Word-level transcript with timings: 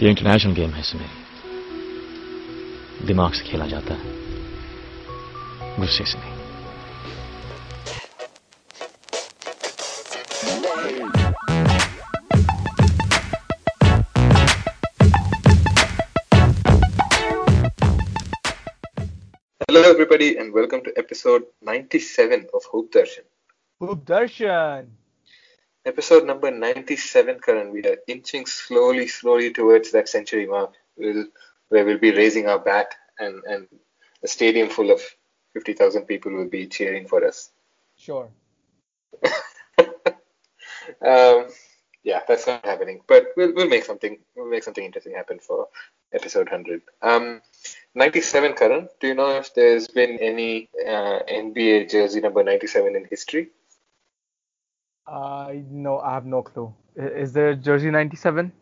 ये 0.00 0.08
international 0.08 0.52
game 0.54 0.70
है 0.70 0.82
सुमेर 0.88 1.06
दिमाग 3.06 3.32
से 3.34 3.44
खेला 3.44 3.66
जाता 3.66 3.94
है 3.94 4.16
गुस्से 5.78 6.04
से 6.10 6.18
नहीं 6.18 6.36
Hello, 19.68 19.82
everybody, 19.82 20.36
and 20.36 20.52
welcome 20.52 20.82
to 20.84 20.92
episode 20.96 21.42
97 21.62 22.46
of 22.54 22.62
Hoop 22.72 22.90
Darshan. 22.90 23.24
Hoop 23.80 24.04
Darshan. 24.04 24.86
Episode 25.88 26.26
number 26.26 26.50
97, 26.50 27.40
Karan. 27.40 27.72
We 27.72 27.82
are 27.84 27.96
inching 28.06 28.44
slowly, 28.44 29.08
slowly 29.08 29.54
towards 29.54 29.90
that 29.92 30.06
century 30.06 30.44
mark, 30.44 30.74
we'll, 30.98 31.24
where 31.70 31.86
we'll 31.86 31.96
be 31.96 32.10
raising 32.10 32.46
our 32.46 32.58
bat, 32.58 32.94
and, 33.18 33.42
and 33.44 33.66
a 34.22 34.28
stadium 34.28 34.68
full 34.68 34.90
of 34.90 35.00
50,000 35.54 36.02
people 36.02 36.30
will 36.30 36.50
be 36.50 36.66
cheering 36.66 37.08
for 37.08 37.26
us. 37.26 37.50
Sure. 37.96 38.28
Um, 41.06 41.46
yeah, 42.02 42.20
that's 42.26 42.46
not 42.46 42.64
happening, 42.64 43.02
but 43.06 43.26
we'll, 43.36 43.54
we'll 43.54 43.68
make 43.68 43.84
something 43.84 44.18
we'll 44.34 44.48
make 44.48 44.64
something 44.64 44.84
interesting 44.84 45.14
happen 45.14 45.38
for 45.38 45.68
episode 46.14 46.48
100. 46.50 46.80
Um, 47.02 47.42
97, 47.94 48.54
Karan. 48.54 48.88
Do 48.98 49.08
you 49.08 49.14
know 49.14 49.36
if 49.36 49.54
there's 49.54 49.86
been 49.86 50.18
any 50.18 50.70
uh, 50.84 51.20
NBA 51.30 51.90
jersey 51.90 52.20
number 52.20 52.42
97 52.42 52.96
in 52.96 53.04
history? 53.04 53.50
I 55.08 55.64
no, 55.70 55.98
I 56.00 56.12
have 56.12 56.26
no 56.26 56.42
clue. 56.42 56.74
Is 56.96 57.32
there 57.32 57.54
jersey 57.54 57.90
97? 57.90 58.52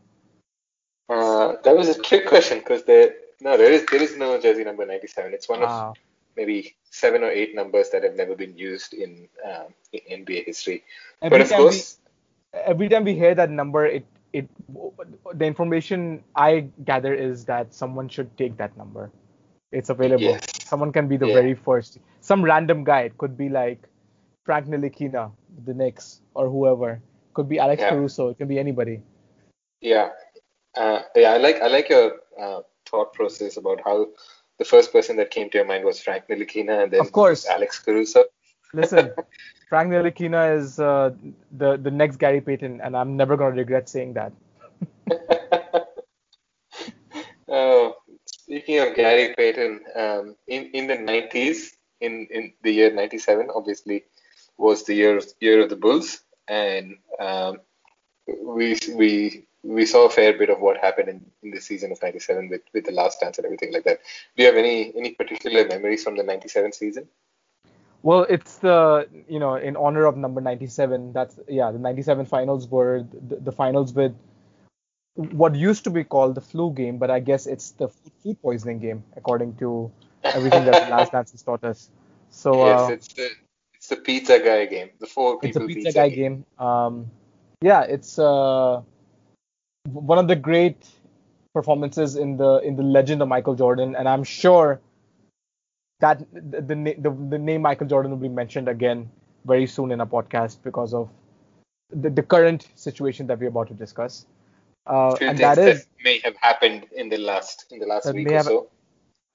Uh, 1.09 1.55
that 1.65 1.77
was 1.77 1.89
a 1.89 2.01
trick 2.01 2.27
question 2.27 2.59
because 2.59 2.85
there 2.85 3.15
no 3.41 3.57
there 3.57 3.73
is 3.73 3.87
there 3.87 4.03
is 4.03 4.17
no 4.17 4.41
jersey 4.41 4.65
number 4.65 4.87
97. 4.87 5.33
It's 5.33 5.49
one 5.49 5.63
of 5.63 5.97
maybe 6.37 6.77
seven 6.91 7.23
or 7.23 7.31
eight 7.31 7.55
numbers 7.55 7.91
that 7.91 8.03
have 8.05 8.15
never 8.15 8.37
been 8.37 8.57
used 8.57 8.93
in, 8.95 9.29
um, 9.45 9.73
in 9.93 10.25
NBA 10.25 10.45
history. 10.45 10.85
Every 11.23 11.39
but 11.39 11.51
of 11.51 11.57
course, 11.57 11.99
we, 12.53 12.61
every 12.61 12.89
time 12.89 13.05
we 13.05 13.15
hear 13.15 13.35
that 13.35 13.51
number, 13.51 13.87
it 13.87 14.05
it 14.33 14.49
the 15.35 15.45
information 15.47 16.23
I 16.35 16.69
gather 16.85 17.15
is 17.15 17.45
that 17.47 17.73
someone 17.73 18.09
should 18.09 18.37
take 18.37 18.57
that 18.59 18.77
number. 18.77 19.11
It's 19.73 19.89
available. 19.89 20.25
Yes. 20.25 20.41
Someone 20.65 20.93
can 20.93 21.09
be 21.09 21.17
the 21.17 21.27
Yeah. 21.27 21.35
very 21.35 21.55
first. 21.55 21.99
Some 22.21 22.45
random 22.45 22.85
guy. 22.85 23.03
It 23.03 23.19
could 23.19 23.37
be 23.37 23.49
like 23.49 23.89
Frank 24.45 24.67
Ntilikina, 24.67 25.33
the 25.65 25.75
Knicks, 25.75 26.21
or 26.35 26.49
whoever. 26.49 27.01
Could 27.35 27.49
be 27.49 27.59
Alex 27.59 27.81
Yeah. 27.83 27.91
Caruso. 27.91 28.29
It 28.29 28.39
can 28.39 28.49
be 28.49 28.59
anybody. 28.59 29.03
yeah, 29.81 30.09
uh, 30.75 31.01
yeah, 31.15 31.33
I 31.33 31.37
like 31.39 31.61
I 31.61 31.69
like 31.69 31.89
your 31.89 32.13
uh, 32.41 32.61
thought 32.89 33.13
process 33.15 33.57
about 33.57 33.81
how 33.85 34.09
the 34.59 34.65
first 34.65 34.93
person 34.93 35.17
that 35.17 35.31
came 35.31 35.51
to 35.51 35.59
your 35.59 35.67
mind 35.67 35.85
was 35.85 36.01
Frank 36.01 36.25
Ntilikina 36.29 36.83
and 36.85 36.93
then 36.93 37.01
Of 37.01 37.13
course. 37.13 37.47
Alex 37.47 37.79
Caruso. 37.79 38.25
Listen, 38.73 39.13
Frank 39.69 39.91
Ntilikina 39.93 40.57
is 40.57 40.81
uh, 40.81 41.11
the 41.53 41.77
the 41.77 41.91
next 41.91 42.17
Gary 42.17 42.41
Payton, 42.41 42.81
and 42.81 42.97
I'm 42.97 43.17
never 43.17 43.37
gonna 43.37 43.55
regret 43.57 43.89
saying 43.89 44.15
that. 44.15 44.33
Oh, 47.49 47.95
speaking 48.27 48.81
of 48.81 48.95
Gary 48.97 49.33
Payton, 49.37 49.81
um, 49.95 50.37
in 50.49 50.65
in 50.75 50.87
the 50.89 50.97
90s, 50.97 51.77
in 52.01 52.27
in 52.31 52.53
the 52.63 52.73
year 52.73 52.93
97, 52.93 53.49
obviously 53.55 54.05
was 54.59 54.85
the 54.85 54.95
year 54.95 55.21
year 55.41 55.63
of 55.63 55.71
the 55.71 55.77
Bulls, 55.77 56.21
and 56.49 56.97
um, 57.21 57.61
we 58.27 58.79
we 58.95 59.47
we 59.63 59.85
saw 59.87 60.07
a 60.07 60.11
fair 60.11 60.37
bit 60.39 60.51
of 60.51 60.61
what 60.61 60.77
happened 60.79 61.09
in, 61.09 61.25
in 61.43 61.51
the 61.51 61.61
season 61.61 61.93
of 61.93 62.01
97 62.01 62.49
with 62.49 62.63
with 62.73 62.85
the 62.85 62.93
last 62.93 63.21
dance 63.21 63.39
and 63.39 63.45
everything 63.45 63.73
like 63.73 63.85
that. 63.85 64.01
Do 64.37 64.43
you 64.43 64.47
have 64.47 64.57
any 64.57 64.93
any 64.97 65.13
particular 65.13 65.67
memories 65.67 66.05
from 66.05 66.17
the 66.17 66.23
97 66.23 66.73
season? 66.73 67.09
Well, 68.03 68.23
it's 68.29 68.59
the 68.59 69.09
you 69.29 69.39
know 69.39 69.57
in 69.57 69.77
honor 69.77 70.05
of 70.07 70.17
number 70.17 70.41
97. 70.41 71.13
That's 71.13 71.39
yeah, 71.49 71.71
the 71.71 71.79
97 71.79 72.27
finals 72.27 72.69
were 72.69 73.05
the, 73.29 73.37
the 73.37 73.53
finals 73.53 73.93
with 73.93 74.15
what 75.15 75.55
used 75.55 75.85
to 75.85 75.91
be 75.91 76.05
called 76.05 76.35
the 76.35 76.41
flu 76.41 76.73
game, 76.73 76.99
but 76.99 77.11
I 77.11 77.21
guess 77.21 77.47
it's 77.47 77.71
the 77.73 77.89
food, 78.23 78.41
poisoning 78.43 78.79
game 78.79 79.03
according 79.17 79.57
to 79.57 79.91
everything 80.23 80.65
that 80.67 80.85
the 80.85 80.91
Last 80.91 81.13
Dance 81.17 81.33
has 81.33 81.43
taught 81.43 81.65
us. 81.65 81.91
So 82.31 82.63
uh, 82.63 82.89
yes, 82.89 82.91
it's 82.91 83.09
the 83.15 83.31
it's 83.87 83.95
the 83.95 84.03
pizza 84.03 84.41
guy 84.41 84.67
game, 84.67 84.91
the 84.99 85.07
four 85.07 85.39
people 85.39 85.49
it's 85.49 85.57
a 85.57 85.61
people 85.61 85.85
pizza 85.85 85.93
guy 85.93 86.09
game. 86.09 86.45
Um, 86.59 87.11
yeah, 87.61 87.83
it's 87.83 88.19
uh, 88.19 88.83
one 89.85 90.19
of 90.19 90.27
the 90.27 90.35
great 90.35 90.89
performances 91.55 92.17
in 92.17 92.37
the 92.37 92.59
in 92.59 92.75
the 92.75 92.83
legend 92.83 93.23
of 93.23 93.29
Michael 93.29 93.55
Jordan, 93.55 93.95
and 93.95 94.09
I'm 94.09 94.25
sure 94.25 94.81
that 96.01 96.19
the 96.33 96.61
the, 96.61 96.95
the, 96.99 97.11
the 97.31 97.39
name 97.39 97.63
Michael 97.63 97.87
Jordan 97.87 98.11
will 98.11 98.19
be 98.19 98.29
mentioned 98.29 98.69
again 98.69 99.09
very 99.45 99.67
soon 99.67 99.93
in 99.93 100.01
a 100.01 100.07
podcast 100.07 100.59
because 100.65 100.93
of 100.93 101.09
the, 101.91 102.11
the 102.11 102.23
current 102.23 102.67
situation 102.75 103.29
that 103.29 103.39
we're 103.39 103.49
about 103.49 103.69
to 103.69 103.75
discuss. 103.75 104.27
Uh, 104.87 105.11
and 105.21 105.39
things 105.39 105.41
that 105.41 105.59
is 105.59 105.87
may 106.03 106.21
have 106.25 106.35
happened 106.41 106.87
in 106.97 107.09
the 107.09 107.19
last 107.19 107.67
in 107.71 107.79
the 107.79 107.87
last 107.87 108.13
week 108.13 108.27
may 108.27 108.35
or 108.35 108.37
have- 108.37 108.47
so. 108.47 108.69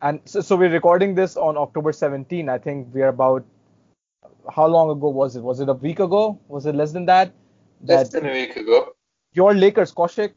and 0.01 0.19
so, 0.25 0.41
so 0.41 0.57
we're 0.57 0.69
recording 0.69 1.16
this 1.16 1.38
on 1.38 1.57
October 1.57 1.94
17. 1.94 2.50
I 2.50 2.57
think 2.57 2.94
we're 2.94 3.07
about 3.07 3.45
how 4.50 4.68
long 4.68 4.90
ago 4.90 5.09
was 5.09 5.35
it? 5.35 5.41
Was 5.41 5.59
it 5.59 5.69
a 5.69 5.74
week 5.74 6.00
ago? 6.00 6.40
Was 6.47 6.66
it 6.66 6.75
less 6.75 6.91
than 6.91 7.06
that? 7.06 7.34
Less 7.84 8.09
than 8.09 8.25
a 8.28 8.31
week 8.31 8.56
ago. 8.56 8.94
your 9.34 9.53
Lakers, 9.53 9.94
Kaushik, 9.94 10.34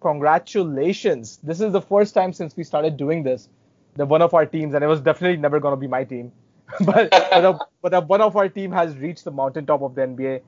congratulations. 0.00 1.38
This 1.42 1.60
is 1.60 1.72
the 1.72 1.80
first 1.80 2.14
time 2.14 2.32
since 2.32 2.56
we 2.56 2.64
started 2.64 2.96
doing 2.96 3.22
this 3.22 3.48
that 3.96 4.06
one 4.06 4.22
of 4.22 4.34
our 4.34 4.46
teams, 4.46 4.74
and 4.74 4.82
it 4.82 4.86
was 4.86 5.00
definitely 5.00 5.36
never 5.36 5.60
going 5.60 5.72
to 5.72 5.76
be 5.76 5.86
my 5.86 6.04
team, 6.04 6.32
but 6.84 7.10
but, 7.10 7.44
a, 7.44 7.58
but 7.82 7.94
a, 7.94 8.00
one 8.00 8.20
of 8.20 8.36
our 8.36 8.48
team 8.48 8.72
has 8.72 8.96
reached 8.96 9.24
the 9.24 9.30
mountaintop 9.30 9.82
of 9.82 9.94
the 9.94 10.02
NBA. 10.02 10.40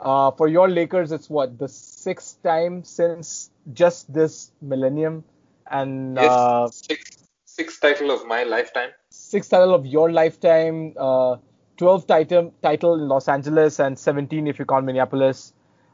Uh, 0.00 0.30
for 0.32 0.48
your 0.48 0.68
Lakers, 0.68 1.12
it's 1.12 1.30
what 1.30 1.58
the 1.58 1.68
sixth 1.68 2.42
time 2.42 2.84
since 2.84 3.50
just 3.72 4.12
this 4.12 4.52
millennium, 4.60 5.24
and 5.70 6.16
Yes, 6.16 6.30
uh, 6.32 6.68
sixth, 6.70 7.28
sixth 7.44 7.80
title 7.80 8.10
of 8.10 8.26
my 8.26 8.42
lifetime. 8.44 8.90
sixth 9.10 9.50
title 9.50 9.74
of 9.74 9.86
your 9.86 10.10
lifetime, 10.12 10.94
uh, 10.98 11.36
12th 11.78 12.06
title 12.06 12.54
title 12.62 12.94
in 12.94 13.08
Los 13.08 13.28
Angeles, 13.28 13.78
and 13.80 13.98
17 13.98 14.46
if 14.46 14.58
you 14.58 14.64
count 14.64 14.84
Minneapolis. 14.86 15.52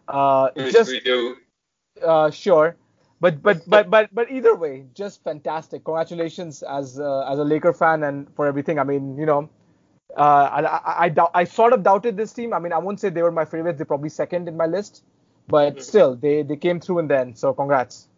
Uh, 0.08 0.50
Which 0.54 0.72
just 0.72 0.91
we 0.91 1.00
do. 1.00 1.36
uh, 2.04 2.30
sure, 2.30 2.76
but 3.20 3.42
but 3.42 3.62
but 3.68 3.88
but 3.91 4.14
but 4.14 4.30
either 4.30 4.54
way, 4.56 4.84
just 4.94 5.22
fantastic. 5.24 5.84
Congratulations 5.84 6.62
as 6.62 6.98
uh, 7.00 7.20
as 7.30 7.38
a 7.38 7.44
Laker 7.44 7.72
fan 7.72 8.02
and 8.02 8.28
for 8.34 8.46
everything. 8.46 8.78
I 8.78 8.84
mean, 8.84 9.16
you 9.16 9.26
know, 9.26 9.48
uh, 10.16 10.48
I 10.52 10.60
I, 10.66 11.04
I, 11.04 11.08
doubt, 11.08 11.30
I 11.34 11.44
sort 11.44 11.72
of 11.72 11.82
doubted 11.82 12.16
this 12.16 12.32
team. 12.32 12.52
I 12.52 12.58
mean, 12.58 12.72
I 12.72 12.78
won't 12.78 13.00
say 13.00 13.08
they 13.08 13.22
were 13.22 13.32
my 13.32 13.44
favorites. 13.44 13.78
They're 13.78 13.86
probably 13.86 14.08
second 14.10 14.48
in 14.48 14.56
my 14.56 14.66
list, 14.66 15.04
but 15.48 15.76
Mhm. 15.76 15.82
still, 15.82 16.14
they 16.16 16.42
they 16.42 16.56
came 16.56 16.80
through 16.80 16.98
and 17.00 17.10
then. 17.10 17.34
So 17.34 17.54
congrats. 17.54 18.08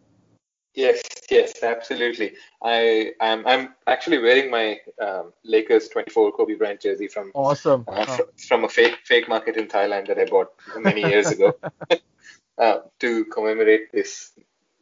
Yes, 0.75 1.03
yes, 1.29 1.61
absolutely. 1.61 2.33
I 2.61 3.11
I'm 3.21 3.45
I'm 3.45 3.75
actually 3.85 4.19
wearing 4.19 4.49
my 4.49 4.79
um, 4.99 5.33
Lakers 5.43 5.87
24 5.89 6.31
Kobe 6.31 6.55
Bryant 6.55 6.81
jersey 6.81 7.07
from 7.07 7.31
Awesome. 7.35 7.85
uh, 7.87 8.05
fr- 8.05 8.31
from 8.47 8.63
a 8.63 8.69
fake 8.69 8.97
fake 9.03 9.29
market 9.29 9.57
in 9.57 9.67
Thailand 9.67 10.07
that 10.07 10.17
I 10.17 10.25
bought 10.25 10.51
many 10.77 11.01
years 11.01 11.29
ago 11.29 11.53
uh, 12.57 12.79
to 12.99 13.25
commemorate 13.25 13.91
this 13.91 14.31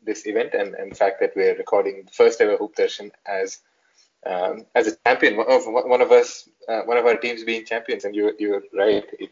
this 0.04 0.26
event 0.26 0.54
and, 0.54 0.76
and 0.76 0.92
the 0.92 0.96
fact 0.96 1.20
that 1.20 1.34
we're 1.36 1.56
recording 1.58 2.04
the 2.06 2.12
first 2.12 2.40
ever 2.42 2.58
Hoop 2.58 2.76
Darshan 2.76 3.12
as 3.26 3.60
um, 4.26 4.66
as 4.76 4.88
a 4.88 4.96
champion 5.06 5.40
of 5.40 5.64
one 5.66 6.02
of 6.02 6.12
us 6.12 6.48
uh, 6.70 6.82
one 6.84 6.98
of 6.98 7.06
our 7.06 7.18
teams 7.18 7.44
being 7.44 7.66
champions 7.66 8.06
and 8.06 8.16
you 8.16 8.34
you're 8.40 8.64
right 8.74 9.06
it 9.20 9.32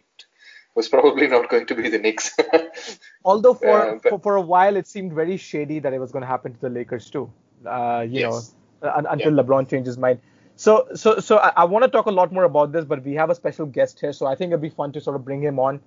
was 0.75 0.87
probably 0.87 1.27
not 1.27 1.49
going 1.49 1.65
to 1.65 1.75
be 1.75 1.89
the 1.89 1.99
Knicks. 1.99 2.35
Although 3.25 3.53
for, 3.53 3.81
Uh, 3.81 3.99
but- 4.03 4.09
for 4.09 4.19
for 4.19 4.35
a 4.35 4.41
while 4.41 4.75
it 4.75 4.87
seemed 4.87 5.13
very 5.13 5.37
shady 5.37 5.79
that 5.79 5.93
it 5.93 5.99
was 5.99 6.11
going 6.11 6.21
to 6.21 6.27
happen 6.27 6.53
to 6.53 6.59
the 6.61 6.69
Lakers 6.69 7.09
too. 7.09 7.31
Uh, 7.65 8.05
you 8.07 8.21
Yes. 8.21 8.53
know, 8.81 8.91
un- 8.91 9.07
until 9.09 9.33
LeBron 9.33 9.67
changed 9.69 9.87
his 9.87 9.97
mind. 9.97 10.19
So 10.55 10.87
so 10.95 11.19
so 11.19 11.37
I, 11.37 11.51
I 11.57 11.65
want 11.65 11.83
to 11.85 11.89
talk 11.89 12.05
a 12.05 12.11
lot 12.11 12.31
more 12.31 12.43
about 12.45 12.71
this, 12.71 12.85
but 12.85 13.03
we 13.03 13.13
have 13.15 13.29
a 13.29 13.35
special 13.35 13.65
guest 13.65 13.99
here, 13.99 14.13
so 14.13 14.25
I 14.25 14.35
think 14.35 14.49
it'd 14.51 14.61
be 14.61 14.69
fun 14.69 14.91
to 14.93 15.01
sort 15.01 15.15
of 15.15 15.25
bring 15.25 15.41
him 15.41 15.59
on 15.59 15.81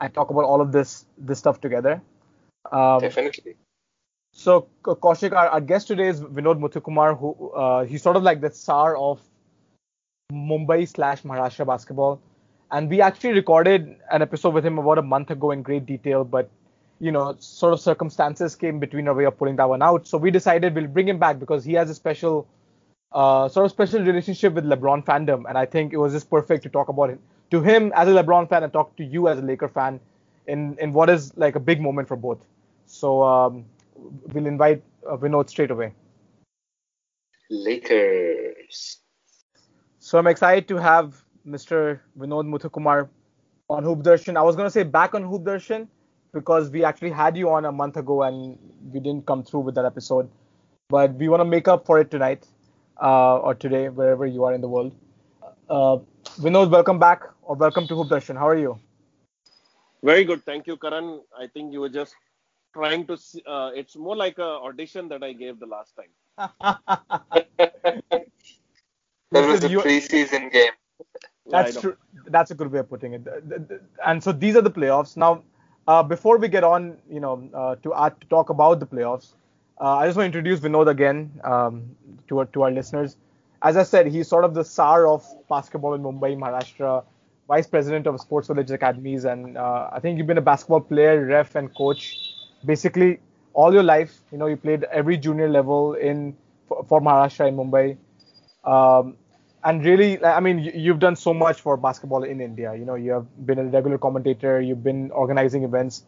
and 0.00 0.14
talk 0.14 0.30
about 0.30 0.44
all 0.44 0.60
of 0.60 0.72
this 0.72 1.06
this 1.18 1.38
stuff 1.38 1.60
together. 1.60 2.00
Um, 2.72 3.00
Definitely. 3.00 3.56
so 4.32 4.68
Kaushik, 4.82 5.32
our, 5.32 5.48
our 5.48 5.60
guest 5.60 5.88
today 5.88 6.08
is 6.08 6.20
Vinod 6.20 6.58
Muthukumar, 6.64 7.18
who 7.18 7.50
uh, 7.50 7.84
he's 7.84 8.02
sort 8.02 8.16
of 8.16 8.22
like 8.22 8.40
the 8.40 8.50
star 8.50 8.96
of 8.96 9.20
Mumbai 10.32 10.88
slash 10.88 11.22
Maharashtra 11.22 11.66
basketball, 11.66 12.20
and 12.72 12.90
we 12.90 13.00
actually 13.00 13.32
recorded 13.34 13.96
an 14.10 14.22
episode 14.22 14.54
with 14.54 14.64
him 14.66 14.78
about 14.78 14.98
a 14.98 15.02
month 15.02 15.30
ago 15.30 15.50
in 15.50 15.62
great 15.62 15.86
detail, 15.86 16.24
but 16.24 16.50
you 16.98 17.12
know, 17.12 17.36
sort 17.38 17.72
of 17.72 17.80
circumstances 17.80 18.54
came 18.54 18.78
between 18.78 19.08
our 19.08 19.14
way 19.14 19.24
of 19.24 19.36
pulling 19.36 19.56
that 19.56 19.68
one 19.68 19.82
out. 19.82 20.06
So 20.06 20.18
we 20.18 20.30
decided 20.30 20.74
we'll 20.74 20.86
bring 20.86 21.08
him 21.08 21.18
back 21.18 21.38
because 21.38 21.64
he 21.64 21.72
has 21.74 21.90
a 21.90 21.94
special, 21.94 22.46
uh, 23.10 23.48
sort 23.48 23.66
of 23.66 23.72
special 23.72 24.02
relationship 24.02 24.54
with 24.54 24.64
LeBron 24.64 25.04
fandom, 25.04 25.44
and 25.48 25.58
I 25.58 25.66
think 25.66 25.92
it 25.92 25.98
was 25.98 26.12
just 26.12 26.30
perfect 26.30 26.62
to 26.62 26.68
talk 26.68 26.88
about 26.88 27.10
it 27.10 27.20
to 27.52 27.60
him 27.60 27.92
as 27.94 28.08
a 28.08 28.12
LeBron 28.12 28.48
fan 28.48 28.62
and 28.64 28.72
talk 28.72 28.96
to 28.96 29.04
you 29.04 29.28
as 29.28 29.38
a 29.38 29.42
Laker 29.42 29.68
fan 29.68 30.00
in 30.46 30.76
in 30.80 30.92
what 30.92 31.10
is 31.10 31.36
like 31.36 31.54
a 31.54 31.60
big 31.60 31.80
moment 31.80 32.08
for 32.08 32.16
both. 32.16 32.44
So 32.86 33.22
um, 33.22 33.66
we'll 34.32 34.46
invite 34.46 34.82
uh, 35.06 35.16
Vinod 35.16 35.50
straight 35.50 35.70
away. 35.70 35.92
Lakers. 37.50 38.98
So 39.98 40.18
I'm 40.18 40.26
excited 40.26 40.66
to 40.68 40.76
have 40.78 41.21
Mr. 41.46 42.00
Vinod 42.18 42.46
Muthukumar 42.46 43.08
on 43.68 43.82
Hoop 43.84 44.00
Darshan. 44.00 44.36
I 44.36 44.42
was 44.42 44.56
going 44.56 44.66
to 44.66 44.70
say 44.70 44.82
back 44.82 45.14
on 45.14 45.22
Hoop 45.22 45.42
Darshan 45.42 45.88
because 46.32 46.70
we 46.70 46.84
actually 46.84 47.10
had 47.10 47.36
you 47.36 47.50
on 47.50 47.64
a 47.64 47.72
month 47.72 47.96
ago 47.96 48.22
and 48.22 48.58
we 48.92 49.00
didn't 49.00 49.26
come 49.26 49.42
through 49.42 49.60
with 49.60 49.74
that 49.74 49.84
episode. 49.84 50.28
But 50.88 51.14
we 51.14 51.28
want 51.28 51.40
to 51.40 51.44
make 51.44 51.68
up 51.68 51.86
for 51.86 51.98
it 52.00 52.10
tonight 52.10 52.46
uh, 53.02 53.38
or 53.38 53.54
today, 53.54 53.88
wherever 53.88 54.26
you 54.26 54.44
are 54.44 54.54
in 54.54 54.60
the 54.60 54.68
world. 54.68 54.94
Uh, 55.68 55.98
Vinod, 56.38 56.70
welcome 56.70 56.98
back 56.98 57.22
or 57.42 57.56
welcome 57.56 57.86
to 57.88 57.94
Hoop 57.94 58.08
Darshan. 58.08 58.36
How 58.36 58.48
are 58.48 58.56
you? 58.56 58.78
Very 60.02 60.24
good. 60.24 60.44
Thank 60.44 60.66
you, 60.66 60.76
Karan. 60.76 61.20
I 61.38 61.46
think 61.46 61.72
you 61.72 61.80
were 61.80 61.88
just 61.88 62.14
trying 62.74 63.06
to, 63.06 63.14
uh, 63.46 63.70
it's 63.74 63.96
more 63.96 64.16
like 64.16 64.38
an 64.38 64.44
audition 64.44 65.08
that 65.08 65.22
I 65.22 65.32
gave 65.32 65.58
the 65.60 65.66
last 65.66 65.94
time. 65.96 66.12
That 69.32 69.48
was 69.48 69.64
a 69.64 69.68
preseason 69.70 70.52
game. 70.52 70.72
That's 71.50 71.80
true. 71.80 71.96
That's 72.26 72.50
a 72.50 72.54
good 72.54 72.70
way 72.70 72.78
of 72.80 72.88
putting 72.88 73.14
it. 73.14 73.26
And 74.04 74.22
so 74.22 74.32
these 74.32 74.56
are 74.56 74.62
the 74.62 74.70
playoffs. 74.70 75.16
Now, 75.16 75.42
uh, 75.86 76.02
before 76.02 76.38
we 76.38 76.48
get 76.48 76.64
on, 76.64 76.96
you 77.10 77.20
know, 77.20 77.48
uh, 77.52 77.76
to, 77.76 77.92
uh, 77.92 78.10
to 78.10 78.26
talk 78.28 78.50
about 78.50 78.80
the 78.80 78.86
playoffs, 78.86 79.34
uh, 79.80 79.96
I 79.96 80.06
just 80.06 80.16
want 80.16 80.32
to 80.32 80.38
introduce 80.38 80.60
Vinod 80.60 80.88
again 80.88 81.32
um, 81.44 81.96
to 82.28 82.38
our, 82.40 82.46
to 82.46 82.62
our 82.62 82.70
listeners. 82.70 83.16
As 83.62 83.76
I 83.76 83.82
said, 83.82 84.06
he's 84.06 84.28
sort 84.28 84.44
of 84.44 84.54
the 84.54 84.64
star 84.64 85.06
of 85.06 85.24
basketball 85.48 85.94
in 85.94 86.02
Mumbai, 86.02 86.36
Maharashtra, 86.36 87.04
vice 87.48 87.66
president 87.66 88.06
of 88.06 88.20
Sports 88.20 88.48
Village 88.48 88.70
Academies, 88.70 89.24
and 89.24 89.56
uh, 89.56 89.90
I 89.92 90.00
think 90.00 90.18
you've 90.18 90.26
been 90.26 90.38
a 90.38 90.42
basketball 90.42 90.80
player, 90.80 91.24
ref, 91.26 91.54
and 91.56 91.74
coach 91.74 92.16
basically 92.64 93.20
all 93.52 93.72
your 93.72 93.82
life. 93.82 94.20
You 94.30 94.38
know, 94.38 94.46
you 94.46 94.56
played 94.56 94.84
every 94.84 95.16
junior 95.16 95.48
level 95.48 95.94
in 95.94 96.36
for, 96.68 96.84
for 96.88 97.00
Maharashtra 97.00 97.48
in 97.48 97.56
Mumbai. 97.56 97.96
Um, 98.64 99.16
and 99.64 99.84
really, 99.84 100.22
I 100.24 100.40
mean, 100.40 100.58
you've 100.58 100.98
done 100.98 101.16
so 101.16 101.32
much 101.32 101.60
for 101.60 101.76
basketball 101.76 102.24
in 102.24 102.40
India. 102.40 102.74
You 102.74 102.84
know, 102.84 102.94
you 102.94 103.12
have 103.12 103.46
been 103.46 103.58
a 103.58 103.64
regular 103.64 103.98
commentator, 103.98 104.60
you've 104.60 104.82
been 104.82 105.10
organizing 105.12 105.62
events, 105.64 106.04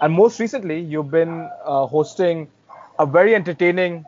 and 0.00 0.12
most 0.12 0.38
recently, 0.40 0.80
you've 0.80 1.10
been 1.10 1.48
uh, 1.64 1.86
hosting 1.86 2.48
a 2.98 3.06
very 3.06 3.34
entertaining 3.34 4.04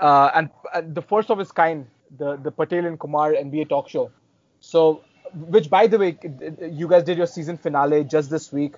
uh, 0.00 0.30
and 0.34 0.50
uh, 0.72 0.82
the 0.92 1.02
first 1.02 1.30
of 1.30 1.40
its 1.40 1.52
kind, 1.52 1.86
the 2.18 2.36
the 2.36 2.50
Patel 2.50 2.86
and 2.86 2.98
Kumar 2.98 3.32
NBA 3.32 3.68
talk 3.68 3.88
show. 3.88 4.10
So, 4.60 5.02
which 5.34 5.70
by 5.70 5.86
the 5.86 5.98
way, 5.98 6.18
you 6.70 6.88
guys 6.88 7.04
did 7.04 7.18
your 7.18 7.26
season 7.26 7.56
finale 7.56 8.04
just 8.04 8.30
this 8.30 8.52
week, 8.52 8.74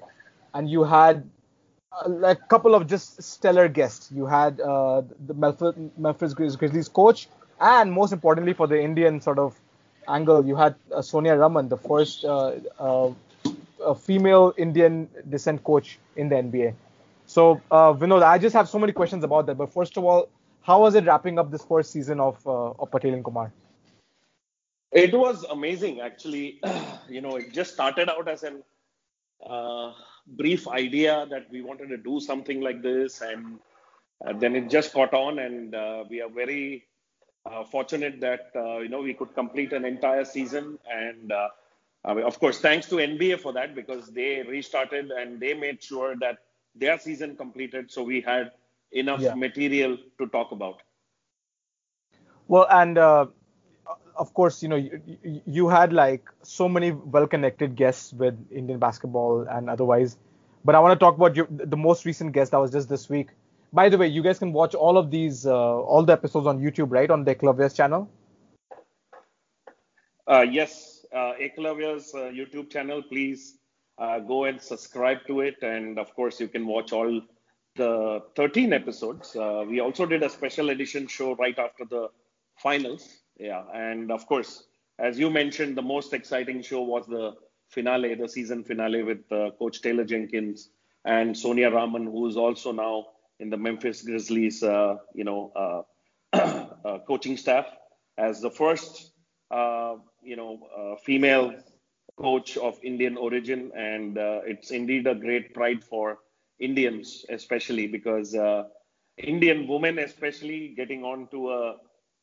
and 0.54 0.70
you 0.70 0.84
had 0.84 1.28
a 2.22 2.36
couple 2.36 2.74
of 2.74 2.86
just 2.86 3.22
stellar 3.22 3.68
guests. 3.68 4.10
You 4.12 4.26
had 4.26 4.60
uh, 4.60 5.02
the 5.26 5.34
Memphis, 5.34 5.74
Memphis 5.96 6.34
Grizzlies 6.34 6.88
coach 6.88 7.28
and 7.60 7.92
most 7.92 8.12
importantly 8.12 8.52
for 8.52 8.66
the 8.66 8.80
Indian 8.80 9.20
sort 9.20 9.38
of 9.38 9.58
angle, 10.08 10.44
you 10.44 10.56
had 10.56 10.74
uh, 10.94 11.02
Sonia 11.02 11.36
Raman, 11.36 11.68
the 11.68 11.76
first 11.76 12.24
uh, 12.24 12.52
uh, 12.78 13.12
female 13.94 14.54
Indian 14.56 15.08
descent 15.28 15.62
coach 15.64 15.98
in 16.16 16.28
the 16.28 16.36
NBA. 16.36 16.74
So, 17.26 17.60
uh, 17.70 17.92
Vinod, 17.92 18.22
I 18.22 18.38
just 18.38 18.54
have 18.54 18.68
so 18.68 18.78
many 18.78 18.92
questions 18.92 19.24
about 19.24 19.46
that. 19.46 19.56
But 19.56 19.72
first 19.72 19.96
of 19.96 20.04
all, 20.04 20.28
how 20.62 20.82
was 20.82 20.94
it 20.94 21.04
wrapping 21.04 21.38
up 21.38 21.50
this 21.50 21.64
first 21.64 21.92
season 21.92 22.20
of, 22.20 22.44
uh, 22.46 22.70
of 22.70 22.90
Patel 22.90 23.14
and 23.14 23.24
Kumar? 23.24 23.52
It 24.92 25.12
was 25.12 25.44
amazing, 25.44 26.00
actually. 26.00 26.60
you 27.08 27.20
know, 27.20 27.36
it 27.36 27.52
just 27.52 27.74
started 27.74 28.08
out 28.08 28.28
as 28.28 28.44
a 28.44 28.58
uh, 29.48 29.92
brief 30.26 30.68
idea 30.68 31.26
that 31.30 31.50
we 31.50 31.62
wanted 31.62 31.88
to 31.88 31.96
do 31.96 32.20
something 32.20 32.60
like 32.60 32.82
this, 32.82 33.20
and 33.20 33.58
then 34.40 34.56
it 34.56 34.70
just 34.70 34.92
caught 34.92 35.12
on, 35.12 35.38
and 35.40 35.72
we 36.08 36.20
are 36.20 36.30
very 36.30 36.86
uh, 37.46 37.64
fortunate 37.64 38.20
that 38.20 38.50
uh, 38.54 38.78
you 38.78 38.88
know 38.88 39.02
we 39.02 39.14
could 39.14 39.34
complete 39.34 39.72
an 39.72 39.84
entire 39.84 40.24
season, 40.24 40.78
and 40.90 41.32
uh, 41.32 41.48
I 42.04 42.14
mean, 42.14 42.24
of 42.24 42.38
course, 42.38 42.60
thanks 42.60 42.86
to 42.88 42.96
NBA 42.96 43.40
for 43.40 43.52
that 43.54 43.74
because 43.74 44.08
they 44.08 44.42
restarted 44.42 45.10
and 45.10 45.40
they 45.40 45.54
made 45.54 45.82
sure 45.82 46.14
that 46.20 46.38
their 46.74 46.98
season 46.98 47.36
completed, 47.36 47.90
so 47.90 48.02
we 48.02 48.20
had 48.20 48.52
enough 48.92 49.20
yeah. 49.20 49.34
material 49.34 49.96
to 50.18 50.26
talk 50.28 50.52
about. 50.52 50.82
Well, 52.48 52.66
and 52.70 52.96
uh, 52.96 53.26
of 54.16 54.32
course, 54.34 54.62
you 54.62 54.68
know, 54.68 54.76
you, 54.76 55.42
you, 55.46 55.68
had 55.68 55.92
like 55.92 56.28
so 56.42 56.68
many 56.68 56.92
well-connected 56.92 57.74
guests 57.74 58.12
with 58.12 58.34
Indian 58.50 58.78
basketball 58.78 59.46
and 59.48 59.68
otherwise. 59.68 60.16
But 60.64 60.74
I 60.74 60.80
want 60.80 60.98
to 60.98 61.04
talk 61.04 61.16
about 61.16 61.36
your, 61.36 61.46
the 61.50 61.76
most 61.76 62.04
recent 62.04 62.32
guest 62.32 62.52
that 62.52 62.58
was 62.58 62.70
just 62.70 62.88
this 62.88 63.08
week. 63.08 63.30
By 63.76 63.90
the 63.90 63.98
way, 63.98 64.06
you 64.06 64.22
guys 64.22 64.38
can 64.38 64.54
watch 64.54 64.74
all 64.74 64.96
of 64.96 65.10
these, 65.10 65.44
uh, 65.44 65.54
all 65.54 66.02
the 66.02 66.14
episodes 66.14 66.46
on 66.46 66.58
YouTube, 66.58 66.90
right, 66.90 67.10
on 67.10 67.24
the 67.24 67.34
Eklavya's 67.34 67.74
channel? 67.74 68.08
Uh, 70.26 70.46
yes, 70.50 71.04
uh, 71.14 71.18
uh, 71.18 71.34
YouTube 71.36 72.70
channel. 72.70 73.02
Please 73.02 73.58
uh, 73.98 74.20
go 74.20 74.44
and 74.44 74.58
subscribe 74.62 75.18
to 75.26 75.40
it. 75.40 75.56
And 75.60 75.98
of 75.98 76.14
course, 76.14 76.40
you 76.40 76.48
can 76.48 76.66
watch 76.66 76.94
all 76.94 77.20
the 77.74 78.22
13 78.34 78.72
episodes. 78.72 79.36
Uh, 79.36 79.66
we 79.68 79.80
also 79.80 80.06
did 80.06 80.22
a 80.22 80.30
special 80.30 80.70
edition 80.70 81.06
show 81.06 81.34
right 81.36 81.58
after 81.58 81.84
the 81.84 82.08
finals. 82.56 83.06
Yeah. 83.38 83.64
And 83.74 84.10
of 84.10 84.26
course, 84.26 84.64
as 84.98 85.18
you 85.18 85.28
mentioned, 85.28 85.76
the 85.76 85.82
most 85.82 86.14
exciting 86.14 86.62
show 86.62 86.80
was 86.80 87.06
the 87.06 87.34
finale, 87.68 88.14
the 88.14 88.26
season 88.26 88.64
finale 88.64 89.02
with 89.02 89.30
uh, 89.30 89.50
Coach 89.58 89.82
Taylor 89.82 90.04
Jenkins 90.04 90.70
and 91.04 91.36
Sonia 91.36 91.70
Raman, 91.70 92.06
who 92.06 92.26
is 92.26 92.38
also 92.38 92.72
now 92.72 93.08
in 93.40 93.50
the 93.50 93.56
Memphis 93.56 94.02
Grizzlies, 94.02 94.62
uh, 94.62 94.96
you 95.14 95.24
know, 95.24 95.52
uh, 95.54 95.82
uh, 96.84 96.98
coaching 97.06 97.36
staff 97.36 97.66
as 98.18 98.40
the 98.40 98.50
first, 98.50 99.12
you 99.50 100.36
know, 100.36 100.96
female 101.04 101.54
coach 102.18 102.56
of 102.56 102.78
Indian 102.82 103.16
origin, 103.16 103.70
and 103.76 104.16
it's 104.46 104.70
indeed 104.70 105.06
a 105.06 105.14
great 105.14 105.54
pride 105.54 105.84
for 105.84 106.18
Indians, 106.58 107.24
especially 107.28 107.86
because 107.86 108.34
Indian 109.18 109.66
women, 109.66 109.98
especially 109.98 110.74
getting 110.76 111.02
onto 111.02 111.50
a, 111.50 111.76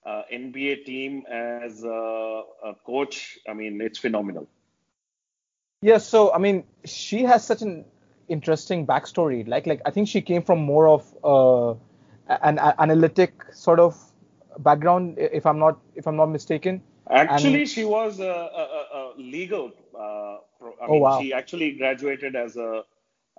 a 0.05 0.23
NBA 0.31 0.85
team 0.85 1.23
as 1.29 1.83
a, 1.83 2.43
a, 2.63 2.75
coach, 2.85 3.39
I 3.47 3.53
mean, 3.53 3.81
it's 3.81 3.97
phenomenal. 3.97 4.47
Yeah, 5.81 5.97
so 5.97 6.31
I 6.33 6.37
mean, 6.37 6.63
she 6.85 7.23
has 7.23 7.45
such 7.45 7.61
an 7.61 7.85
interesting 8.27 8.85
backstory. 8.85 9.47
Like 9.47 9.67
like 9.67 9.81
I 9.85 9.91
think 9.91 10.07
she 10.07 10.21
came 10.21 10.41
from 10.41 10.59
more 10.59 10.87
of 10.87 11.13
uh, 11.23 11.71
an 12.41 12.59
analytic 12.59 13.43
sort 13.53 13.79
of 13.79 13.97
background, 14.59 15.15
if 15.17 15.45
I'm 15.45 15.59
not 15.59 15.79
if 15.95 16.07
I'm 16.07 16.15
not 16.15 16.27
mistaken. 16.27 16.81
Actually, 17.09 17.61
and, 17.61 17.69
she 17.69 17.83
was 17.83 18.19
a, 18.19 18.23
a, 18.23 18.97
a 18.97 19.13
legal. 19.17 19.71
Uh, 19.93 20.37
pro, 20.57 20.71
I 20.81 20.85
oh, 20.87 20.91
mean, 20.91 21.01
wow. 21.01 21.21
She 21.21 21.33
actually 21.33 21.71
graduated 21.73 22.35
as 22.35 22.55
a 22.55 22.83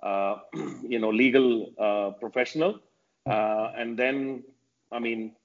uh, 0.03 0.39
you 0.87 0.99
know 0.99 1.09
legal 1.09 1.71
uh, 1.79 2.11
professional, 2.19 2.79
uh, 3.25 3.71
and 3.75 3.97
then 3.97 4.43
I 4.91 4.99
mean 4.99 5.35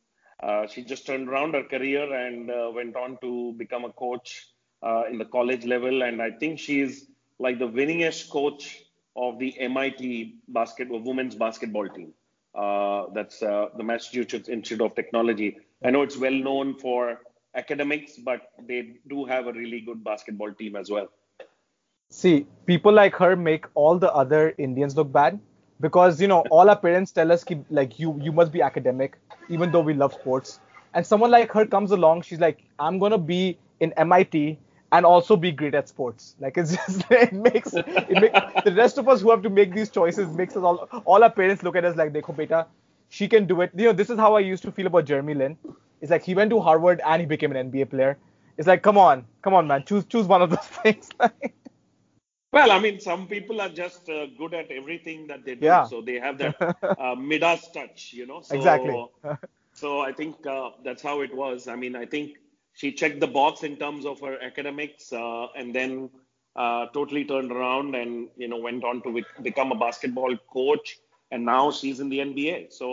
uh, 0.43 0.67
she 0.67 0.83
just 0.83 1.07
turned 1.07 1.29
around 1.29 1.55
her 1.55 1.65
career 1.65 2.13
and 2.13 2.51
uh, 2.51 2.71
went 2.75 2.97
on 2.97 3.19
to 3.23 3.55
become 3.57 3.85
a 3.85 3.93
coach 3.93 4.49
in 5.11 5.19
the 5.19 5.25
college 5.25 5.65
level, 5.65 6.03
and 6.03 6.21
I 6.21 6.31
think 6.31 6.59
she's 6.59 7.07
like 7.39 7.59
the 7.59 7.69
winningest 7.69 8.31
coach 8.31 8.85
of 9.21 9.39
the 9.39 9.55
MIT 9.61 10.37
basketball 10.49 11.01
women's 11.01 11.35
basketball 11.35 11.89
team. 11.89 12.13
Uh, 12.55 13.05
that's 13.15 13.43
uh, 13.43 13.67
the 13.77 13.85
Massachusetts 13.85 14.49
Institute 14.49 14.81
of 14.81 14.95
Technology. 14.95 15.59
I 15.85 15.91
know 15.91 16.03
it's 16.03 16.17
well 16.17 16.33
known 16.33 16.79
for 16.79 17.21
academics, 17.55 18.17
but 18.17 18.41
they 18.67 18.95
do 19.09 19.25
have 19.27 19.47
a 19.47 19.53
really 19.53 19.81
good 19.81 20.03
basketball 20.03 20.53
team 20.55 20.75
as 20.75 20.91
well. 20.91 21.09
See, 22.09 22.47
people 22.67 22.93
like 22.93 23.15
her 23.17 23.37
make 23.37 23.67
all 23.75 23.99
the 23.99 24.13
other 24.13 24.55
Indians 24.59 24.97
look 24.97 25.13
bad 25.13 25.39
because 25.81 26.21
you 26.21 26.27
know 26.27 26.41
all 26.51 26.69
our 26.69 26.77
parents 26.77 27.13
tell 27.13 27.31
us 27.31 27.45
like 27.71 28.01
you 28.01 28.19
you 28.21 28.33
must 28.33 28.53
be 28.53 28.63
academic 28.63 29.17
even 29.49 29.71
though 29.71 29.81
we 29.81 29.95
love 29.95 30.15
sports. 30.15 30.59
And 30.95 31.07
someone 31.07 31.31
like 31.31 31.53
her 31.53 31.67
comes 31.67 31.93
along, 31.93 32.23
she's 32.23 32.41
like, 32.41 32.65
I'm 32.79 32.99
gonna 32.99 33.19
be 33.19 33.59
in 33.79 33.93
MIT 33.93 34.59
and 34.93 35.07
also 35.07 35.37
be 35.37 35.53
great 35.53 35.75
at 35.75 35.89
sports. 35.89 36.35
Like 36.41 36.59
it's 36.59 36.77
just 36.77 37.05
it 37.11 37.33
makes 37.33 37.73
it 37.75 37.87
makes 38.11 38.65
the 38.65 38.73
rest 38.75 38.99
of 38.99 39.09
us 39.09 39.21
who 39.21 39.31
have 39.31 39.43
to 39.43 39.51
make 39.51 39.75
these 39.75 39.91
choices 39.91 40.29
makes 40.29 40.57
us 40.57 40.63
all 40.63 40.89
all 41.05 41.23
our 41.23 41.31
parents 41.31 41.63
look 41.63 41.77
at 41.77 41.85
us 41.85 41.97
like 41.97 42.13
dekho 42.13 42.37
beta, 42.37 42.67
she 43.09 43.29
can 43.29 43.47
do 43.47 43.61
it. 43.61 43.71
You 43.77 43.87
know, 43.87 43.93
this 43.93 44.11
is 44.11 44.19
how 44.19 44.35
I 44.35 44.41
used 44.41 44.63
to 44.65 44.73
feel 44.73 44.87
about 44.87 45.05
Jeremy 45.05 45.35
Lin. 45.35 45.57
It's 46.01 46.11
like 46.11 46.23
he 46.23 46.35
went 46.35 46.51
to 46.51 46.61
Harvard 46.61 47.01
and 47.07 47.21
he 47.21 47.27
became 47.27 47.55
an 47.55 47.71
NBA 47.71 47.91
player. 47.91 48.17
It's 48.57 48.67
like 48.67 48.83
come 48.83 48.99
on, 48.99 49.25
come 49.43 49.55
on, 49.55 49.67
man, 49.67 49.85
choose 49.85 50.05
choose 50.05 50.27
one 50.27 50.43
of 50.43 50.51
those 50.51 50.59
things. 50.83 51.09
well, 52.53 52.73
I 52.73 52.79
mean, 52.81 53.01
some 53.01 53.27
people 53.27 53.61
are 53.61 53.69
just 53.69 54.09
uh, 54.09 54.27
good 54.39 54.55
at 54.55 54.71
everything 54.71 55.27
that 55.29 55.45
they 55.45 55.55
do, 55.55 55.67
yeah. 55.67 55.85
so 55.85 56.01
they 56.03 56.19
have 56.19 56.39
that 56.39 56.57
uh, 56.99 57.15
Midas 57.15 57.69
touch, 57.73 58.13
you 58.13 58.27
know. 58.27 58.41
So, 58.43 58.57
exactly. 58.57 59.07
so 59.73 60.01
I 60.01 60.13
think 60.13 60.47
uh, 60.47 60.71
that's 60.85 61.03
how 61.03 61.21
it 61.21 61.35
was. 61.35 61.69
I 61.69 61.77
mean, 61.77 61.95
I 61.95 62.07
think 62.07 62.39
she 62.81 62.93
checked 63.01 63.21
the 63.21 63.33
box 63.41 63.65
in 63.69 63.77
terms 63.85 64.07
of 64.13 64.21
her 64.27 64.37
academics 64.51 65.13
uh, 65.13 65.47
and 65.57 65.75
then 65.75 66.11
uh, 66.57 66.87
totally 66.95 67.25
turned 67.25 67.53
around 67.53 67.95
and 67.95 68.29
you 68.37 68.49
know 68.49 68.59
went 68.59 68.85
on 68.85 69.03
to 69.03 69.23
become 69.43 69.73
a 69.73 69.79
basketball 69.87 70.37
coach 70.53 70.99
and 71.33 71.45
now 71.45 71.71
she's 71.71 72.01
in 72.01 72.11
the 72.17 72.21
NBA. 72.29 72.71
So 72.81 72.93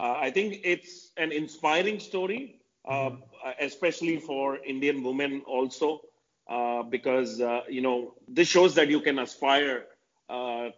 Uh, 0.00 0.16
I 0.26 0.30
think 0.36 0.60
it's 0.72 0.92
an 1.24 1.30
inspiring 1.32 1.98
story, 2.04 2.40
uh, 2.94 3.10
especially 3.60 4.16
for 4.28 4.58
Indian 4.72 5.02
women 5.08 5.42
also, 5.46 6.02
uh, 6.48 6.82
because 6.94 7.40
uh, 7.40 7.62
you 7.76 7.82
know 7.86 8.14
this 8.28 8.48
shows 8.48 8.74
that 8.80 8.88
you 8.94 9.00
can 9.00 9.18
aspire 9.18 9.86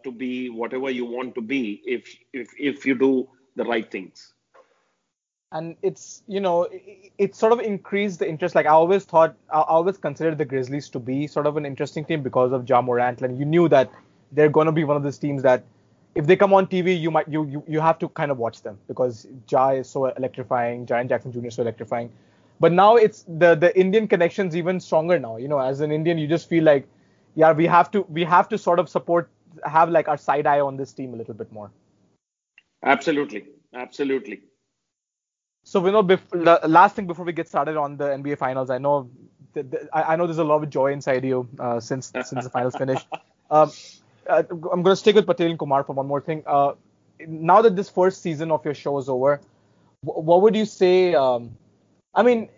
to 0.05 0.12
be 0.12 0.50
whatever 0.50 0.91
you 0.91 1.07
want 1.07 1.35
to 1.37 1.43
be 1.43 1.83
if 1.87 2.17
if 2.33 2.49
if 2.59 2.87
you 2.87 2.99
do 2.99 3.29
the 3.57 3.64
right 3.64 3.91
things. 3.91 4.34
And 5.54 5.76
it's 5.82 6.23
you 6.26 6.40
know 6.40 6.64
it, 6.64 7.12
it 7.16 7.37
sort 7.37 7.52
of 7.52 7.61
increased 7.61 8.18
the 8.18 8.28
interest. 8.28 8.54
Like 8.54 8.66
I 8.66 8.70
always 8.70 9.04
thought, 9.04 9.37
I 9.50 9.61
always 9.61 9.96
considered 9.96 10.37
the 10.37 10.44
Grizzlies 10.44 10.88
to 10.90 10.99
be 10.99 11.28
sort 11.28 11.46
of 11.46 11.56
an 11.56 11.64
interesting 11.64 12.04
team 12.04 12.23
because 12.23 12.52
of 12.52 12.68
Ja 12.68 12.82
Morant, 12.82 13.23
and 13.23 13.38
you 13.38 13.44
knew 13.44 13.68
that 13.68 13.90
they're 14.32 14.50
going 14.50 14.66
to 14.66 14.73
be 14.73 14.84
one 14.84 14.96
of 14.96 15.04
those 15.04 15.16
teams 15.16 15.42
that 15.44 15.62
if 16.16 16.26
they 16.26 16.37
come 16.37 16.52
on 16.52 16.66
TV, 16.66 17.00
you 17.00 17.11
might 17.11 17.28
you, 17.28 17.46
you 17.46 17.64
you 17.68 17.80
have 17.80 17.99
to 18.00 18.08
kind 18.08 18.30
of 18.30 18.38
watch 18.38 18.62
them 18.62 18.78
because 18.88 19.26
Ja 19.50 19.70
is 19.70 19.88
so 19.88 20.06
electrifying, 20.06 20.87
Jaren 20.87 21.08
Jackson 21.08 21.32
Jr. 21.32 21.46
is 21.46 21.54
so 21.54 21.62
electrifying. 21.62 22.11
But 22.61 22.73
now 22.73 22.96
it's 22.96 23.25
the 23.28 23.54
the 23.54 23.78
Indian 23.78 24.08
connection's 24.08 24.56
even 24.56 24.80
stronger 24.80 25.18
now. 25.18 25.37
You 25.37 25.49
know, 25.49 25.58
as 25.58 25.80
an 25.80 25.92
Indian, 25.92 26.18
you 26.18 26.26
just 26.26 26.49
feel 26.49 26.64
like, 26.64 26.87
yeah, 27.34 27.52
we 27.52 27.66
have 27.66 27.90
to 27.92 28.02
we 28.08 28.25
have 28.25 28.49
to 28.49 28.58
sort 28.58 28.78
of 28.78 28.88
support, 28.88 29.28
have 29.64 29.90
like 29.90 30.08
our 30.08 30.16
side 30.16 30.46
eye 30.46 30.61
on 30.61 30.76
this 30.76 30.92
team 30.92 31.14
a 31.14 31.16
little 31.16 31.34
bit 31.34 31.52
more. 31.52 31.70
Absolutely, 32.84 33.46
absolutely. 33.75 34.42
So 35.64 35.80
we 35.80 35.90
know 35.90 36.02
the 36.02 36.61
last 36.68 36.94
thing 36.94 37.06
before 37.06 37.25
we 37.25 37.33
get 37.33 37.49
started 37.49 37.76
on 37.76 37.97
the 37.97 38.04
NBA 38.04 38.38
Finals, 38.38 38.71
I 38.71 38.78
know 38.78 39.11
the, 39.54 39.62
the, 39.62 39.88
I, 39.92 40.14
know 40.16 40.26
there's 40.26 40.38
a 40.38 40.44
lot 40.44 40.62
of 40.62 40.68
joy 40.68 40.92
inside 40.92 41.25
you 41.25 41.49
uh, 41.59 41.80
since 41.80 42.12
since 42.12 42.44
the 42.44 42.50
finals 42.50 42.76
finished. 42.76 43.06
Um, 43.50 43.71
uh, 44.26 44.42
I'm 44.50 44.83
going 44.83 44.85
to 44.85 44.97
stick 44.97 45.14
with 45.14 45.26
Patel 45.26 45.50
and 45.50 45.59
Kumar 45.59 45.85
for 45.85 45.92
one 45.92 46.06
more 46.06 46.21
thing. 46.21 46.42
Uh, 46.47 46.73
now 47.28 47.61
that 47.61 47.76
this 47.76 47.90
first 47.90 48.23
season 48.23 48.50
of 48.50 48.64
your 48.64 48.73
show 48.73 48.97
is 48.97 49.09
over, 49.09 49.38
what 50.00 50.40
would 50.40 50.56
you 50.56 50.64
say? 50.64 51.14
Um, 51.14 51.56
I 52.14 52.23
mean, 52.23 52.49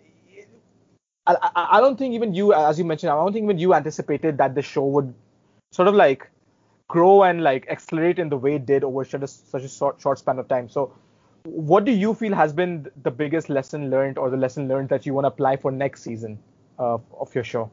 I, 1.27 1.35
I, 1.55 1.81
don't 1.81 1.97
think 1.97 2.13
even 2.13 2.33
you, 2.33 2.53
as 2.53 2.79
you 2.79 2.85
mentioned, 2.85 3.11
I 3.11 3.15
don't 3.15 3.33
think 3.33 3.43
even 3.43 3.59
you 3.59 3.73
anticipated 3.73 4.37
that 4.37 4.55
the 4.55 4.61
show 4.61 4.85
would 4.85 5.13
sort 5.71 5.89
of 5.89 5.93
like 5.93 6.29
grow 6.87 7.23
and 7.23 7.43
like 7.43 7.67
accelerate 7.69 8.17
in 8.17 8.29
the 8.29 8.37
way 8.37 8.55
it 8.55 8.65
did 8.65 8.85
over 8.85 9.03
such 9.03 9.21
a, 9.21 9.27
such 9.27 9.63
a 9.63 9.67
short, 9.67 10.01
short 10.01 10.19
span 10.19 10.39
of 10.39 10.47
time. 10.47 10.69
So, 10.69 10.93
what 11.47 11.85
do 11.85 11.91
you 11.91 12.13
feel 12.13 12.33
has 12.35 12.51
been 12.51 12.89
the 13.03 13.11
biggest 13.11 13.49
lesson 13.49 13.89
learned 13.89 14.17
or 14.17 14.29
the 14.29 14.37
lesson 14.37 14.67
learned 14.67 14.89
that 14.89 15.05
you 15.05 15.13
want 15.13 15.23
to 15.23 15.29
apply 15.29 15.55
for 15.55 15.71
next 15.71 16.03
season 16.03 16.37
uh, 16.77 16.97
of 17.19 17.33
your 17.33 17.43
show? 17.43 17.71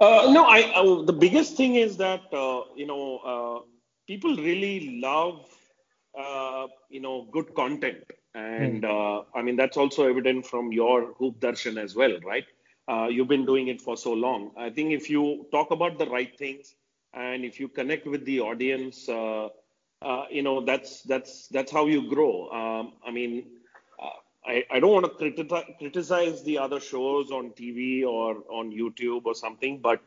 Uh, 0.00 0.30
no, 0.30 0.44
I, 0.44 0.70
uh, 0.74 1.02
the 1.02 1.12
biggest 1.12 1.56
thing 1.56 1.74
is 1.74 1.96
that 1.96 2.22
uh, 2.32 2.62
you 2.76 2.86
know 2.86 3.18
uh, 3.18 3.66
people 4.06 4.36
really 4.36 5.00
love 5.00 5.48
uh, 6.16 6.66
you 6.88 7.00
know 7.00 7.26
good 7.32 7.54
content, 7.54 8.04
and 8.34 8.82
mm. 8.82 9.24
I 9.34 9.42
mean 9.42 9.56
that's 9.56 9.76
also 9.76 10.08
evident 10.08 10.46
from 10.46 10.70
your 10.70 11.14
Hoop 11.14 11.40
Darshan 11.40 11.82
as 11.82 11.96
well, 11.96 12.18
right? 12.24 12.44
you've 13.10 13.28
been 13.28 13.44
doing 13.44 13.68
it 13.68 13.82
for 13.82 13.96
so 13.96 14.12
long. 14.12 14.50
I 14.56 14.70
think 14.70 14.92
if 14.92 15.10
you 15.10 15.46
talk 15.52 15.72
about 15.72 15.98
the 15.98 16.06
right 16.06 16.38
things 16.38 16.74
and 17.12 17.44
if 17.44 17.60
you 17.60 17.68
connect 17.68 18.06
with 18.06 18.24
the 18.24 18.40
audience, 18.40 19.08
you 20.30 20.42
know 20.42 20.64
that's 20.64 21.02
that's 21.02 21.48
that's 21.48 21.72
how 21.72 21.86
you 21.86 22.08
grow. 22.08 22.48
Um, 22.50 22.92
I 23.06 23.10
mean, 23.10 23.44
I, 24.48 24.64
I 24.70 24.80
don't 24.80 24.92
want 24.92 25.04
to 25.04 25.10
criticize, 25.10 25.66
criticize 25.78 26.42
the 26.42 26.58
other 26.58 26.80
shows 26.80 27.30
on 27.30 27.50
TV 27.50 28.04
or 28.04 28.42
on 28.48 28.72
YouTube 28.72 29.26
or 29.26 29.34
something, 29.34 29.78
but 29.78 30.00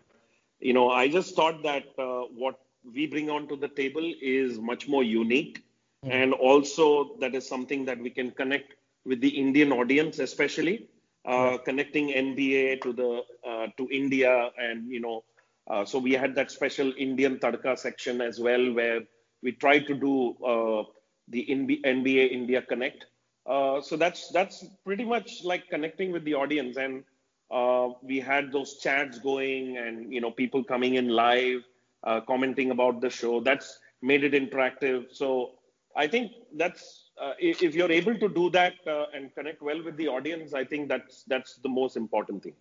you 0.60 0.74
know, 0.74 0.90
I 0.90 1.08
just 1.08 1.36
thought 1.36 1.62
that 1.64 1.84
uh, 1.98 2.22
what 2.34 2.60
we 2.84 3.06
bring 3.06 3.30
onto 3.30 3.56
the 3.56 3.68
table 3.68 4.14
is 4.22 4.58
much 4.58 4.88
more 4.88 5.04
unique, 5.04 5.64
mm-hmm. 6.04 6.12
and 6.12 6.34
also 6.34 7.16
that 7.20 7.36
is 7.36 7.48
something 7.48 7.86
that 7.86 8.00
we 8.00 8.10
can 8.10 8.32
connect 8.32 8.74
with 9.06 9.22
the 9.22 9.30
Indian 9.30 9.72
audience, 9.72 10.20
especially 10.20 10.88
uh, 11.26 11.58
connecting 11.60 12.10
NBA 12.10 12.82
to 12.82 12.94
the 12.94 13.22
uh, 13.48 13.68
to 13.78 13.88
India, 13.92 14.50
and 14.58 14.90
you 14.90 15.02
know, 15.02 15.24
uh, 15.70 15.86
so 15.86 16.00
we 16.00 16.14
had 16.14 16.34
that 16.36 16.50
special 16.50 16.92
Indian 16.98 17.38
Tadka 17.38 17.78
section 17.78 18.22
as 18.22 18.40
well, 18.40 18.74
where 18.74 19.02
we 19.42 19.52
tried 19.54 19.88
to 19.88 19.96
do 19.96 20.36
uh, 20.44 20.84
the 21.28 21.46
NBA 21.50 22.32
India 22.32 22.62
Connect. 22.62 23.06
Uh, 23.46 23.82
so 23.82 23.98
that's 23.98 24.30
that's 24.30 24.66
pretty 24.86 25.04
much 25.04 25.44
like 25.44 25.70
connecting 25.70 26.12
with 26.12 26.24
the 26.26 26.36
audience, 26.36 26.78
and 26.78 27.04
uh, 27.50 27.90
we 28.04 28.20
had 28.20 28.52
those 28.52 28.78
chats 28.78 29.18
going, 29.20 29.78
and 29.78 30.14
you 30.14 30.22
know 30.22 30.32
people 30.32 30.64
coming 30.64 30.96
in 30.96 31.10
live, 31.10 31.64
uh, 32.04 32.22
commenting 32.22 32.72
about 32.72 33.02
the 33.02 33.10
show. 33.10 33.40
That's 33.40 33.80
made 34.02 34.24
it 34.24 34.34
interactive. 34.34 35.06
So 35.12 35.52
I 35.96 36.08
think 36.08 36.32
that's 36.56 37.10
uh, 37.22 37.34
if, 37.40 37.62
if, 37.62 37.76
you're 37.76 37.92
able 37.92 38.18
to 38.18 38.30
do 38.30 38.50
that 38.52 38.74
uh, 38.88 39.06
and 39.14 39.34
connect 39.36 39.62
well 39.62 39.84
with 39.84 39.98
the 39.98 40.08
audience, 40.08 40.54
I 40.54 40.64
think 40.64 40.88
that's 40.88 41.24
that's 41.24 41.56
the 41.58 41.70
most 41.70 41.98
important 41.98 42.44
thing. 42.44 42.56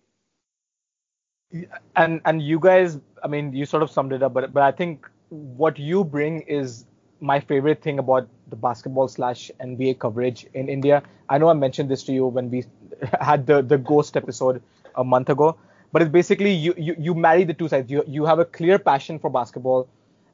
And 1.95 2.21
and 2.25 2.41
you 2.41 2.59
guys, 2.59 2.99
I 3.23 3.27
mean, 3.27 3.53
you 3.53 3.65
sort 3.65 3.83
of 3.83 3.91
summed 3.91 4.13
it 4.13 4.23
up, 4.23 4.33
but 4.33 4.53
but 4.53 4.63
I 4.63 4.71
think 4.71 5.09
what 5.31 5.79
you 5.79 6.03
bring 6.03 6.41
is 6.41 6.85
my 7.21 7.39
favorite 7.39 7.81
thing 7.81 7.99
about 7.99 8.27
the 8.49 8.55
basketball 8.55 9.07
slash 9.07 9.51
NBA 9.59 9.95
coverage 9.95 10.45
in 10.53 10.69
India. 10.69 11.03
I 11.29 11.37
know 11.37 11.49
I 11.49 11.53
mentioned 11.53 11.89
this 11.89 12.03
to 12.05 12.13
you 12.13 12.27
when 12.27 12.49
we 12.51 12.65
had 13.21 13.47
the 13.47 13.61
the 13.61 13.77
ghost 13.77 14.17
episode 14.17 14.61
a 14.95 15.03
month 15.03 15.29
ago, 15.29 15.57
but 15.91 16.01
it's 16.01 16.11
basically 16.11 16.51
you 16.51 16.73
you, 16.77 16.95
you 16.99 17.15
marry 17.15 17.43
the 17.45 17.53
two 17.53 17.69
sides. 17.69 17.89
You 17.91 18.03
you 18.07 18.25
have 18.25 18.39
a 18.39 18.45
clear 18.45 18.77
passion 18.79 19.19
for 19.19 19.29
basketball, 19.29 19.87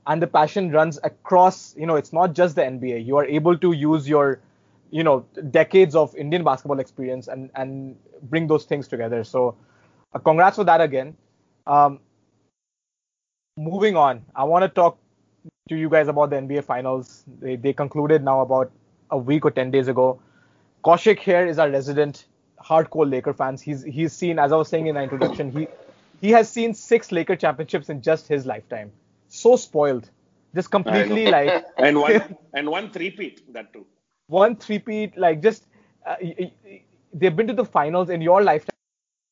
and 0.07 0.21
the 0.21 0.27
passion 0.27 0.71
runs 0.71 0.99
across. 1.03 1.75
You 1.77 1.85
know, 1.85 1.95
it's 1.95 2.13
not 2.13 2.33
just 2.33 2.55
the 2.55 2.65
NBA. 2.65 2.99
You 2.99 3.17
are 3.17 3.25
able 3.25 3.57
to 3.59 3.73
use 3.73 4.09
your 4.09 4.39
you 4.89 5.03
know 5.03 5.25
decades 5.51 5.95
of 5.95 6.15
Indian 6.15 6.43
basketball 6.43 6.79
experience 6.79 7.27
and 7.27 7.51
and 7.55 7.97
bring 8.23 8.47
those 8.47 8.65
things 8.65 8.87
together. 8.87 9.23
So, 9.23 9.55
uh, 10.13 10.19
congrats 10.19 10.55
for 10.55 10.63
that 10.63 10.81
again. 10.81 11.15
Um, 11.67 11.99
moving 13.57 13.97
on, 13.97 14.23
I 14.35 14.43
want 14.43 14.63
to 14.63 14.69
talk 14.69 14.97
to 15.69 15.75
you 15.75 15.89
guys 15.89 16.07
about 16.07 16.29
the 16.29 16.37
NBA 16.37 16.63
Finals. 16.63 17.23
They, 17.39 17.55
they 17.55 17.73
concluded 17.73 18.23
now 18.23 18.41
about 18.41 18.71
a 19.11 19.17
week 19.17 19.45
or 19.45 19.51
10 19.51 19.71
days 19.71 19.87
ago. 19.87 20.21
Kaushik 20.85 21.19
here 21.19 21.45
is 21.45 21.59
our 21.59 21.69
resident 21.69 22.27
hardcore 22.63 23.09
Laker 23.09 23.33
fans. 23.33 23.61
He's 23.61 23.83
he's 23.83 24.13
seen, 24.13 24.39
as 24.39 24.51
I 24.51 24.55
was 24.55 24.67
saying 24.67 24.87
in 24.87 24.95
the 24.95 25.01
introduction, 25.01 25.51
he 25.51 25.67
he 26.21 26.31
has 26.31 26.49
seen 26.49 26.73
six 26.73 27.11
Laker 27.11 27.35
championships 27.35 27.89
in 27.89 28.01
just 28.01 28.27
his 28.27 28.45
lifetime. 28.45 28.91
So 29.27 29.55
spoiled, 29.55 30.09
just 30.55 30.71
completely 30.71 31.27
like 31.27 31.65
and 31.77 31.99
one 31.99 32.37
and 32.53 32.69
one 32.69 32.91
three-peat 32.91 33.53
that 33.53 33.73
too. 33.73 33.85
One 34.27 34.55
three-peat, 34.55 35.17
like 35.17 35.41
just 35.41 35.65
uh, 36.05 36.15
they've 37.13 37.35
been 37.35 37.47
to 37.47 37.53
the 37.53 37.65
finals 37.65 38.09
in 38.09 38.21
your 38.21 38.43
lifetime. 38.43 38.75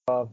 Uh, 0.07 0.25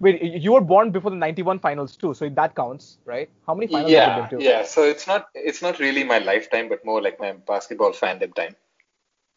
Wait, 0.00 0.22
you 0.22 0.52
were 0.52 0.62
born 0.62 0.90
before 0.90 1.10
the 1.10 1.16
91 1.16 1.58
finals 1.58 1.94
too, 1.94 2.14
so 2.14 2.28
that 2.30 2.54
counts, 2.54 2.96
right? 3.04 3.28
How 3.46 3.54
many 3.54 3.66
finals 3.66 3.92
yeah, 3.92 4.08
have 4.08 4.16
you 4.16 4.38
been 4.38 4.40
to? 4.40 4.44
Yeah, 4.44 4.64
so 4.64 4.82
it's 4.82 5.06
not 5.06 5.28
it's 5.34 5.60
not 5.60 5.78
really 5.78 6.04
my 6.04 6.18
lifetime, 6.18 6.70
but 6.70 6.84
more 6.86 7.02
like 7.02 7.20
my 7.20 7.32
basketball 7.32 7.92
fandom 7.92 8.34
time. 8.34 8.56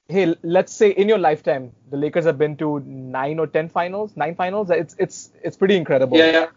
Hey, 0.08 0.36
let's 0.42 0.74
say 0.74 0.92
in 0.92 1.10
your 1.10 1.18
lifetime, 1.18 1.74
the 1.90 1.98
Lakers 1.98 2.24
have 2.26 2.38
been 2.38 2.56
to 2.58 2.80
nine 2.86 3.40
or 3.40 3.48
ten 3.48 3.68
finals, 3.68 4.16
nine 4.16 4.36
finals. 4.36 4.70
It's 4.70 4.96
it's 4.98 5.32
it's 5.44 5.58
pretty 5.58 5.76
incredible. 5.76 6.18
Yeah. 6.18 6.32
yeah. 6.32 6.48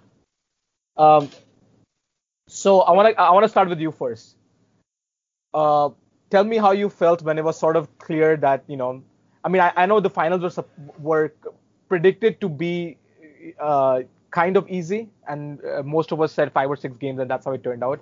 Um, 0.96 1.28
so 2.48 2.82
I 2.82 2.92
want 2.92 3.08
to 3.08 3.20
I 3.20 3.32
want 3.32 3.42
to 3.42 3.48
start 3.48 3.68
with 3.68 3.80
you 3.80 3.90
first. 3.90 4.36
Uh, 5.52 5.90
tell 6.30 6.44
me 6.44 6.58
how 6.58 6.70
you 6.70 6.88
felt 6.88 7.22
when 7.22 7.38
it 7.38 7.44
was 7.44 7.58
sort 7.58 7.76
of 7.76 7.98
clear 7.98 8.36
that 8.36 8.62
you 8.68 8.76
know, 8.76 9.02
I 9.42 9.48
mean, 9.48 9.62
I, 9.62 9.72
I 9.74 9.86
know 9.86 9.98
the 9.98 10.10
finals 10.10 10.56
were 10.56 10.64
were 10.98 11.34
predicted 11.88 12.40
to 12.40 12.48
be 12.48 12.98
uh, 13.58 14.02
kind 14.30 14.56
of 14.56 14.68
easy, 14.68 15.08
and 15.28 15.64
uh, 15.64 15.82
most 15.82 16.12
of 16.12 16.20
us 16.20 16.32
said 16.32 16.52
five 16.52 16.68
or 16.68 16.76
six 16.76 16.96
games, 16.96 17.20
and 17.20 17.30
that's 17.30 17.44
how 17.44 17.52
it 17.52 17.64
turned 17.64 17.84
out. 17.84 18.00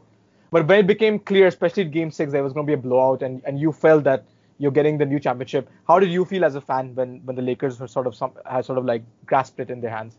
But 0.50 0.66
when 0.68 0.80
it 0.80 0.86
became 0.86 1.18
clear, 1.18 1.46
especially 1.46 1.84
Game 1.84 2.10
Six, 2.10 2.32
there 2.32 2.42
was 2.42 2.52
going 2.52 2.66
to 2.66 2.70
be 2.70 2.74
a 2.74 2.82
blowout, 2.82 3.22
and, 3.22 3.42
and 3.44 3.58
you 3.58 3.72
felt 3.72 4.04
that 4.04 4.24
you're 4.58 4.70
getting 4.70 4.98
the 4.98 5.06
new 5.06 5.18
championship. 5.18 5.68
How 5.88 5.98
did 5.98 6.10
you 6.10 6.24
feel 6.24 6.44
as 6.44 6.54
a 6.54 6.60
fan 6.60 6.94
when 6.94 7.20
when 7.24 7.36
the 7.36 7.42
Lakers 7.42 7.80
were 7.80 7.88
sort 7.88 8.06
of 8.06 8.14
some 8.14 8.32
had 8.46 8.64
sort 8.64 8.78
of 8.78 8.84
like 8.84 9.02
grasped 9.26 9.60
it 9.60 9.70
in 9.70 9.80
their 9.80 9.90
hands? 9.90 10.16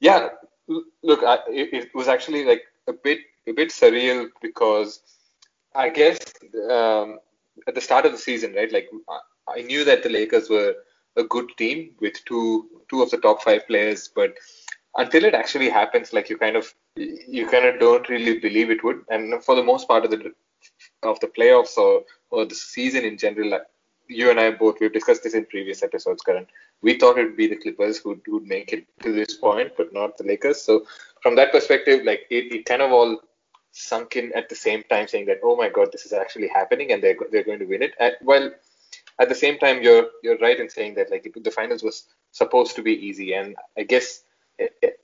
Yeah, 0.00 0.28
look, 1.02 1.22
I, 1.22 1.38
it, 1.48 1.72
it, 1.72 1.94
was 1.94 2.08
actually 2.08 2.44
like 2.44 2.62
a 2.86 2.92
bit 2.92 3.20
a 3.46 3.52
bit 3.52 3.70
surreal 3.70 4.28
because 4.42 5.00
I 5.74 5.88
guess 5.88 6.18
um, 6.70 7.18
at 7.66 7.74
the 7.74 7.80
start 7.80 8.04
of 8.06 8.12
the 8.12 8.18
season, 8.18 8.54
right? 8.54 8.70
Like 8.70 8.90
I 9.48 9.62
knew 9.62 9.84
that 9.84 10.02
the 10.02 10.10
Lakers 10.10 10.50
were 10.50 10.74
a 11.16 11.24
good 11.24 11.50
team 11.56 11.90
with 12.00 12.24
two 12.24 12.68
two 12.88 13.02
of 13.02 13.10
the 13.10 13.18
top 13.18 13.42
five 13.42 13.66
players, 13.66 14.08
but 14.14 14.34
until 14.96 15.24
it 15.24 15.34
actually 15.34 15.68
happens, 15.68 16.12
like 16.12 16.30
you 16.30 16.38
kind 16.38 16.56
of 16.56 16.72
you 16.96 17.46
kind 17.48 17.66
of 17.66 17.78
don't 17.78 18.08
really 18.08 18.38
believe 18.38 18.70
it 18.70 18.82
would. 18.82 19.04
And 19.10 19.42
for 19.44 19.54
the 19.54 19.62
most 19.62 19.88
part 19.88 20.04
of 20.04 20.10
the 20.10 20.32
of 21.02 21.20
the 21.20 21.28
playoffs 21.28 21.76
or 21.76 22.04
or 22.30 22.44
the 22.44 22.54
season 22.54 23.04
in 23.04 23.18
general, 23.18 23.50
like 23.50 23.66
you 24.08 24.30
and 24.30 24.38
I 24.40 24.50
both 24.50 24.80
we've 24.80 24.92
discussed 24.92 25.22
this 25.22 25.34
in 25.34 25.46
previous 25.46 25.82
episodes, 25.82 26.22
Karan. 26.22 26.46
We 26.82 26.98
thought 26.98 27.18
it 27.18 27.24
would 27.24 27.36
be 27.36 27.48
the 27.48 27.56
Clippers 27.56 27.98
who 27.98 28.20
would 28.28 28.46
make 28.46 28.72
it 28.72 28.86
to 29.02 29.12
this 29.12 29.34
point, 29.34 29.72
but 29.76 29.92
not 29.92 30.16
the 30.16 30.24
Lakers. 30.24 30.62
So 30.62 30.86
from 31.22 31.36
that 31.36 31.52
perspective, 31.52 32.04
like 32.04 32.26
it, 32.30 32.52
it 32.52 32.64
kind 32.66 32.82
of 32.82 32.92
all 32.92 33.20
sunk 33.72 34.16
in 34.16 34.32
at 34.34 34.48
the 34.48 34.54
same 34.54 34.82
time, 34.84 35.08
saying 35.08 35.26
that 35.26 35.40
oh 35.42 35.56
my 35.56 35.68
god, 35.68 35.88
this 35.92 36.06
is 36.06 36.12
actually 36.12 36.48
happening, 36.48 36.92
and 36.92 37.02
they're 37.02 37.16
they're 37.30 37.44
going 37.44 37.58
to 37.58 37.66
win 37.66 37.82
it. 37.82 37.94
And, 37.98 38.14
well, 38.22 38.50
at 39.18 39.28
the 39.28 39.34
same 39.34 39.58
time, 39.58 39.82
you're 39.82 40.06
you're 40.22 40.38
right 40.38 40.58
in 40.58 40.68
saying 40.68 40.94
that 40.94 41.10
like 41.10 41.26
it, 41.26 41.42
the 41.42 41.50
finals 41.50 41.82
was 41.82 42.04
supposed 42.32 42.76
to 42.76 42.82
be 42.82 42.92
easy, 42.92 43.34
and 43.34 43.56
I 43.76 43.82
guess 43.84 44.22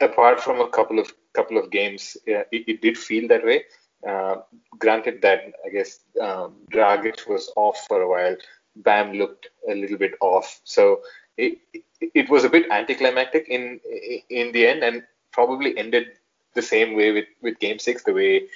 apart 0.01 0.41
from 0.41 0.61
a 0.61 0.69
couple 0.69 0.99
of 0.99 1.13
couple 1.33 1.59
of 1.59 1.71
games, 1.71 2.17
it, 2.27 2.49
it 2.53 2.83
did 2.83 2.99
feel 2.99 3.29
that 3.29 3.45
way. 3.45 3.65
Uh, 4.07 4.37
granted 4.79 5.23
that 5.23 5.53
I 5.65 5.71
guess 5.71 6.01
um, 6.21 6.57
Dragic 6.71 7.29
was 7.29 7.51
off 7.57 7.87
for 7.87 8.03
a 8.03 8.09
while, 8.09 8.37
Bam 8.77 9.13
looked 9.13 9.49
a 9.69 9.75
little 9.75 9.99
bit 9.99 10.15
off, 10.21 10.61
so 10.65 11.03
it, 11.37 11.59
it 12.01 12.29
was 12.29 12.45
a 12.45 12.51
bit 12.51 12.71
anticlimactic 12.71 13.49
in 13.49 13.81
in 14.29 14.53
the 14.53 14.67
end, 14.67 14.83
and 14.83 15.05
probably 15.31 15.77
ended 15.79 16.09
the 16.55 16.63
same 16.63 16.95
way 16.95 17.13
with 17.13 17.27
with 17.41 17.59
Game 17.61 17.79
Six, 17.79 18.03
the 18.03 18.13
way 18.13 18.49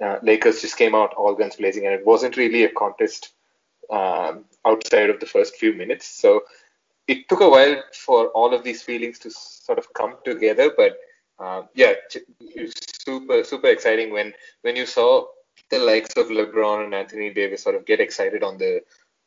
uh, 0.00 0.18
Lakers 0.22 0.60
just 0.60 0.76
came 0.76 0.94
out 0.94 1.14
all 1.14 1.34
guns 1.34 1.56
blazing, 1.56 1.86
and 1.86 1.94
it 1.94 2.04
wasn't 2.04 2.36
really 2.36 2.64
a 2.64 2.72
contest 2.72 3.32
um, 3.90 4.44
outside 4.64 5.10
of 5.10 5.20
the 5.20 5.26
first 5.26 5.56
few 5.56 5.72
minutes. 5.72 6.06
So 6.06 6.42
it 7.06 7.28
took 7.28 7.40
a 7.40 7.48
while 7.48 7.82
for 7.94 8.28
all 8.28 8.54
of 8.54 8.64
these 8.64 8.82
feelings 8.82 9.18
to 9.20 9.30
sort 9.30 9.78
of 9.78 9.92
come 9.94 10.16
together, 10.24 10.70
but 10.76 10.98
uh, 11.38 11.62
yeah, 11.74 11.94
super 13.04 13.44
super 13.44 13.68
exciting 13.68 14.12
when 14.12 14.34
when 14.62 14.76
you 14.76 14.86
saw 14.86 15.24
the 15.70 15.78
likes 15.78 16.16
of 16.16 16.26
LeBron 16.28 16.84
and 16.84 16.94
Anthony 16.94 17.32
Davis 17.32 17.62
sort 17.62 17.76
of 17.76 17.86
get 17.86 18.00
excited 18.00 18.42
on 18.42 18.58
the 18.58 18.82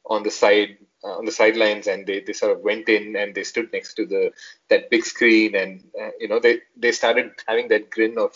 on 0.05 0.23
the 0.23 0.31
side 0.31 0.77
uh, 1.03 1.17
on 1.17 1.25
the 1.25 1.31
sidelines 1.31 1.87
and 1.87 2.05
they, 2.05 2.19
they 2.19 2.33
sort 2.33 2.55
of 2.55 2.63
went 2.63 2.89
in 2.89 3.15
and 3.15 3.33
they 3.33 3.43
stood 3.43 3.71
next 3.73 3.95
to 3.95 4.05
the 4.05 4.31
that 4.69 4.89
big 4.89 5.03
screen 5.03 5.55
and 5.55 5.83
uh, 5.99 6.09
you 6.19 6.27
know 6.27 6.39
they 6.39 6.59
they 6.77 6.91
started 6.91 7.31
having 7.47 7.67
that 7.67 7.89
grin 7.89 8.17
of 8.17 8.35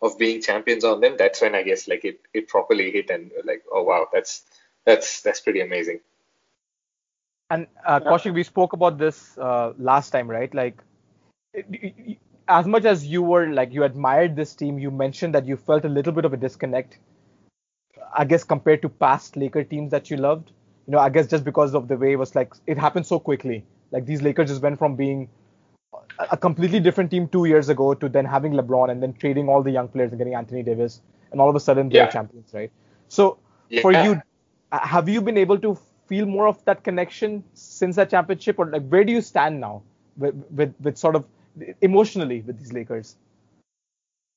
of 0.00 0.18
being 0.18 0.42
champions 0.42 0.84
on 0.84 1.00
them 1.00 1.14
that's 1.16 1.40
when 1.40 1.54
i 1.54 1.62
guess 1.62 1.86
like 1.88 2.04
it 2.04 2.20
it 2.34 2.48
properly 2.48 2.90
hit 2.90 3.08
and 3.08 3.30
like 3.44 3.62
oh 3.72 3.82
wow 3.82 4.06
that's 4.12 4.42
that's 4.84 5.22
that's 5.22 5.40
pretty 5.40 5.60
amazing 5.60 6.00
and 7.50 7.66
uh, 7.84 8.00
Kaushik, 8.00 8.32
we 8.32 8.42
spoke 8.42 8.72
about 8.72 8.96
this 8.96 9.36
uh, 9.38 9.72
last 9.78 10.10
time 10.10 10.28
right 10.28 10.54
like 10.54 10.82
as 12.48 12.66
much 12.66 12.84
as 12.84 13.04
you 13.06 13.22
were 13.22 13.46
like 13.48 13.72
you 13.72 13.84
admired 13.84 14.36
this 14.36 14.54
team 14.54 14.78
you 14.78 14.90
mentioned 14.90 15.34
that 15.34 15.46
you 15.46 15.56
felt 15.56 15.84
a 15.84 15.88
little 15.88 16.12
bit 16.12 16.24
of 16.24 16.32
a 16.32 16.36
disconnect 16.36 16.98
i 18.14 18.24
guess 18.24 18.42
compared 18.42 18.82
to 18.82 18.88
past 18.88 19.36
laker 19.36 19.62
teams 19.62 19.90
that 19.90 20.10
you 20.10 20.16
loved 20.16 20.50
you 20.86 20.92
know, 20.92 20.98
I 20.98 21.10
guess 21.10 21.26
just 21.26 21.44
because 21.44 21.74
of 21.74 21.88
the 21.88 21.96
way 21.96 22.12
it 22.12 22.16
was 22.16 22.34
like 22.34 22.54
it 22.66 22.78
happened 22.78 23.06
so 23.06 23.18
quickly. 23.20 23.64
Like 23.90 24.06
these 24.06 24.22
Lakers 24.22 24.48
just 24.48 24.62
went 24.62 24.78
from 24.78 24.96
being 24.96 25.28
a 26.18 26.36
completely 26.36 26.80
different 26.80 27.10
team 27.10 27.28
two 27.28 27.44
years 27.44 27.68
ago 27.68 27.94
to 27.94 28.08
then 28.08 28.24
having 28.24 28.52
LeBron 28.52 28.90
and 28.90 29.02
then 29.02 29.12
trading 29.14 29.48
all 29.48 29.62
the 29.62 29.70
young 29.70 29.88
players 29.88 30.10
and 30.10 30.18
getting 30.18 30.34
Anthony 30.34 30.62
Davis, 30.62 31.00
and 31.30 31.40
all 31.40 31.48
of 31.48 31.54
a 31.54 31.60
sudden 31.60 31.88
they're 31.88 32.04
yeah. 32.04 32.10
champions, 32.10 32.52
right? 32.52 32.70
So 33.08 33.38
yeah. 33.68 33.82
for 33.82 33.92
you, 33.92 34.20
have 34.72 35.08
you 35.08 35.20
been 35.20 35.38
able 35.38 35.58
to 35.58 35.78
feel 36.06 36.26
more 36.26 36.46
of 36.46 36.64
that 36.64 36.84
connection 36.84 37.42
since 37.54 37.96
that 37.96 38.10
championship, 38.10 38.58
or 38.58 38.66
like 38.66 38.86
where 38.88 39.04
do 39.04 39.12
you 39.12 39.20
stand 39.20 39.60
now 39.60 39.82
with 40.16 40.34
with, 40.50 40.74
with 40.80 40.98
sort 40.98 41.16
of 41.16 41.24
emotionally 41.80 42.42
with 42.42 42.58
these 42.58 42.72
Lakers? 42.72 43.16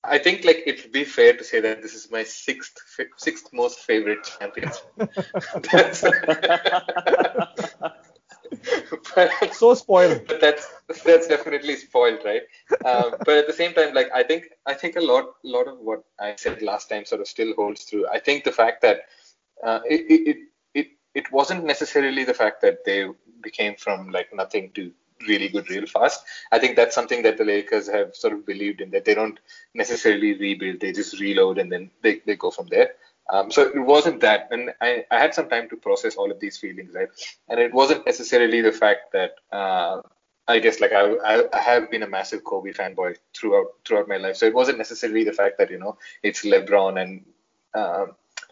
I 0.03 0.19
think 0.19 0.45
like 0.45 0.61
it 0.65 0.83
would 0.83 0.91
be 0.91 1.03
fair 1.03 1.35
to 1.35 1.43
say 1.43 1.59
that 1.61 1.81
this 1.81 1.95
is 1.95 2.11
my 2.11 2.23
sixth 2.23 2.77
sixth 3.17 3.51
most 3.53 3.79
favorite 3.79 4.29
champions. 4.39 4.83
but, 4.97 5.95
so 9.53 9.73
spoiled. 9.73 10.27
But 10.27 10.41
that's 10.41 10.67
that's 11.03 11.27
definitely 11.27 11.75
spoiled, 11.77 12.19
right? 12.23 12.43
Um, 12.85 13.15
but 13.25 13.37
at 13.37 13.47
the 13.47 13.53
same 13.53 13.73
time, 13.73 13.93
like 13.93 14.09
I 14.13 14.23
think 14.23 14.45
I 14.65 14.73
think 14.73 14.95
a 14.95 15.01
lot 15.01 15.25
lot 15.43 15.67
of 15.67 15.79
what 15.79 16.03
I 16.19 16.35
said 16.37 16.61
last 16.61 16.89
time 16.89 17.05
sort 17.05 17.21
of 17.21 17.27
still 17.27 17.53
holds 17.55 17.85
true. 17.85 18.05
I 18.11 18.19
think 18.19 18.43
the 18.43 18.51
fact 18.51 18.81
that 18.83 19.01
uh, 19.63 19.79
it, 19.85 20.05
it 20.09 20.37
it 20.73 20.87
it 21.13 21.31
wasn't 21.31 21.65
necessarily 21.65 22.23
the 22.23 22.33
fact 22.33 22.61
that 22.61 22.85
they 22.85 23.07
became 23.41 23.75
from 23.75 24.09
like 24.09 24.33
nothing 24.33 24.71
to 24.73 24.91
really 25.27 25.49
good 25.49 25.69
real 25.69 25.85
fast. 25.85 26.23
I 26.51 26.59
think 26.59 26.75
that's 26.75 26.95
something 26.95 27.23
that 27.23 27.37
the 27.37 27.45
Lakers 27.45 27.87
have 27.87 28.15
sort 28.15 28.33
of 28.33 28.45
believed 28.45 28.81
in 28.81 28.91
that 28.91 29.05
they 29.05 29.15
don't 29.15 29.39
necessarily 29.73 30.33
rebuild, 30.37 30.81
they 30.81 30.91
just 30.91 31.19
reload 31.19 31.57
and 31.57 31.71
then 31.71 31.91
they, 32.01 32.21
they 32.25 32.35
go 32.35 32.51
from 32.51 32.67
there. 32.67 32.91
Um, 33.31 33.49
so 33.49 33.63
it 33.63 33.79
wasn't 33.79 34.21
that, 34.21 34.49
and 34.51 34.71
I, 34.81 35.03
I 35.09 35.17
had 35.17 35.33
some 35.33 35.49
time 35.49 35.67
to 35.69 35.77
process 35.77 36.15
all 36.15 36.31
of 36.31 36.39
these 36.39 36.57
feelings, 36.57 36.93
right? 36.93 37.07
And 37.49 37.59
it 37.59 37.73
wasn't 37.73 38.05
necessarily 38.05 38.61
the 38.61 38.71
fact 38.71 39.13
that 39.13 39.31
uh, 39.51 40.01
I 40.47 40.59
guess 40.59 40.79
like 40.79 40.91
I, 40.91 41.15
I, 41.51 41.59
have 41.59 41.89
been 41.89 42.03
a 42.03 42.07
massive 42.07 42.43
Kobe 42.43 42.71
fanboy 42.71 43.17
throughout 43.35 43.65
throughout 43.83 44.07
my 44.07 44.17
life, 44.17 44.35
so 44.35 44.45
it 44.45 44.53
wasn't 44.53 44.77
necessarily 44.77 45.23
the 45.23 45.33
fact 45.33 45.57
that 45.57 45.71
you 45.71 45.79
know 45.79 45.97
it's 46.21 46.45
LeBron 46.45 47.01
and 47.01 47.25
uh, 47.73 48.05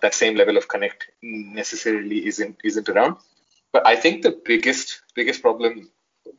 that 0.03 0.13
same 0.13 0.35
level 0.35 0.57
of 0.57 0.67
connect 0.67 1.09
necessarily 1.21 2.27
isn't 2.27 2.57
isn't 2.63 2.89
around. 2.89 3.15
But 3.71 3.87
I 3.87 3.95
think 3.95 4.21
the 4.21 4.37
biggest 4.45 5.01
biggest 5.15 5.41
problem 5.41 5.89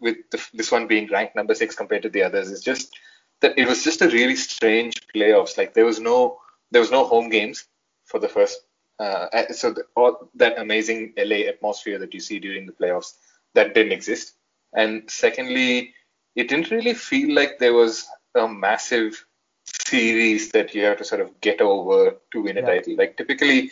with 0.00 0.18
the, 0.30 0.38
this 0.52 0.70
one 0.70 0.86
being 0.86 1.08
ranked 1.10 1.34
number 1.34 1.54
six 1.54 1.74
compared 1.74 2.02
to 2.02 2.10
the 2.10 2.22
others 2.22 2.50
is 2.50 2.62
just 2.62 2.94
that 3.40 3.58
it 3.58 3.66
was 3.66 3.82
just 3.82 4.02
a 4.02 4.08
really 4.08 4.36
strange 4.36 4.94
playoffs. 5.14 5.56
Like 5.56 5.72
there 5.72 5.86
was 5.86 5.98
no 5.98 6.38
there 6.70 6.82
was 6.82 6.90
no 6.90 7.04
home 7.04 7.30
games 7.30 7.64
for 8.04 8.20
the 8.20 8.28
first. 8.28 8.60
Uh, 8.98 9.26
so 9.52 9.72
the, 9.72 9.84
all 9.96 10.30
that 10.34 10.58
amazing 10.58 11.14
LA 11.16 11.40
atmosphere 11.48 11.98
that 11.98 12.14
you 12.14 12.20
see 12.20 12.38
during 12.38 12.66
the 12.66 12.72
playoffs 12.72 13.14
that 13.54 13.74
didn't 13.74 13.92
exist. 13.92 14.34
And 14.72 15.10
secondly, 15.10 15.94
it 16.36 16.48
didn't 16.48 16.70
really 16.70 16.94
feel 16.94 17.34
like 17.34 17.58
there 17.58 17.72
was 17.72 18.06
a 18.34 18.46
massive 18.46 19.24
series 19.64 20.50
that 20.50 20.74
you 20.74 20.84
have 20.84 20.98
to 20.98 21.04
sort 21.04 21.20
of 21.20 21.40
get 21.40 21.60
over 21.60 22.16
to 22.32 22.42
win 22.42 22.58
a 22.58 22.60
yeah. 22.60 22.66
title. 22.66 22.96
Like 22.96 23.16
typically, 23.16 23.70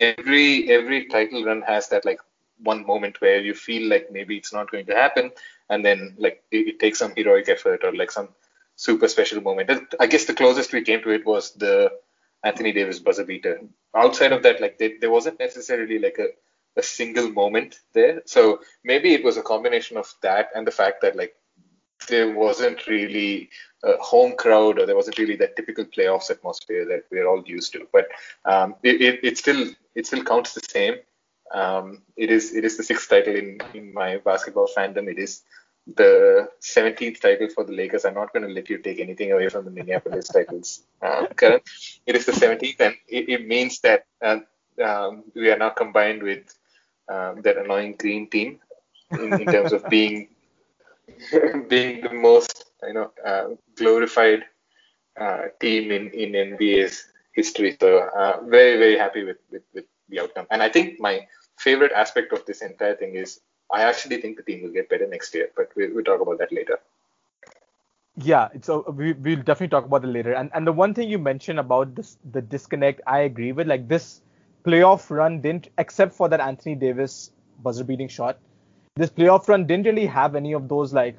every 0.00 0.70
every 0.70 1.06
title 1.06 1.44
run 1.44 1.62
has 1.62 1.88
that 1.88 2.04
like 2.04 2.20
one 2.58 2.86
moment 2.86 3.20
where 3.20 3.40
you 3.40 3.54
feel 3.54 3.88
like 3.88 4.10
maybe 4.10 4.36
it's 4.36 4.52
not 4.52 4.70
going 4.70 4.86
to 4.86 4.94
happen, 4.94 5.30
and 5.68 5.84
then 5.84 6.14
like 6.18 6.42
it, 6.50 6.68
it 6.68 6.80
takes 6.80 6.98
some 6.98 7.12
heroic 7.16 7.48
effort 7.48 7.84
or 7.84 7.94
like 7.94 8.10
some 8.10 8.28
super 8.76 9.08
special 9.08 9.40
moment. 9.40 9.70
I 10.00 10.06
guess 10.06 10.24
the 10.24 10.34
closest 10.34 10.72
we 10.72 10.82
came 10.82 11.02
to 11.02 11.10
it 11.10 11.26
was 11.26 11.52
the 11.52 11.92
Anthony 12.42 12.72
Davis 12.72 12.98
buzzer 12.98 13.24
beater. 13.24 13.60
Outside 13.94 14.32
of 14.32 14.42
that, 14.42 14.60
like 14.60 14.78
they, 14.78 14.98
there 14.98 15.10
wasn't 15.10 15.38
necessarily 15.38 15.98
like 15.98 16.18
a, 16.18 16.28
a 16.76 16.82
single 16.82 17.30
moment 17.30 17.80
there. 17.92 18.22
So 18.26 18.60
maybe 18.82 19.14
it 19.14 19.24
was 19.24 19.36
a 19.36 19.42
combination 19.42 19.96
of 19.96 20.12
that 20.22 20.50
and 20.54 20.66
the 20.66 20.72
fact 20.72 21.02
that 21.02 21.16
like 21.16 21.34
there 22.06 22.32
wasn't 22.32 22.86
really 22.86 23.50
a 23.82 23.96
home 23.98 24.34
crowd 24.36 24.78
or 24.78 24.86
there 24.86 24.96
wasn't 24.96 25.18
really 25.18 25.36
that 25.36 25.56
typical 25.56 25.84
playoffs 25.84 26.30
atmosphere 26.30 26.84
that 26.86 27.04
we're 27.10 27.26
all 27.26 27.42
used 27.46 27.72
to. 27.72 27.86
But 27.92 28.08
um, 28.44 28.76
it, 28.82 29.00
it, 29.00 29.20
it 29.22 29.38
still 29.38 29.70
it 29.94 30.06
still 30.06 30.24
counts 30.24 30.54
the 30.54 30.60
same. 30.60 30.96
Um, 31.52 32.02
it 32.16 32.30
is 32.30 32.54
it 32.54 32.64
is 32.64 32.76
the 32.76 32.82
sixth 32.82 33.08
title 33.08 33.34
in, 33.34 33.58
in 33.74 33.92
my 33.92 34.18
basketball 34.18 34.68
fandom. 34.74 35.08
It 35.08 35.18
is 35.18 35.42
the 35.86 36.48
17th 36.62 37.20
title 37.20 37.48
for 37.48 37.64
the 37.64 37.72
Lakers. 37.72 38.04
I'm 38.04 38.14
not 38.14 38.32
going 38.32 38.46
to 38.46 38.52
let 38.52 38.70
you 38.70 38.78
take 38.78 39.00
anything 39.00 39.32
away 39.32 39.48
from 39.48 39.64
the 39.64 39.70
Minneapolis 39.70 40.28
titles, 40.28 40.82
uh. 41.02 41.26
It 42.06 42.16
is 42.16 42.24
the 42.24 42.32
17th, 42.32 42.80
and 42.80 42.94
it, 43.06 43.28
it 43.28 43.46
means 43.46 43.80
that 43.80 44.06
uh, 44.22 44.38
um, 44.82 45.24
we 45.34 45.50
are 45.50 45.58
now 45.58 45.70
combined 45.70 46.22
with 46.22 46.56
um, 47.08 47.42
that 47.42 47.58
annoying 47.58 47.96
green 47.98 48.30
team 48.30 48.60
in, 49.10 49.42
in 49.42 49.46
terms 49.46 49.72
of 49.72 49.86
being 49.88 50.28
being 51.68 52.02
the 52.02 52.12
most 52.12 52.64
you 52.82 52.94
know 52.94 53.10
uh, 53.24 53.48
glorified 53.76 54.44
uh, 55.20 55.42
team 55.60 55.90
in 55.90 56.10
in 56.10 56.32
NBA's 56.32 57.06
history. 57.32 57.76
So 57.80 58.08
uh, 58.16 58.40
very 58.44 58.78
very 58.78 58.98
happy 58.98 59.24
with, 59.24 59.38
with 59.50 59.62
with 59.74 59.84
the 60.08 60.20
outcome. 60.20 60.46
And 60.50 60.62
I 60.62 60.68
think 60.68 61.00
my 61.00 61.26
favorite 61.58 61.92
aspect 61.92 62.32
of 62.32 62.44
this 62.46 62.62
entire 62.62 62.96
thing 62.96 63.14
is 63.14 63.40
I 63.72 63.82
actually 63.82 64.20
think 64.20 64.36
the 64.36 64.42
team 64.42 64.62
will 64.62 64.72
get 64.72 64.88
better 64.88 65.06
next 65.06 65.34
year, 65.34 65.48
but 65.56 65.70
we'll, 65.76 65.94
we'll 65.94 66.04
talk 66.04 66.20
about 66.20 66.38
that 66.38 66.52
later. 66.52 66.78
Yeah, 68.16 68.48
so 68.62 68.84
we, 68.96 69.12
we'll 69.14 69.42
definitely 69.42 69.68
talk 69.68 69.86
about 69.86 70.04
it 70.04 70.08
later. 70.08 70.34
And 70.34 70.50
and 70.54 70.66
the 70.66 70.72
one 70.72 70.94
thing 70.94 71.08
you 71.08 71.18
mentioned 71.18 71.58
about 71.58 71.94
this 71.94 72.16
the 72.32 72.40
disconnect, 72.42 73.00
I 73.06 73.20
agree 73.20 73.52
with. 73.52 73.66
Like 73.66 73.88
this 73.88 74.20
playoff 74.64 75.10
run 75.10 75.40
didn't, 75.40 75.68
except 75.78 76.14
for 76.14 76.28
that 76.28 76.40
Anthony 76.40 76.74
Davis 76.76 77.30
buzzer 77.62 77.84
beating 77.84 78.08
shot, 78.08 78.38
this 78.96 79.10
playoff 79.10 79.48
run 79.48 79.66
didn't 79.66 79.86
really 79.86 80.06
have 80.06 80.34
any 80.34 80.52
of 80.52 80.68
those 80.68 80.92
like 80.92 81.16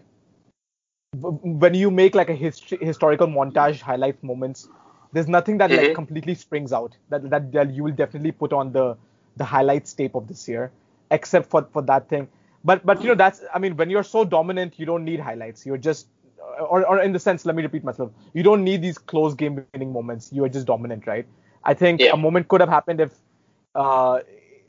when 1.16 1.74
you 1.74 1.90
make 1.90 2.14
like 2.14 2.30
a 2.30 2.36
history, 2.36 2.78
historical 2.82 3.28
montage 3.28 3.80
highlight 3.80 4.22
moments. 4.24 4.68
There's 5.14 5.28
nothing 5.30 5.58
that 5.60 5.72
mm-hmm. 5.72 5.86
like 5.86 5.96
completely 5.96 6.36
springs 6.36 6.74
out 6.74 6.96
that, 7.10 7.30
that 7.30 7.52
that 7.54 7.74
you 7.74 7.84
will 7.84 7.94
definitely 7.94 8.32
put 8.32 8.52
on 8.52 8.74
the 8.74 8.98
the 9.38 9.46
highlights 9.46 9.94
tape 9.94 10.16
of 10.16 10.28
this 10.28 10.48
year, 10.48 10.72
except 11.12 11.50
for 11.50 11.68
for 11.72 11.82
that 11.84 12.10
thing 12.10 12.28
but 12.66 12.84
but 12.84 13.02
you 13.02 13.08
know 13.08 13.16
that's 13.16 13.44
I 13.54 13.60
mean 13.60 13.78
when 13.78 13.90
you're 13.92 14.04
so 14.04 14.26
dominant, 14.26 14.80
you 14.80 14.86
don't 14.88 15.06
need 15.06 15.20
highlights. 15.20 15.66
You're 15.66 15.78
just 15.78 16.08
or, 16.60 16.86
or 16.86 17.00
in 17.00 17.14
the 17.14 17.20
sense, 17.20 17.46
let 17.46 17.56
me 17.56 17.62
repeat 17.62 17.84
myself. 17.84 18.12
You 18.34 18.42
don't 18.42 18.64
need 18.64 18.82
these 18.82 18.98
close 18.98 19.36
game 19.36 19.64
winning 19.74 19.94
moments. 19.94 20.32
You 20.34 20.44
are 20.46 20.50
just 20.50 20.66
dominant, 20.66 21.06
right? 21.06 21.28
I 21.64 21.74
think 21.76 22.02
yeah. 22.02 22.12
a 22.14 22.18
moment 22.18 22.48
could 22.48 22.62
have 22.62 22.70
happened 22.70 23.02
if 23.02 23.12
uh, 23.76 24.20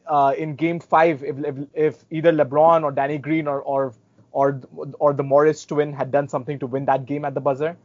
uh, 0.08 0.34
in 0.36 0.54
Game 0.56 0.80
Five, 0.80 1.22
if, 1.22 1.36
if, 1.44 1.56
if 1.74 2.04
either 2.10 2.32
LeBron 2.32 2.82
or 2.82 2.92
Danny 2.92 3.18
Green 3.18 3.46
or 3.46 3.62
or 3.62 3.94
or 4.32 4.60
or 4.98 5.12
the 5.12 5.22
Morris 5.22 5.64
twin 5.64 5.92
had 5.92 6.10
done 6.10 6.28
something 6.28 6.58
to 6.58 6.66
win 6.66 6.84
that 6.86 7.06
game 7.06 7.24
at 7.24 7.34
the 7.34 7.40
buzzer, 7.40 7.76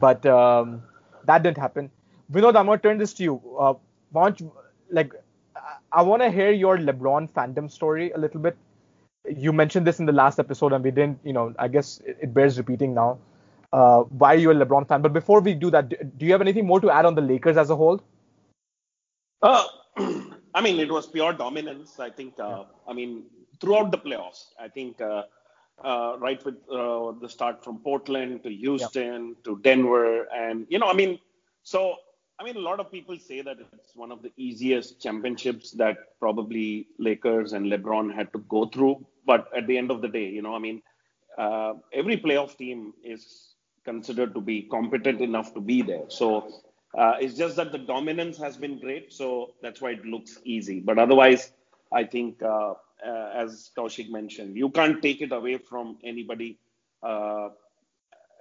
but 0.00 0.24
um, 0.26 0.82
that 1.24 1.42
didn't 1.42 1.58
happen. 1.58 1.90
Vinod, 2.32 2.56
I'm 2.56 2.66
gonna 2.66 2.78
turn 2.78 2.98
this 2.98 3.12
to 3.14 3.22
you. 3.22 3.40
Uh, 3.58 3.74
like 4.90 5.12
I 5.92 6.02
want 6.02 6.22
to 6.22 6.30
hear 6.30 6.50
your 6.50 6.78
LeBron 6.78 7.30
fandom 7.30 7.70
story 7.70 8.10
a 8.12 8.18
little 8.18 8.40
bit 8.40 8.56
you 9.28 9.52
mentioned 9.52 9.86
this 9.86 10.00
in 10.00 10.06
the 10.06 10.12
last 10.12 10.38
episode, 10.38 10.72
and 10.72 10.82
we 10.82 10.90
didn't. 10.90 11.18
You 11.24 11.32
know, 11.32 11.54
I 11.58 11.68
guess 11.68 12.00
it, 12.04 12.32
bears 12.32 12.58
repeating 12.58 12.94
now. 12.94 13.18
Uh, 13.72 14.00
why 14.02 14.34
are 14.34 14.38
you 14.38 14.50
a 14.50 14.54
LeBron 14.54 14.88
fan? 14.88 15.02
But 15.02 15.12
before 15.12 15.40
we 15.40 15.54
do 15.54 15.70
that, 15.70 15.88
do, 15.88 15.96
do 16.16 16.26
you 16.26 16.32
have 16.32 16.40
anything 16.40 16.66
more 16.66 16.80
to 16.80 16.90
add 16.90 17.04
on 17.04 17.14
the 17.14 17.20
Lakers 17.20 17.56
as 17.56 17.70
a 17.70 17.76
whole? 17.76 18.00
Uh, 19.42 19.64
I 20.54 20.60
mean, 20.60 20.78
it 20.80 20.90
was 20.90 21.06
pure 21.06 21.32
dominance. 21.32 21.98
I 21.98 22.10
think. 22.10 22.38
Uh, 22.38 22.64
I 22.88 22.92
mean, 22.92 23.24
throughout 23.60 23.90
the 23.90 23.98
playoffs, 23.98 24.46
I 24.58 24.68
think. 24.68 25.00
Uh, 25.00 25.24
uh, 25.82 26.14
right 26.18 26.44
with 26.44 26.56
uh, 26.70 27.10
the 27.22 27.28
start 27.28 27.64
from 27.64 27.78
Portland 27.78 28.42
to 28.42 28.50
Houston 28.50 29.28
yep. 29.28 29.44
to 29.44 29.58
Denver, 29.62 30.24
and 30.24 30.66
you 30.68 30.78
know, 30.78 30.86
I 30.86 30.92
mean, 30.92 31.18
so 31.62 31.96
I 32.40 32.42
mean, 32.42 32.56
a 32.56 32.60
lot 32.60 32.80
of 32.80 32.90
people 32.90 33.18
say 33.18 33.42
that 33.42 33.58
it's 33.74 33.94
one 33.94 34.10
of 34.10 34.22
the 34.22 34.32
easiest 34.38 34.98
championships 34.98 35.72
that 35.72 36.18
probably 36.18 36.88
Lakers 36.98 37.52
and 37.52 37.66
LeBron 37.66 38.14
had 38.14 38.32
to 38.32 38.38
go 38.48 38.64
through. 38.64 39.06
But 39.26 39.48
at 39.54 39.66
the 39.66 39.76
end 39.76 39.90
of 39.90 40.00
the 40.00 40.08
day, 40.08 40.28
you 40.30 40.40
know, 40.40 40.54
I 40.54 40.58
mean, 40.58 40.80
uh, 41.36 41.74
every 41.92 42.16
playoff 42.16 42.56
team 42.56 42.94
is 43.04 43.54
considered 43.84 44.32
to 44.32 44.40
be 44.40 44.62
competent 44.62 45.20
enough 45.20 45.52
to 45.52 45.60
be 45.60 45.82
there. 45.82 46.04
So 46.08 46.50
uh, 46.96 47.14
it's 47.20 47.34
just 47.34 47.56
that 47.56 47.72
the 47.72 47.78
dominance 47.78 48.38
has 48.38 48.56
been 48.56 48.78
great. 48.78 49.12
So 49.12 49.54
that's 49.62 49.80
why 49.80 49.90
it 49.92 50.04
looks 50.04 50.38
easy. 50.44 50.80
But 50.80 50.98
otherwise, 50.98 51.52
I 51.92 52.04
think, 52.04 52.42
uh, 52.42 52.74
uh 53.06 53.32
as 53.34 53.70
Kaushik 53.76 54.10
mentioned, 54.10 54.56
you 54.56 54.70
can't 54.70 55.00
take 55.02 55.20
it 55.20 55.32
away 55.32 55.58
from 55.58 55.98
anybody 56.04 56.58
uh, 57.02 57.50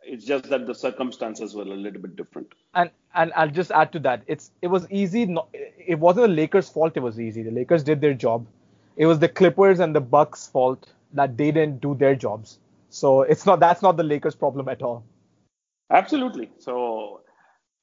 it's 0.03 0.25
just 0.25 0.49
that 0.49 0.65
the 0.65 0.73
circumstances 0.73 1.55
were 1.55 1.63
a 1.63 1.65
little 1.65 2.01
bit 2.01 2.15
different. 2.15 2.53
And 2.73 2.89
and 3.15 3.31
I'll 3.35 3.49
just 3.49 3.71
add 3.71 3.91
to 3.93 3.99
that. 3.99 4.23
It's 4.27 4.51
it 4.61 4.67
was 4.67 4.87
easy. 4.91 5.25
Not, 5.25 5.49
it 5.53 5.99
wasn't 5.99 6.27
the 6.27 6.33
Lakers' 6.33 6.69
fault. 6.69 6.95
It 6.95 7.01
was 7.01 7.19
easy. 7.19 7.43
The 7.43 7.51
Lakers 7.51 7.83
did 7.83 8.01
their 8.01 8.13
job. 8.13 8.45
It 8.95 9.05
was 9.05 9.19
the 9.19 9.29
Clippers 9.29 9.79
and 9.79 9.95
the 9.95 10.01
Bucks' 10.01 10.47
fault 10.47 10.91
that 11.13 11.37
they 11.37 11.51
didn't 11.51 11.81
do 11.81 11.95
their 11.95 12.15
jobs. 12.15 12.59
So 12.89 13.21
it's 13.21 13.45
not 13.45 13.59
that's 13.59 13.81
not 13.81 13.97
the 13.97 14.03
Lakers' 14.03 14.35
problem 14.35 14.69
at 14.69 14.81
all. 14.81 15.03
Absolutely. 15.91 16.51
So, 16.59 17.21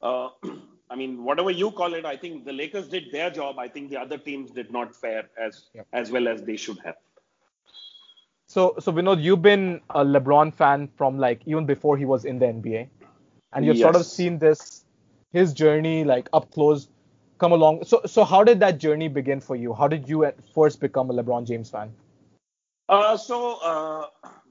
uh, 0.02 0.28
I 0.90 0.94
mean, 0.94 1.24
whatever 1.24 1.50
you 1.50 1.72
call 1.72 1.94
it, 1.94 2.04
I 2.04 2.16
think 2.16 2.44
the 2.44 2.52
Lakers 2.52 2.88
did 2.88 3.10
their 3.10 3.28
job. 3.28 3.58
I 3.58 3.66
think 3.66 3.90
the 3.90 4.00
other 4.00 4.18
teams 4.18 4.52
did 4.52 4.70
not 4.70 4.94
fare 4.94 5.28
as 5.36 5.64
as 5.92 6.12
well 6.12 6.28
as 6.28 6.44
they 6.44 6.56
should 6.56 6.78
have. 6.84 6.96
So, 8.48 8.76
so 8.78 8.92
Vinod, 8.92 9.20
you've 9.20 9.42
been 9.42 9.80
a 9.90 10.04
LeBron 10.04 10.54
fan 10.54 10.88
from 10.96 11.18
like 11.18 11.40
even 11.46 11.66
before 11.66 11.96
he 11.96 12.04
was 12.04 12.24
in 12.24 12.38
the 12.38 12.46
NBA, 12.46 12.88
and 13.52 13.66
you've 13.66 13.76
yes. 13.76 13.82
sort 13.82 13.96
of 13.96 14.06
seen 14.06 14.38
this 14.38 14.84
his 15.32 15.52
journey 15.52 16.04
like 16.04 16.28
up 16.32 16.50
close 16.52 16.88
come 17.38 17.52
along. 17.52 17.84
So, 17.84 18.02
so 18.06 18.24
how 18.24 18.44
did 18.44 18.60
that 18.60 18.78
journey 18.78 19.08
begin 19.08 19.40
for 19.40 19.56
you? 19.56 19.74
How 19.74 19.88
did 19.88 20.08
you 20.08 20.24
at 20.24 20.36
first 20.54 20.80
become 20.80 21.10
a 21.10 21.14
LeBron 21.14 21.46
James 21.46 21.68
fan? 21.68 21.92
Uh, 22.88 23.16
so 23.16 23.58
uh, 23.62 24.06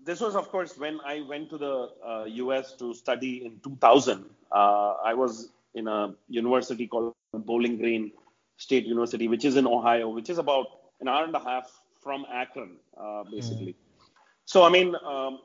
this 0.06 0.22
was, 0.22 0.36
of 0.36 0.50
course, 0.50 0.78
when 0.78 1.00
I 1.06 1.22
went 1.22 1.50
to 1.50 1.58
the 1.58 1.90
uh, 2.06 2.26
U.S. 2.26 2.74
to 2.74 2.94
study 2.94 3.44
in 3.46 3.60
2000. 3.64 4.26
Uh, 4.52 4.94
I 5.04 5.14
was 5.14 5.50
in 5.74 5.88
a 5.88 6.14
university 6.30 6.88
called 6.88 7.14
Bowling 7.34 7.78
Green 7.78 8.12
State 8.58 8.86
University, 8.86 9.28
which 9.28 9.44
is 9.44 9.58
in 9.58 9.68
Ohio, 9.68 10.10
which 10.10 10.30
is 10.30 10.38
about 10.38 10.68
an 11.02 11.08
hour 11.08 11.26
and 11.26 11.36
a 11.36 11.40
half 11.40 11.82
from 12.00 12.26
Akron, 12.32 12.78
uh, 12.98 13.24
basically. 13.24 13.74
Mm. 13.74 14.08
So 14.46 14.64
I 14.64 14.70
mean, 14.70 14.96
um, 15.04 15.40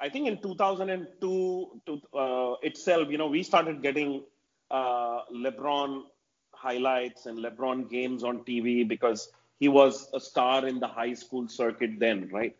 I 0.00 0.08
think 0.08 0.26
in 0.28 0.38
2002 0.40 1.80
to, 1.86 2.18
uh, 2.18 2.54
itself, 2.62 3.08
you 3.10 3.18
know, 3.18 3.28
we 3.28 3.42
started 3.42 3.82
getting 3.82 4.22
uh, 4.70 5.20
LeBron 5.32 6.04
highlights 6.52 7.26
and 7.26 7.38
LeBron 7.38 7.90
games 7.90 8.24
on 8.24 8.40
TV 8.40 8.88
because 8.88 9.30
he 9.60 9.68
was 9.68 10.08
a 10.14 10.20
star 10.20 10.66
in 10.66 10.80
the 10.80 10.88
high 10.88 11.14
school 11.14 11.46
circuit 11.48 11.98
then, 11.98 12.28
right? 12.32 12.56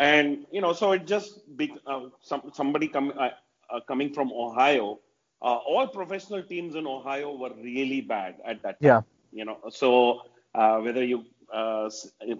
And 0.00 0.46
you 0.50 0.60
know, 0.60 0.72
so 0.72 0.92
it 0.92 1.06
just 1.06 1.56
be, 1.56 1.72
uh, 1.86 2.06
some, 2.22 2.50
somebody 2.54 2.88
com- 2.88 3.12
uh, 3.16 3.30
uh, 3.70 3.80
coming 3.86 4.12
from 4.12 4.32
Ohio. 4.32 4.98
Uh, 5.42 5.56
all 5.56 5.86
professional 5.86 6.42
teams 6.42 6.74
in 6.74 6.86
Ohio 6.86 7.36
were 7.36 7.52
really 7.62 8.00
bad 8.00 8.36
at 8.44 8.62
that 8.62 8.80
time. 8.80 8.88
Yeah. 8.88 9.00
You 9.32 9.44
know, 9.44 9.58
so 9.70 10.22
whether 10.52 11.04
you 11.04 11.24
uh, 11.52 11.90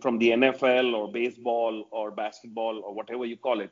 from 0.01 0.19
the 0.19 0.31
NFL 0.31 0.95
or 0.95 1.11
baseball 1.11 1.87
or 1.91 2.11
basketball 2.11 2.81
or 2.85 2.95
whatever 2.95 3.25
you 3.25 3.37
call 3.37 3.61
it. 3.61 3.71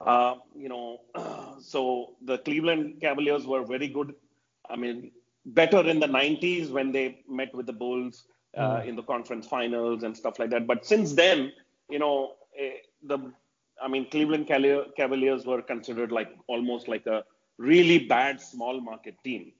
Uh, 0.00 0.34
you 0.56 0.68
know, 0.68 1.00
so 1.60 2.14
the 2.22 2.38
Cleveland 2.38 3.00
Cavaliers 3.00 3.46
were 3.46 3.64
very 3.64 3.88
good. 3.88 4.14
I 4.68 4.76
mean, 4.76 5.10
better 5.46 5.80
in 5.88 6.00
the 6.00 6.06
90s 6.06 6.70
when 6.70 6.92
they 6.92 7.22
met 7.28 7.54
with 7.54 7.66
the 7.66 7.72
Bulls 7.72 8.24
uh, 8.56 8.78
mm. 8.78 8.86
in 8.86 8.96
the 8.96 9.02
conference 9.02 9.46
finals 9.46 10.02
and 10.02 10.16
stuff 10.16 10.38
like 10.38 10.50
that. 10.50 10.66
But 10.66 10.86
since 10.86 11.12
then, 11.12 11.52
you 11.90 11.98
know, 11.98 12.32
eh, 12.58 12.72
the 13.06 13.32
I 13.82 13.88
mean, 13.88 14.08
Cleveland 14.10 14.46
Cavaliers 14.46 15.46
were 15.46 15.62
considered 15.62 16.12
like 16.12 16.30
almost 16.46 16.88
like 16.88 17.06
a 17.06 17.24
really 17.58 17.98
bad 18.06 18.40
small 18.40 18.80
market 18.80 19.16
team. 19.24 19.52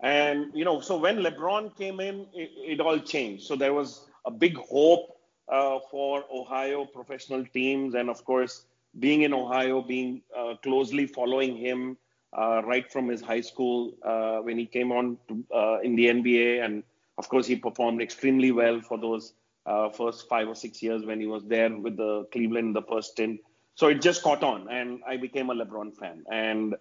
And 0.00 0.50
you 0.54 0.64
know, 0.64 0.80
so 0.80 0.98
when 0.98 1.18
LeBron 1.18 1.76
came 1.76 2.00
in, 2.00 2.26
it, 2.34 2.50
it 2.56 2.80
all 2.80 2.98
changed. 2.98 3.44
So 3.44 3.56
there 3.56 3.72
was 3.72 4.06
a 4.26 4.30
big 4.30 4.56
hope 4.56 5.18
uh, 5.48 5.78
for 5.90 6.24
Ohio 6.32 6.84
professional 6.84 7.44
teams, 7.46 7.94
and 7.94 8.10
of 8.10 8.24
course, 8.24 8.66
being 8.98 9.22
in 9.22 9.32
Ohio, 9.32 9.82
being 9.82 10.22
uh, 10.36 10.54
closely 10.62 11.06
following 11.06 11.56
him 11.56 11.96
uh, 12.36 12.62
right 12.64 12.90
from 12.90 13.08
his 13.08 13.20
high 13.22 13.40
school 13.40 13.94
uh, 14.02 14.38
when 14.38 14.58
he 14.58 14.66
came 14.66 14.92
on 14.92 15.16
to, 15.28 15.44
uh, 15.54 15.78
in 15.82 15.94
the 15.96 16.06
NBA, 16.06 16.64
and 16.64 16.82
of 17.18 17.28
course, 17.28 17.46
he 17.46 17.56
performed 17.56 18.02
extremely 18.02 18.52
well 18.52 18.80
for 18.80 18.98
those 18.98 19.32
uh, 19.66 19.90
first 19.90 20.28
five 20.28 20.48
or 20.48 20.54
six 20.54 20.82
years 20.82 21.04
when 21.04 21.20
he 21.20 21.26
was 21.26 21.44
there 21.44 21.74
with 21.76 21.96
the 21.96 22.26
Cleveland, 22.32 22.76
the 22.76 22.82
first 22.82 23.12
stint. 23.12 23.40
So 23.74 23.88
it 23.88 24.00
just 24.00 24.22
caught 24.22 24.42
on, 24.42 24.68
and 24.70 25.00
I 25.06 25.16
became 25.18 25.50
a 25.50 25.54
LeBron 25.54 25.96
fan. 25.96 26.24
And 26.30 26.76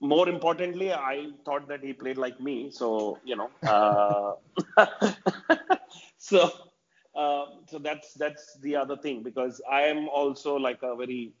more 0.00 0.28
importantly, 0.28 0.92
I 0.92 1.28
thought 1.44 1.68
that 1.68 1.84
he 1.84 1.92
played 1.92 2.18
like 2.18 2.40
me. 2.40 2.70
So 2.70 3.18
you 3.24 3.36
know, 3.36 3.50
uh, 3.66 4.86
so 6.18 6.50
uh, 7.14 7.44
so 7.66 7.78
that's 7.78 8.14
that's 8.14 8.58
the 8.62 8.76
other 8.76 8.96
thing 8.96 9.22
because 9.22 9.60
I 9.70 9.82
am 9.82 10.08
also 10.08 10.56
like 10.56 10.82
a 10.82 10.96
very 10.96 11.32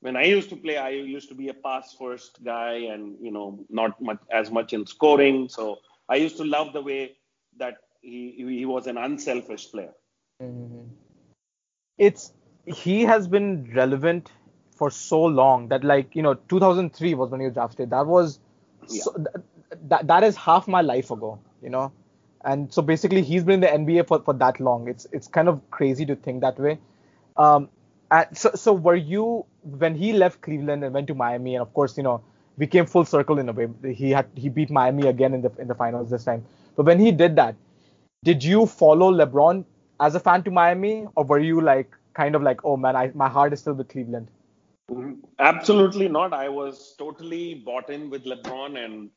when 0.00 0.16
I 0.16 0.24
used 0.24 0.48
to 0.50 0.56
play, 0.56 0.76
I 0.76 0.90
used 0.90 1.28
to 1.28 1.34
be 1.34 1.48
a 1.48 1.54
pass 1.54 1.94
first 1.98 2.42
guy 2.44 2.74
and 2.92 3.16
you 3.20 3.30
know 3.30 3.64
not 3.68 4.00
much 4.00 4.18
as 4.30 4.50
much 4.50 4.72
in 4.72 4.86
scoring. 4.86 5.48
So 5.48 5.78
I 6.08 6.16
used 6.16 6.36
to 6.38 6.44
love 6.44 6.72
the 6.72 6.82
way 6.82 7.16
that 7.58 7.78
he 8.00 8.34
he 8.36 8.66
was 8.66 8.86
an 8.86 8.96
unselfish 8.96 9.70
player. 9.70 9.92
Mm-hmm. 10.42 10.88
It's 11.98 12.32
he 12.66 13.02
has 13.02 13.26
been 13.26 13.70
relevant 13.74 14.30
for 14.76 14.90
so 14.90 15.24
long 15.24 15.68
that 15.68 15.84
like 15.84 16.14
you 16.14 16.22
know 16.22 16.34
2003 16.34 17.14
was 17.14 17.30
when 17.30 17.40
you 17.40 17.50
drafted. 17.50 17.90
That 17.90 18.06
was 18.06 18.38
yeah. 18.88 19.02
so, 19.02 19.24
that 19.88 20.06
that 20.06 20.24
is 20.24 20.36
half 20.36 20.68
my 20.68 20.80
life 20.80 21.10
ago. 21.10 21.38
You 21.62 21.70
know, 21.70 21.92
and 22.44 22.72
so 22.72 22.82
basically 22.82 23.22
he's 23.22 23.42
been 23.42 23.62
in 23.64 23.86
the 23.86 23.92
NBA 23.92 24.06
for, 24.06 24.20
for 24.22 24.34
that 24.34 24.60
long. 24.60 24.88
It's 24.88 25.06
it's 25.12 25.26
kind 25.26 25.48
of 25.48 25.60
crazy 25.70 26.06
to 26.06 26.16
think 26.16 26.40
that 26.42 26.58
way. 26.58 26.78
Um, 27.36 27.68
so 28.32 28.52
so 28.54 28.72
were 28.72 28.96
you 28.96 29.44
when 29.62 29.94
he 29.94 30.12
left 30.12 30.40
Cleveland 30.40 30.84
and 30.84 30.94
went 30.94 31.08
to 31.08 31.14
Miami, 31.14 31.56
and 31.56 31.62
of 31.62 31.74
course 31.74 31.96
you 31.96 32.02
know 32.02 32.22
we 32.56 32.66
came 32.66 32.86
full 32.86 33.04
circle 33.04 33.38
in 33.38 33.48
a 33.48 33.52
way. 33.52 33.68
He 33.92 34.10
had 34.10 34.26
he 34.34 34.48
beat 34.48 34.70
Miami 34.70 35.08
again 35.08 35.34
in 35.34 35.42
the 35.42 35.50
in 35.58 35.68
the 35.68 35.74
finals 35.74 36.10
this 36.10 36.24
time. 36.24 36.44
But 36.76 36.86
when 36.86 37.00
he 37.00 37.10
did 37.10 37.36
that, 37.36 37.56
did 38.24 38.42
you 38.44 38.66
follow 38.66 39.12
LeBron 39.12 39.64
as 40.00 40.14
a 40.14 40.20
fan 40.20 40.42
to 40.44 40.50
Miami, 40.50 41.06
or 41.16 41.24
were 41.24 41.38
you 41.38 41.60
like 41.60 41.94
kind 42.14 42.34
of 42.34 42.42
like, 42.42 42.64
oh 42.64 42.76
man, 42.76 42.96
I, 42.96 43.10
my 43.14 43.28
heart 43.28 43.52
is 43.52 43.60
still 43.60 43.74
with 43.74 43.88
Cleveland? 43.88 44.28
Absolutely 45.38 46.08
not. 46.08 46.32
I 46.32 46.48
was 46.48 46.94
totally 46.98 47.54
bought 47.54 47.90
in 47.90 48.10
with 48.10 48.24
LeBron, 48.24 48.82
and 48.82 49.10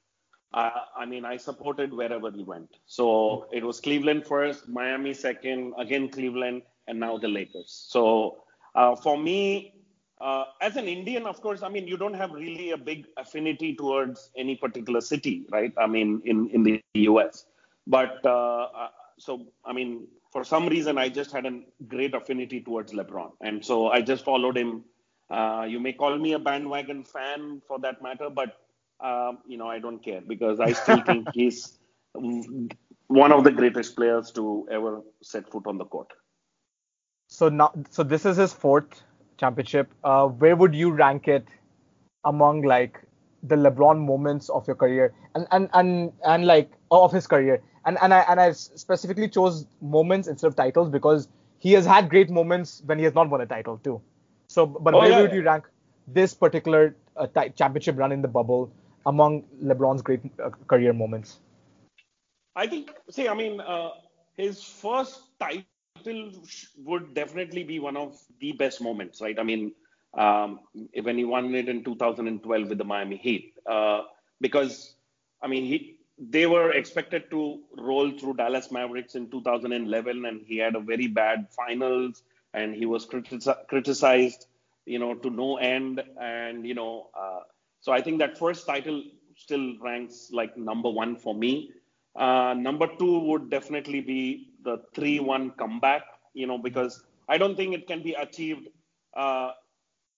I 0.53 1.05
mean, 1.07 1.23
I 1.23 1.37
supported 1.37 1.93
wherever 1.93 2.29
he 2.29 2.43
went. 2.43 2.77
So 2.85 3.47
it 3.51 3.63
was 3.63 3.79
Cleveland 3.79 4.27
first, 4.27 4.67
Miami 4.67 5.13
second, 5.13 5.73
again 5.77 6.09
Cleveland, 6.09 6.63
and 6.87 6.99
now 6.99 7.17
the 7.17 7.27
Lakers. 7.27 7.85
So 7.89 8.43
uh, 8.75 8.95
for 8.95 9.17
me, 9.17 9.75
uh, 10.19 10.45
as 10.61 10.75
an 10.75 10.87
Indian, 10.87 11.25
of 11.25 11.41
course, 11.41 11.63
I 11.63 11.69
mean, 11.69 11.87
you 11.87 11.97
don't 11.97 12.13
have 12.13 12.31
really 12.31 12.71
a 12.71 12.77
big 12.77 13.07
affinity 13.17 13.75
towards 13.75 14.29
any 14.35 14.55
particular 14.55 15.01
city, 15.01 15.47
right? 15.51 15.73
I 15.77 15.87
mean, 15.87 16.21
in, 16.25 16.49
in 16.49 16.63
the 16.63 16.81
US. 16.93 17.45
But 17.91 18.25
uh, 18.25 18.67
uh, 18.83 18.89
so, 19.19 19.31
I 19.65 19.73
mean, 19.73 20.07
for 20.31 20.43
some 20.43 20.67
reason, 20.67 20.97
I 20.97 21.09
just 21.09 21.31
had 21.31 21.45
a 21.45 21.53
great 21.87 22.15
affinity 22.15 22.61
towards 22.61 22.93
LeBron. 22.93 23.31
And 23.41 23.63
so 23.69 23.87
I 23.87 24.01
just 24.01 24.23
followed 24.25 24.57
him 24.57 24.83
uh, 25.31 25.65
you 25.67 25.79
may 25.79 25.93
call 25.93 26.17
me 26.17 26.33
a 26.33 26.39
bandwagon 26.39 27.03
fan 27.03 27.61
for 27.67 27.79
that 27.79 28.01
matter, 28.01 28.29
but 28.29 28.57
uh, 28.99 29.31
you 29.47 29.57
know 29.57 29.67
I 29.67 29.79
don't 29.79 30.03
care 30.03 30.21
because 30.21 30.59
I 30.59 30.73
still 30.73 31.01
think 31.05 31.27
he's 31.33 31.79
one 32.13 33.31
of 33.31 33.43
the 33.45 33.51
greatest 33.51 33.95
players 33.95 34.31
to 34.31 34.67
ever 34.69 35.01
set 35.23 35.49
foot 35.49 35.67
on 35.67 35.77
the 35.77 35.85
court. 35.85 36.11
So 37.27 37.47
now, 37.47 37.71
so 37.89 38.03
this 38.03 38.25
is 38.25 38.35
his 38.35 38.51
fourth 38.51 39.03
championship. 39.37 39.89
Uh, 40.03 40.27
where 40.27 40.55
would 40.57 40.75
you 40.75 40.91
rank 40.91 41.29
it 41.29 41.45
among 42.25 42.63
like 42.63 42.99
the 43.43 43.55
LeBron 43.55 44.05
moments 44.05 44.49
of 44.49 44.67
your 44.67 44.75
career 44.75 45.13
and 45.33 45.47
and 45.51 45.69
and 45.73 46.11
and 46.25 46.45
like 46.45 46.71
of 46.91 47.13
his 47.13 47.25
career? 47.25 47.61
And 47.85 47.97
and 48.01 48.13
I 48.13 48.19
and 48.29 48.39
I 48.39 48.51
specifically 48.51 49.27
chose 49.29 49.65
moments 49.81 50.27
instead 50.27 50.47
of 50.47 50.55
titles 50.55 50.89
because 50.89 51.27
he 51.59 51.73
has 51.73 51.85
had 51.85 52.09
great 52.09 52.29
moments 52.29 52.81
when 52.85 52.97
he 52.97 53.05
has 53.05 53.13
not 53.15 53.29
won 53.29 53.41
a 53.41 53.45
title 53.45 53.77
too. 53.77 54.01
So, 54.47 54.65
but 54.65 54.95
Oh, 54.95 54.99
where 54.99 55.13
yeah, 55.13 55.21
would 55.21 55.31
you 55.33 55.43
rank 55.43 55.65
this 56.07 56.33
particular 56.33 56.95
uh, 57.15 57.27
ti- 57.27 57.49
championship 57.55 57.97
run 57.97 58.11
in 58.11 58.21
the 58.21 58.27
bubble 58.27 58.71
among 59.05 59.43
LeBron's 59.63 60.01
great 60.01 60.21
uh, 60.43 60.49
career 60.67 60.93
moments? 60.93 61.39
I 62.55 62.67
think, 62.67 62.91
see, 63.09 63.27
I 63.27 63.33
mean, 63.33 63.59
uh, 63.61 63.89
his 64.35 64.63
first 64.63 65.21
title 65.39 66.01
would 66.41 67.13
definitely 67.13 67.27
be 67.27 67.43
one 67.43 67.61
of 67.61 67.85
the 68.05 68.21
best 68.21 68.53
moments, 68.53 68.95
right? 68.95 69.15
I 69.17 69.19
mean, 69.19 69.51
um, 69.97 70.49
when 70.93 71.17
he 71.17 71.23
won 71.25 71.53
it 71.55 71.67
in 71.67 71.83
2012 71.83 72.67
with 72.69 72.77
the 72.77 72.83
Miami 72.83 73.17
Heat, 73.17 73.53
uh, 73.69 74.01
because 74.39 74.95
I 75.41 75.47
mean, 75.47 75.65
he 75.65 76.00
they 76.29 76.45
were 76.45 76.71
expected 76.71 77.29
to 77.31 77.59
roll 77.77 78.11
through 78.11 78.35
Dallas 78.35 78.71
Mavericks 78.71 79.15
in 79.15 79.29
2011, 79.29 80.25
and 80.25 80.41
he 80.45 80.57
had 80.57 80.75
a 80.75 80.79
very 80.79 81.07
bad 81.07 81.47
finals, 81.51 82.23
and 82.53 82.75
he 82.75 82.85
was 82.85 83.07
critici- 83.07 83.67
criticized, 83.67 84.45
you 84.85 84.99
know, 84.99 85.15
to 85.15 85.29
no 85.29 85.57
end, 85.57 86.03
and 86.19 86.67
you 86.67 86.75
know, 86.75 87.09
uh, 87.19 87.41
so 87.81 87.91
I 87.91 88.01
think 88.01 88.19
that 88.19 88.37
first 88.37 88.67
title 88.67 89.03
still 89.35 89.77
ranks 89.79 90.29
like 90.31 90.55
number 90.57 90.89
one 90.89 91.15
for 91.15 91.33
me. 91.33 91.71
Uh, 92.15 92.53
number 92.57 92.87
two 92.99 93.19
would 93.19 93.49
definitely 93.49 94.01
be 94.01 94.49
the 94.63 94.77
3-1 94.95 95.57
comeback, 95.57 96.03
you 96.33 96.45
know, 96.45 96.57
because 96.57 97.03
I 97.27 97.37
don't 97.37 97.55
think 97.55 97.73
it 97.73 97.87
can 97.87 98.03
be 98.03 98.13
achieved 98.13 98.67
uh, 99.15 99.51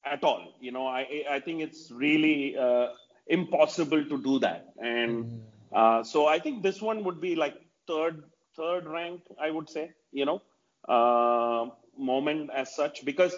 at 0.03 0.23
all. 0.23 0.55
You 0.59 0.71
know, 0.71 0.87
I 0.87 1.23
I 1.29 1.39
think 1.39 1.61
it's 1.61 1.91
really 1.91 2.57
uh, 2.57 2.87
impossible 3.27 4.03
to 4.05 4.17
do 4.21 4.39
that, 4.39 4.73
and 4.79 5.41
uh, 5.73 6.03
so 6.03 6.27
I 6.27 6.39
think 6.39 6.63
this 6.63 6.81
one 6.81 7.03
would 7.03 7.19
be 7.21 7.35
like 7.35 7.55
third 7.87 8.23
third 8.55 8.87
rank, 8.87 9.21
I 9.39 9.49
would 9.51 9.69
say. 9.69 9.91
You 10.11 10.25
know, 10.25 10.41
uh, 10.87 11.69
moment 11.97 12.49
as 12.53 12.75
such 12.75 13.05
because 13.05 13.35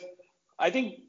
I 0.60 0.69
think 0.69 1.00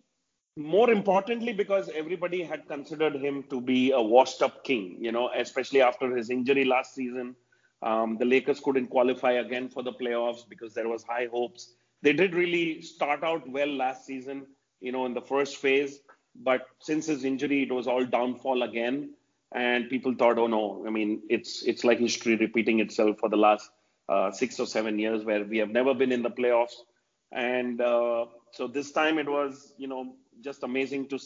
more 0.57 0.91
importantly 0.91 1.53
because 1.53 1.91
everybody 1.95 2.43
had 2.43 2.67
considered 2.67 3.15
him 3.17 3.45
to 3.51 3.61
be 3.61 3.93
a 3.93 4.01
washed 4.01 4.43
up 4.43 4.65
king 4.65 4.97
you 4.99 5.13
know 5.13 5.31
especially 5.37 5.83
after 5.83 6.17
his 6.17 6.31
injury 6.31 6.65
last 6.65 6.95
season 6.95 7.37
um, 7.83 8.17
the 8.19 8.25
lakers 8.25 8.59
couldn't 8.61 8.87
qualify 8.89 9.33
again 9.33 9.69
for 9.69 9.83
the 9.83 9.93
playoffs 9.93 10.49
because 10.49 10.73
there 10.73 10.89
was 10.89 11.03
high 11.03 11.27
hopes 11.31 11.75
they 12.03 12.13
did 12.13 12.35
really 12.35 12.81
start 12.81 13.23
out 13.23 13.47
well 13.51 13.69
last 13.69 14.07
season 14.07 14.47
you 14.81 14.93
know 14.93 15.05
in 15.05 15.13
the 15.13 15.21
first 15.21 15.59
phase 15.59 16.01
but 16.37 16.67
since 16.81 17.07
his 17.07 17.25
injury 17.25 17.63
it 17.65 17.73
was 17.73 17.87
all 17.87 18.05
downfall 18.05 18.63
again 18.63 19.11
and 19.55 19.89
people 19.89 20.15
thought 20.15 20.39
oh 20.39 20.47
no. 20.47 20.85
I 20.87 20.91
mean 20.91 21.23
it's 21.29 21.63
it's 21.65 21.85
like 21.85 21.99
history 21.99 22.37
repeating 22.37 22.81
itself 22.81 23.19
for 23.19 23.29
the 23.29 23.37
last 23.37 23.71
uh, 24.09 24.31
six 24.31 24.59
or 24.61 24.67
seven 24.67 24.99
years 24.99 25.25
where 25.25 25.45
we 25.45 25.59
have 25.59 25.71
never 25.71 25.95
been 25.95 26.13
in 26.13 26.23
the 26.23 26.31
playoffs. 26.31 26.75
And 27.33 27.81
uh, 27.81 28.27
so 28.53 28.67
this 28.67 28.93
time 28.93 29.19
it 29.19 29.29
was 29.29 29.73
you 29.79 29.89
know 29.89 30.15
just 30.43 30.63
amazing 30.63 31.09
to 31.09 31.19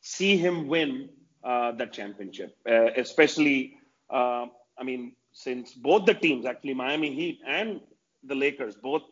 see 0.00 0.36
him 0.36 0.68
win 0.68 1.08
uh, 1.44 1.72
that 1.72 1.92
championship 1.92 2.56
uh, 2.68 2.88
especially 2.96 3.74
uh, 4.10 4.46
i 4.78 4.82
mean 4.84 5.12
since 5.32 5.72
both 5.74 6.04
the 6.06 6.14
teams 6.14 6.44
actually 6.46 6.74
miami 6.74 7.14
heat 7.14 7.40
and 7.46 7.80
the 8.24 8.34
lakers 8.34 8.76
both 8.76 9.02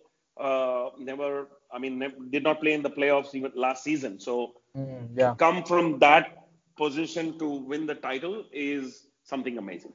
uh, 0.41 0.91
never 0.99 1.49
i 1.73 1.79
mean 1.79 2.03
did 2.31 2.43
not 2.43 2.61
play 2.61 2.73
in 2.73 2.83
the 2.83 2.91
playoffs 2.91 3.35
even 3.35 3.53
last 3.55 3.83
season. 3.85 4.19
So 4.21 4.55
Mm, 4.77 5.09
yeah. 5.17 5.35
come 5.39 5.65
from 5.65 5.99
that 6.01 6.46
position 6.77 7.39
to 7.39 7.49
win 7.49 7.87
the 7.87 7.95
title 7.95 8.45
is 8.53 9.07
something 9.25 9.59
amazing 9.59 9.93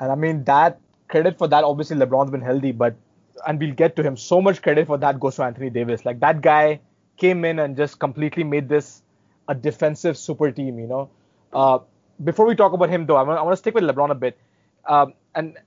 And 0.00 0.12
I 0.12 0.14
mean 0.14 0.44
that 0.44 0.80
credit 1.08 1.38
for 1.38 1.48
that 1.48 1.64
obviously 1.64 1.96
LeBron's 1.96 2.30
been 2.30 2.40
healthy, 2.42 2.72
but 2.72 2.96
and 3.46 3.58
we'll 3.60 3.74
get 3.74 3.96
to 3.96 4.02
him. 4.02 4.16
So 4.16 4.40
much 4.40 4.62
credit 4.62 4.86
for 4.86 4.98
that 4.98 5.20
goes 5.20 5.36
to 5.36 5.44
Anthony 5.44 5.70
Davis. 5.70 6.04
Like 6.04 6.20
that 6.20 6.40
guy 6.40 6.80
came 7.16 7.44
in 7.44 7.58
and 7.58 7.76
just 7.76 7.98
completely 7.98 8.44
made 8.44 8.68
this 8.68 9.02
a 9.48 9.54
defensive 9.54 10.16
super 10.16 10.50
team. 10.50 10.78
You 10.78 10.86
know. 10.86 11.10
Uh, 11.52 11.78
before 12.22 12.46
we 12.46 12.54
talk 12.54 12.72
about 12.72 12.90
him 12.90 13.06
though, 13.06 13.16
I 13.16 13.22
want, 13.22 13.38
I 13.38 13.42
want 13.42 13.52
to 13.52 13.56
stick 13.56 13.74
with 13.74 13.84
LeBron 13.84 14.10
a 14.10 14.14
bit. 14.14 14.38
Um, 14.86 15.14
and 15.34 15.58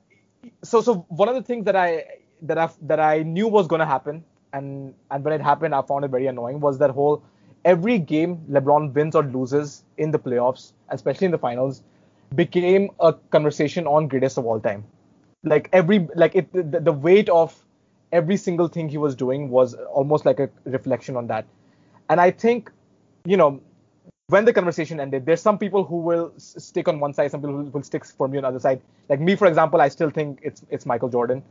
so 0.63 0.81
so 0.81 1.05
one 1.09 1.29
of 1.29 1.35
the 1.35 1.43
things 1.43 1.65
that 1.65 1.75
I 1.75 2.05
that 2.43 2.57
I 2.57 2.69
that 2.83 2.99
I 2.99 3.23
knew 3.23 3.47
was 3.47 3.67
going 3.67 3.79
to 3.79 3.85
happen, 3.85 4.23
and 4.53 4.93
and 5.09 5.23
when 5.23 5.33
it 5.33 5.41
happened, 5.41 5.75
I 5.75 5.81
found 5.81 6.05
it 6.05 6.11
very 6.11 6.27
annoying. 6.27 6.59
Was 6.59 6.77
that 6.79 6.91
whole 6.91 7.23
every 7.65 7.99
game 7.99 8.37
LeBron 8.49 8.93
wins 8.93 9.15
or 9.15 9.23
loses 9.23 9.83
in 9.97 10.11
the 10.11 10.19
playoffs, 10.19 10.73
especially 10.89 11.25
in 11.25 11.31
the 11.31 11.37
finals, 11.37 11.83
became 12.35 12.89
a 12.99 13.13
conversation 13.13 13.87
on 13.87 14.07
greatest 14.07 14.37
of 14.37 14.45
all 14.45 14.59
time. 14.59 14.83
Like 15.43 15.69
every 15.73 16.07
like 16.15 16.35
it 16.35 16.51
the, 16.53 16.79
the 16.79 16.91
weight 16.91 17.29
of 17.29 17.57
every 18.11 18.37
single 18.37 18.67
thing 18.67 18.89
he 18.89 18.97
was 18.97 19.15
doing 19.15 19.49
was 19.49 19.73
almost 19.73 20.25
like 20.25 20.39
a 20.39 20.49
reflection 20.65 21.15
on 21.15 21.27
that. 21.27 21.45
And 22.09 22.19
I 22.19 22.31
think, 22.31 22.71
you 23.25 23.37
know, 23.37 23.61
when 24.27 24.45
the 24.45 24.53
conversation 24.53 24.99
ended, 24.99 25.25
there's 25.25 25.41
some 25.41 25.57
people 25.57 25.83
who 25.83 25.97
will 25.97 26.33
stick 26.37 26.87
on 26.87 26.99
one 26.99 27.13
side, 27.13 27.31
some 27.31 27.41
people 27.41 27.63
will 27.63 27.83
stick 27.83 28.05
for 28.05 28.27
me 28.27 28.37
on 28.37 28.43
the 28.43 28.47
other 28.49 28.59
side. 28.59 28.81
Like 29.09 29.19
me, 29.19 29.35
for 29.35 29.47
example, 29.47 29.81
I 29.81 29.89
still 29.89 30.09
think 30.09 30.39
it's 30.41 30.63
it's 30.69 30.85
Michael 30.85 31.09
Jordan. 31.09 31.43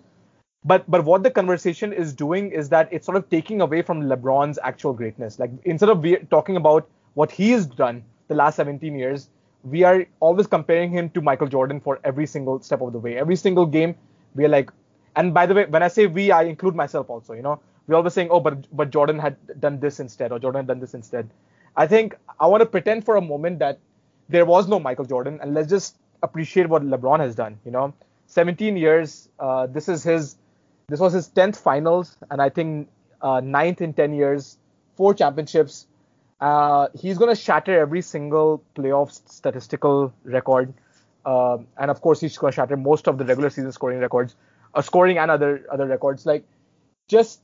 But 0.64 0.90
but 0.90 1.04
what 1.04 1.22
the 1.22 1.30
conversation 1.30 1.92
is 1.92 2.12
doing 2.12 2.50
is 2.52 2.68
that 2.68 2.88
it's 2.92 3.06
sort 3.06 3.16
of 3.16 3.28
taking 3.30 3.60
away 3.62 3.82
from 3.82 4.02
LeBron's 4.02 4.58
actual 4.62 4.92
greatness. 4.92 5.38
Like 5.38 5.50
instead 5.64 5.88
of 5.88 6.00
we 6.00 6.16
talking 6.30 6.56
about 6.56 6.88
what 7.14 7.30
he 7.30 7.50
has 7.52 7.66
done 7.66 8.04
the 8.28 8.34
last 8.34 8.56
17 8.56 8.94
years, 8.94 9.30
we 9.64 9.82
are 9.84 10.06
always 10.20 10.46
comparing 10.46 10.90
him 10.90 11.10
to 11.10 11.20
Michael 11.20 11.46
Jordan 11.46 11.80
for 11.80 11.98
every 12.04 12.26
single 12.26 12.60
step 12.60 12.80
of 12.82 12.92
the 12.92 12.98
way. 12.98 13.16
Every 13.16 13.36
single 13.36 13.66
game, 13.66 13.94
we 14.34 14.44
are 14.44 14.48
like, 14.48 14.70
and 15.16 15.32
by 15.34 15.46
the 15.46 15.54
way, 15.54 15.64
when 15.64 15.82
I 15.82 15.88
say 15.88 16.06
we, 16.06 16.30
I 16.30 16.42
include 16.42 16.74
myself 16.74 17.08
also. 17.10 17.32
You 17.32 17.42
know, 17.42 17.60
we're 17.86 17.96
always 17.96 18.12
saying, 18.12 18.28
oh, 18.30 18.40
but 18.40 18.66
but 18.76 18.90
Jordan 18.90 19.18
had 19.18 19.36
done 19.60 19.80
this 19.80 19.98
instead, 19.98 20.30
or 20.30 20.38
Jordan 20.38 20.60
had 20.60 20.66
done 20.68 20.80
this 20.80 20.94
instead. 20.94 21.30
I 21.76 21.86
think 21.86 22.16
I 22.38 22.46
want 22.46 22.60
to 22.60 22.66
pretend 22.66 23.04
for 23.04 23.16
a 23.16 23.20
moment 23.20 23.58
that 23.60 23.78
there 24.28 24.44
was 24.44 24.68
no 24.68 24.78
Michael 24.78 25.04
Jordan, 25.06 25.38
and 25.42 25.54
let's 25.54 25.68
just 25.68 25.96
appreciate 26.22 26.68
what 26.68 26.82
LeBron 26.82 27.20
has 27.20 27.34
done. 27.34 27.58
You 27.64 27.72
know, 27.72 27.94
17 28.26 28.76
years. 28.76 29.28
Uh, 29.38 29.66
this 29.66 29.88
is 29.88 30.02
his. 30.04 30.36
This 30.90 30.98
was 31.00 31.12
his 31.12 31.28
10th 31.28 31.56
finals, 31.56 32.16
and 32.30 32.42
I 32.42 32.48
think 32.48 32.88
uh, 33.22 33.40
ninth 33.40 33.80
in 33.80 33.92
10 33.94 34.12
years, 34.12 34.58
four 34.96 35.14
championships. 35.14 35.86
Uh, 36.40 36.88
he's 36.98 37.16
going 37.16 37.30
to 37.30 37.40
shatter 37.40 37.78
every 37.78 38.02
single 38.02 38.62
playoff 38.74 39.12
statistical 39.38 40.12
record, 40.24 40.74
Um 41.26 41.66
and 41.76 41.90
of 41.90 42.00
course, 42.00 42.20
he's 42.24 42.36
going 42.38 42.52
to 42.52 42.56
shatter 42.56 42.76
most 42.76 43.08
of 43.12 43.18
the 43.18 43.24
regular 43.30 43.50
season 43.50 43.72
scoring 43.72 44.00
records, 44.04 44.36
uh, 44.74 44.82
scoring 44.82 45.18
and 45.24 45.30
other 45.30 45.50
other 45.76 45.86
records. 45.86 46.24
Like 46.30 46.44
just 47.08 47.42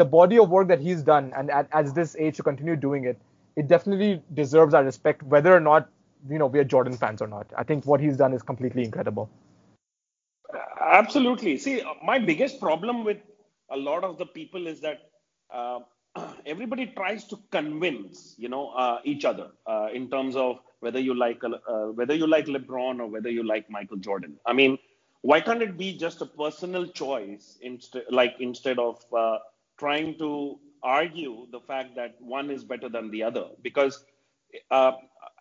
the 0.00 0.06
body 0.14 0.38
of 0.44 0.48
work 0.56 0.68
that 0.68 0.80
he's 0.80 1.02
done, 1.02 1.32
and 1.36 1.50
at, 1.50 1.68
at 1.80 1.94
this 1.94 2.16
age 2.16 2.36
to 2.38 2.42
continue 2.42 2.76
doing 2.86 3.04
it, 3.04 3.18
it 3.56 3.68
definitely 3.74 4.22
deserves 4.42 4.74
our 4.80 4.84
respect, 4.90 5.22
whether 5.34 5.54
or 5.54 5.60
not 5.60 5.88
you 6.30 6.38
know 6.38 6.46
we 6.56 6.58
are 6.64 6.64
Jordan 6.64 6.96
fans 7.04 7.20
or 7.26 7.28
not. 7.36 7.46
I 7.64 7.68
think 7.72 7.86
what 7.92 8.00
he's 8.00 8.16
done 8.16 8.32
is 8.32 8.42
completely 8.42 8.82
incredible. 8.90 9.28
Absolutely. 10.80 11.56
See, 11.58 11.82
my 12.04 12.18
biggest 12.18 12.60
problem 12.60 13.04
with 13.04 13.18
a 13.70 13.76
lot 13.76 14.04
of 14.04 14.18
the 14.18 14.26
people 14.26 14.66
is 14.66 14.80
that 14.80 15.10
uh, 15.52 15.80
everybody 16.46 16.86
tries 16.86 17.24
to 17.28 17.38
convince, 17.50 18.34
you 18.38 18.48
know, 18.48 18.70
uh, 18.70 18.98
each 19.04 19.24
other 19.24 19.50
uh, 19.66 19.88
in 19.92 20.10
terms 20.10 20.36
of 20.36 20.60
whether 20.80 20.98
you 21.00 21.14
like 21.14 21.42
uh, 21.44 21.86
whether 22.00 22.14
you 22.14 22.26
like 22.26 22.46
LeBron 22.46 23.00
or 23.00 23.06
whether 23.06 23.30
you 23.30 23.42
like 23.44 23.68
Michael 23.70 23.96
Jordan. 23.96 24.38
I 24.46 24.52
mean, 24.52 24.78
why 25.22 25.40
can't 25.40 25.62
it 25.62 25.76
be 25.76 25.96
just 25.96 26.20
a 26.22 26.26
personal 26.26 26.86
choice 26.86 27.58
like 28.10 28.36
instead 28.40 28.78
of 28.78 29.04
uh, 29.16 29.38
trying 29.78 30.18
to 30.18 30.58
argue 30.82 31.46
the 31.50 31.60
fact 31.60 31.96
that 31.96 32.14
one 32.20 32.50
is 32.50 32.64
better 32.64 32.88
than 32.88 33.10
the 33.10 33.22
other? 33.24 33.46
Because 33.62 34.04
uh, 34.70 34.92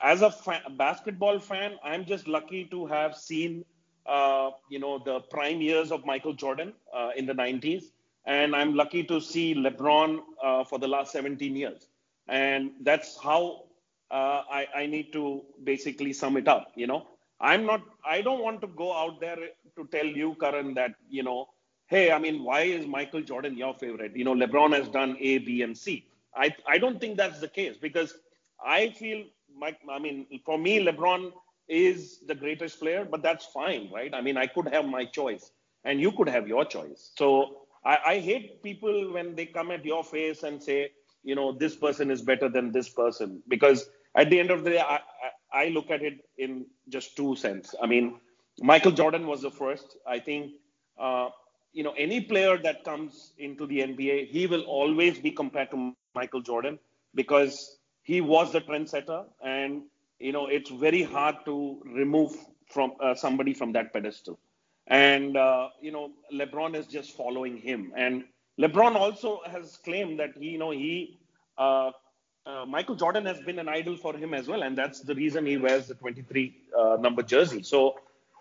as 0.02 0.22
a 0.22 0.32
fa- 0.32 0.64
basketball 0.78 1.40
fan, 1.40 1.78
I'm 1.84 2.06
just 2.06 2.28
lucky 2.28 2.66
to 2.72 2.86
have 2.88 3.16
seen 3.16 3.66
you 4.08 4.40
know, 4.40 4.58
the 4.68 4.80
prime 4.82 5.28
years 5.28 5.52
of 5.52 5.70
Michael 5.72 6.34
Jordan 6.34 6.48
uh, 6.70 6.96
in 7.16 7.26
the 7.26 7.34
90s. 7.34 7.92
And 8.26 8.56
I'm 8.56 8.74
lucky 8.76 9.04
to 9.06 9.20
see 9.22 9.56
LeBron 9.56 10.20
uh, 10.44 10.64
for 10.64 10.78
the 10.80 10.88
last 10.88 11.12
17 11.12 11.56
years. 11.56 11.88
And 12.28 12.72
that's 12.82 13.18
how 13.22 13.64
uh, 14.12 14.44
I, 14.50 14.68
I 14.76 14.86
need 14.86 15.14
to 15.14 15.44
basically 15.64 16.14
sum 16.14 16.38
it 16.38 16.48
up. 16.48 16.72
You 16.76 16.88
know, 16.88 17.08
I'm 17.40 17.66
not, 17.66 17.82
I 18.06 18.22
don't 18.22 18.42
want 18.42 18.62
to 18.62 18.68
go 18.68 18.94
out 18.94 19.20
there 19.20 19.38
to 19.38 19.88
tell 19.92 20.06
you, 20.06 20.36
Karan, 20.40 20.74
that, 20.76 20.96
you 21.10 21.24
know, 21.24 21.48
hey, 21.88 22.12
I 22.12 22.20
mean, 22.20 22.44
why 22.44 22.62
is 22.62 22.86
Michael 22.86 23.22
Jordan 23.22 23.58
your 23.58 23.74
favorite? 23.74 24.16
You 24.16 24.26
know, 24.26 24.34
LeBron 24.36 24.74
has 24.76 24.90
done 24.90 25.16
A, 25.20 25.38
B, 25.40 25.62
and 25.62 25.78
C. 25.78 26.06
I, 26.36 26.54
I 26.68 26.78
don't 26.78 27.00
think 27.00 27.18
that's 27.18 27.40
the 27.40 27.48
case 27.48 27.78
because 27.78 28.16
I 28.64 28.90
feel, 28.90 29.24
Mike, 29.58 29.80
I 29.90 30.00
mean, 30.00 30.28
for 30.46 30.58
me, 30.58 30.86
LeBron 30.86 31.32
is 31.68 32.20
the 32.28 32.36
greatest 32.36 32.80
player, 32.80 33.06
but 33.10 33.22
that's 33.22 33.46
fine, 33.46 33.90
right? 33.94 34.14
I 34.14 34.22
mean, 34.22 34.38
I 34.38 34.48
could 34.48 34.68
have 34.74 34.86
my 34.86 35.06
choice 35.06 35.52
and 35.84 36.00
you 36.00 36.12
could 36.12 36.30
have 36.30 36.48
your 36.48 36.66
choice. 36.66 37.12
So 37.18 37.58
I, 37.86 37.98
I 38.06 38.20
hate 38.20 38.64
people 38.64 39.14
when 39.14 39.36
they 39.36 39.46
come 39.46 39.72
at 39.72 39.86
your 39.86 40.04
face 40.04 40.44
and 40.44 40.62
say, 40.62 40.92
you 41.24 41.36
know, 41.36 41.52
this 41.52 41.76
person 41.76 42.12
is 42.12 42.22
better 42.22 42.50
than 42.50 42.72
this 42.72 42.90
person, 42.90 43.42
because 43.48 43.90
at 44.16 44.30
the 44.30 44.40
end 44.40 44.52
of 44.52 44.64
the 44.64 44.72
day, 44.72 44.80
I, 44.80 44.96
I, 45.54 45.66
I 45.66 45.68
look 45.70 45.90
at 45.92 46.02
it 46.02 46.26
in 46.38 46.66
just 46.90 47.16
two 47.16 47.36
sense. 47.36 47.76
I 47.82 47.88
mean, 47.88 48.20
Michael 48.62 48.92
Jordan 48.92 49.28
was 49.28 49.42
the 49.42 49.52
first. 49.52 49.98
I 50.08 50.20
think, 50.20 50.54
uh, 50.98 51.30
you 51.74 51.84
know, 51.84 51.94
any 51.98 52.22
player 52.22 52.58
that 52.58 52.84
comes 52.84 53.34
into 53.38 53.66
the 53.66 53.80
NBA, 53.80 54.28
he 54.30 54.48
will 54.48 54.64
always 54.64 55.20
be 55.20 55.32
compared 55.32 55.72
to 55.72 55.94
Michael 56.16 56.42
Jordan 56.42 56.80
because 57.14 57.78
he 58.04 58.22
was 58.22 58.52
the 58.52 58.62
trendsetter, 58.62 59.26
and 59.44 59.84
you 60.20 60.32
know, 60.32 60.48
it's 60.48 60.70
very 60.70 61.04
hard 61.04 61.36
to 61.46 61.82
remove 61.86 62.36
from 62.68 62.94
uh, 63.02 63.16
somebody 63.16 63.54
from 63.54 63.72
that 63.74 63.94
pedestal. 63.94 64.40
And 64.88 65.36
uh, 65.38 65.70
you 65.82 65.92
know, 65.92 66.12
LeBron 66.34 66.76
is 66.76 66.88
just 66.88 67.16
following 67.16 67.58
him, 67.58 67.92
and 67.96 68.24
LeBron 68.60 68.96
also 68.96 69.42
has 69.46 69.78
claimed 69.78 70.20
that 70.20 70.32
he, 70.38 70.50
you 70.50 70.58
know, 70.58 70.72
he 70.72 71.20
uh, 71.58 71.92
uh, 72.46 72.66
Michael 72.66 72.96
Jordan 72.96 73.26
has 73.26 73.40
been 73.42 73.60
an 73.60 73.68
idol 73.68 73.98
for 73.98 74.16
him 74.16 74.34
as 74.34 74.48
well, 74.48 74.64
and 74.64 74.78
that's 74.78 75.02
the 75.02 75.14
reason 75.16 75.46
he 75.46 75.58
wears 75.58 75.88
the 75.88 75.96
23 75.96 76.56
uh, 76.78 76.98
number 77.00 77.22
jersey. 77.22 77.62
So 77.64 77.96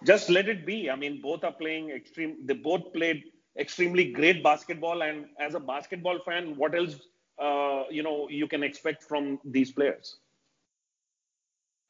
just 0.05 0.31
let 0.31 0.49
it 0.49 0.65
be. 0.65 0.89
I 0.91 0.95
mean, 0.97 1.21
both 1.21 1.43
are 1.45 1.53
playing 1.53 1.91
extreme. 1.91 2.37
They 2.47 2.55
both 2.55 2.93
played 2.93 3.25
extremely 3.59 4.13
great 4.13 4.43
basketball, 4.45 5.03
and 5.03 5.27
as 5.41 5.55
a 5.55 5.61
basketball 5.61 6.21
fan, 6.21 6.57
what 6.57 6.75
else 6.77 6.97
uh, 7.41 7.85
you 7.91 8.03
know 8.05 8.29
you 8.29 8.47
can 8.47 8.63
expect 8.63 9.03
from 9.03 9.41
these 9.45 9.73
players? 9.73 10.17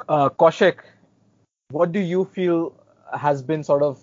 Uh, 0.08 0.28
what 1.70 1.92
do 1.92 2.00
you 2.00 2.24
feel 2.24 2.72
has 3.12 3.42
been 3.42 3.64
sort 3.64 3.82
of, 3.82 4.00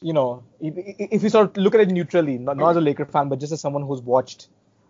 you 0.00 0.12
know, 0.12 0.42
if, 0.60 0.74
if 0.76 1.22
you 1.22 1.28
sort 1.28 1.50
of 1.50 1.56
look 1.56 1.74
at 1.74 1.80
it 1.80 1.88
neutrally, 1.90 2.38
not, 2.38 2.56
not 2.56 2.70
as 2.70 2.76
a 2.76 2.80
Laker 2.80 3.04
fan, 3.04 3.28
but 3.28 3.40
just 3.40 3.52
as 3.52 3.60
someone 3.60 3.82
who's 3.82 4.00
watched 4.00 4.48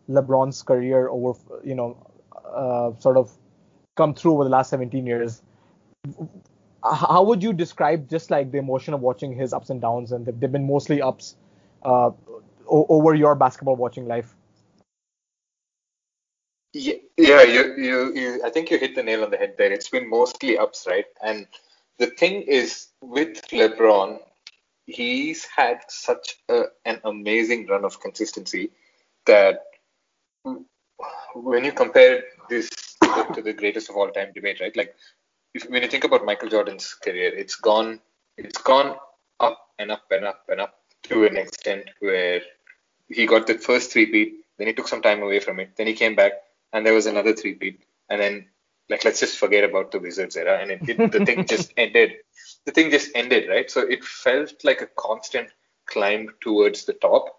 LeBron's 0.09 0.63
career 0.63 1.09
over, 1.09 1.39
you 1.65 1.75
know, 1.75 1.97
uh, 2.45 2.93
sort 3.01 3.17
of 3.17 3.33
come 3.97 4.15
through 4.15 4.33
over 4.33 4.45
the 4.45 4.51
last 4.51 4.71
17 4.71 5.07
years. 5.07 5.43
How 6.85 7.23
would 7.25 7.43
you 7.43 7.53
describe 7.53 8.09
just 8.09 8.31
like 8.31 8.53
the 8.53 8.59
emotion 8.59 8.95
of 8.95 9.01
watching 9.01 9.35
his 9.35 9.53
ups 9.53 9.71
and 9.71 9.81
downs, 9.81 10.13
and 10.13 10.25
they've 10.25 10.53
been 10.53 10.67
mostly 10.67 11.03
ups 11.03 11.37
uh, 11.83 12.11
over 12.69 13.15
your 13.15 13.35
basketball 13.35 13.77
watching 13.77 14.07
life? 14.07 14.35
Yeah, 16.73 16.95
yeah 17.19 17.43
you, 17.43 17.75
you, 17.77 18.15
you, 18.15 18.43
I 18.45 18.51
think 18.51 18.71
you 18.71 18.79
hit 18.79 18.95
the 18.95 19.03
nail 19.03 19.25
on 19.25 19.31
the 19.31 19.37
head 19.37 19.55
there. 19.59 19.73
It's 19.73 19.91
been 19.91 20.09
mostly 20.09 20.57
ups, 20.57 20.87
right? 20.89 21.07
And 21.23 21.47
the 21.99 22.07
thing 22.07 22.43
is, 22.43 22.89
with 23.03 23.43
LeBron, 23.51 24.19
he's 24.87 25.45
had 25.45 25.81
such 25.89 26.37
a, 26.49 26.65
an 26.85 27.01
amazing 27.05 27.67
run 27.67 27.85
of 27.85 28.01
consistency 28.01 28.71
that 29.27 29.65
when 31.35 31.65
you 31.65 31.73
compare 31.73 32.23
this 32.49 32.71
to 33.35 33.43
the 33.43 33.53
greatest 33.53 33.91
of 33.91 33.97
all 33.97 34.11
time 34.11 34.33
debate, 34.35 34.61
right? 34.61 34.77
Like, 34.77 34.95
if, 35.55 35.69
when 35.69 35.83
you 35.83 35.89
think 35.89 36.05
about 36.05 36.25
Michael 36.25 36.49
Jordan's 36.49 36.95
career, 36.95 37.35
it's 37.35 37.57
gone, 37.57 38.01
it's 38.37 38.61
gone 38.63 38.97
up 39.41 39.69
and 39.79 39.91
up 39.91 40.05
and 40.11 40.25
up 40.25 40.45
and 40.49 40.61
up 40.61 40.75
to 41.05 41.25
an 41.25 41.37
extent 41.37 41.85
where 42.01 42.41
he 43.09 43.27
got 43.27 43.47
the 43.47 43.55
first 43.55 43.93
three-peat, 43.93 44.35
then 44.59 44.67
he 44.67 44.73
took 44.73 44.89
some 44.89 45.03
time 45.03 45.23
away 45.23 45.41
from 45.41 45.61
it, 45.61 45.71
then 45.77 45.87
he 45.87 45.95
came 45.95 46.15
back, 46.15 46.33
and 46.73 46.85
there 46.85 46.95
was 46.95 47.07
another 47.07 47.35
three-peat, 47.35 47.81
and 48.11 48.21
then 48.21 48.49
like 48.91 49.05
let's 49.05 49.21
just 49.21 49.39
forget 49.39 49.65
about 49.65 49.91
the 49.91 49.99
Wizards 49.99 50.37
era, 50.37 50.59
and 50.61 50.71
it, 50.71 50.89
it, 50.89 51.13
the 51.13 51.25
thing 51.25 51.47
just 51.47 51.73
ended. 51.77 52.15
The 52.65 52.73
thing 52.73 52.91
just 52.91 53.11
ended, 53.15 53.49
right? 53.49 53.71
So 53.71 53.81
it 53.81 54.05
felt 54.05 54.65
like 54.65 54.81
a 54.81 54.87
constant 54.87 55.49
climb 55.87 56.29
towards 56.41 56.85
the 56.85 56.93
top. 56.95 57.37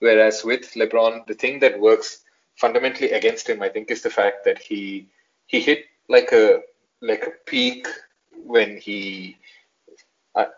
Whereas 0.00 0.44
with 0.44 0.72
LeBron, 0.74 1.26
the 1.26 1.34
thing 1.34 1.60
that 1.60 1.78
works 1.78 2.22
fundamentally 2.56 3.12
against 3.12 3.48
him, 3.48 3.62
I 3.62 3.68
think, 3.68 3.90
is 3.90 4.02
the 4.02 4.10
fact 4.10 4.44
that 4.44 4.58
he 4.58 5.08
he 5.46 5.60
hit 5.60 5.86
like 6.08 6.32
a 6.32 6.62
like 7.00 7.24
a 7.24 7.32
peak 7.46 7.86
when 8.44 8.76
he, 8.76 9.36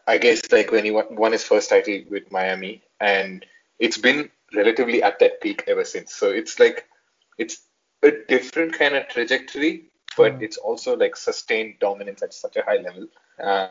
I, 0.07 0.19
guess, 0.19 0.51
like 0.53 0.71
when 0.71 0.85
he 0.85 0.91
won 0.91 1.33
his 1.33 1.45
first 1.45 1.71
title 1.71 2.01
with 2.11 2.31
Miami, 2.31 2.83
and 3.01 3.45
it's 3.79 3.99
been 3.99 4.31
relatively 4.55 5.03
at 5.03 5.19
that 5.19 5.41
peak 5.41 5.65
ever 5.67 5.85
since. 5.85 6.15
So 6.15 6.31
it's 6.31 6.59
like 6.59 6.87
it's 7.39 7.61
a 8.05 8.25
different 8.29 8.73
kind 8.79 8.95
of 8.95 9.09
trajectory, 9.09 9.87
but 10.17 10.39
mm. 10.39 10.43
it's 10.43 10.57
also 10.57 10.97
like 10.97 11.17
sustained 11.17 11.75
dominance 11.81 12.23
at 12.23 12.35
such 12.35 12.57
a 12.57 12.63
high 12.63 12.77
level. 12.77 13.07
Uh, 13.43 13.69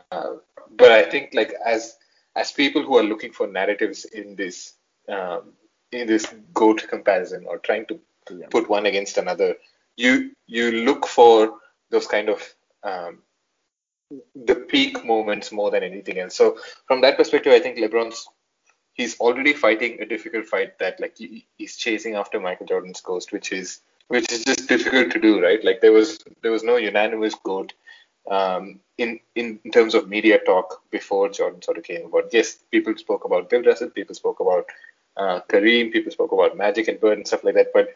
but 0.76 0.90
I 0.90 1.02
think 1.04 1.30
like 1.32 1.54
as 1.64 1.96
as 2.36 2.52
people 2.52 2.82
who 2.82 2.98
are 2.98 3.02
looking 3.02 3.32
for 3.32 3.46
narratives 3.46 4.04
in 4.04 4.34
this 4.36 4.74
um, 5.08 5.52
in 5.92 6.06
this 6.06 6.26
goat 6.52 6.86
comparison 6.88 7.46
or 7.46 7.58
trying 7.58 7.86
to 7.86 8.00
yeah. 8.30 8.46
put 8.50 8.68
one 8.68 8.86
against 8.86 9.18
another, 9.18 9.54
you 9.96 10.32
you 10.46 10.70
look 10.84 11.06
for 11.06 11.58
those 11.90 12.06
kind 12.06 12.28
of 12.28 12.42
um, 12.82 13.18
the 14.34 14.56
peak 14.56 15.04
moments 15.04 15.52
more 15.52 15.70
than 15.70 15.82
anything 15.82 16.18
else. 16.18 16.34
So 16.34 16.58
from 16.86 17.00
that 17.02 17.16
perspective, 17.16 17.52
I 17.52 17.60
think 17.60 17.78
LeBron's 17.78 18.28
he's 18.94 19.18
already 19.18 19.52
fighting 19.52 20.00
a 20.00 20.06
difficult 20.06 20.46
fight 20.46 20.78
that 20.78 21.00
like 21.00 21.16
he, 21.18 21.46
he's 21.56 21.76
chasing 21.76 22.14
after 22.14 22.40
Michael 22.40 22.66
Jordan's 22.66 23.00
ghost, 23.00 23.32
which 23.32 23.52
is 23.52 23.80
which 24.08 24.30
is 24.30 24.44
just 24.44 24.68
difficult 24.68 25.10
to 25.12 25.20
do, 25.20 25.42
right? 25.42 25.64
Like 25.64 25.80
there 25.80 25.92
was 25.92 26.18
there 26.42 26.52
was 26.52 26.62
no 26.62 26.76
unanimous 26.76 27.34
goat 27.34 27.72
um, 28.30 28.80
in 28.98 29.20
in 29.34 29.58
terms 29.72 29.94
of 29.94 30.08
media 30.08 30.38
talk 30.38 30.82
before 30.90 31.28
Jordan 31.28 31.62
sort 31.62 31.78
of 31.78 31.84
came 31.84 32.06
about. 32.06 32.32
Yes, 32.32 32.58
people 32.70 32.96
spoke 32.96 33.24
about 33.24 33.50
Bill 33.50 33.62
Russell, 33.62 33.90
people 33.90 34.14
spoke 34.14 34.40
about 34.40 34.66
uh, 35.16 35.40
Kareem, 35.48 35.92
people 35.92 36.12
spoke 36.12 36.32
about 36.32 36.56
Magic 36.56 36.88
and 36.88 37.00
Bird 37.00 37.18
and 37.18 37.26
stuff 37.26 37.44
like 37.44 37.54
that, 37.54 37.72
but 37.72 37.94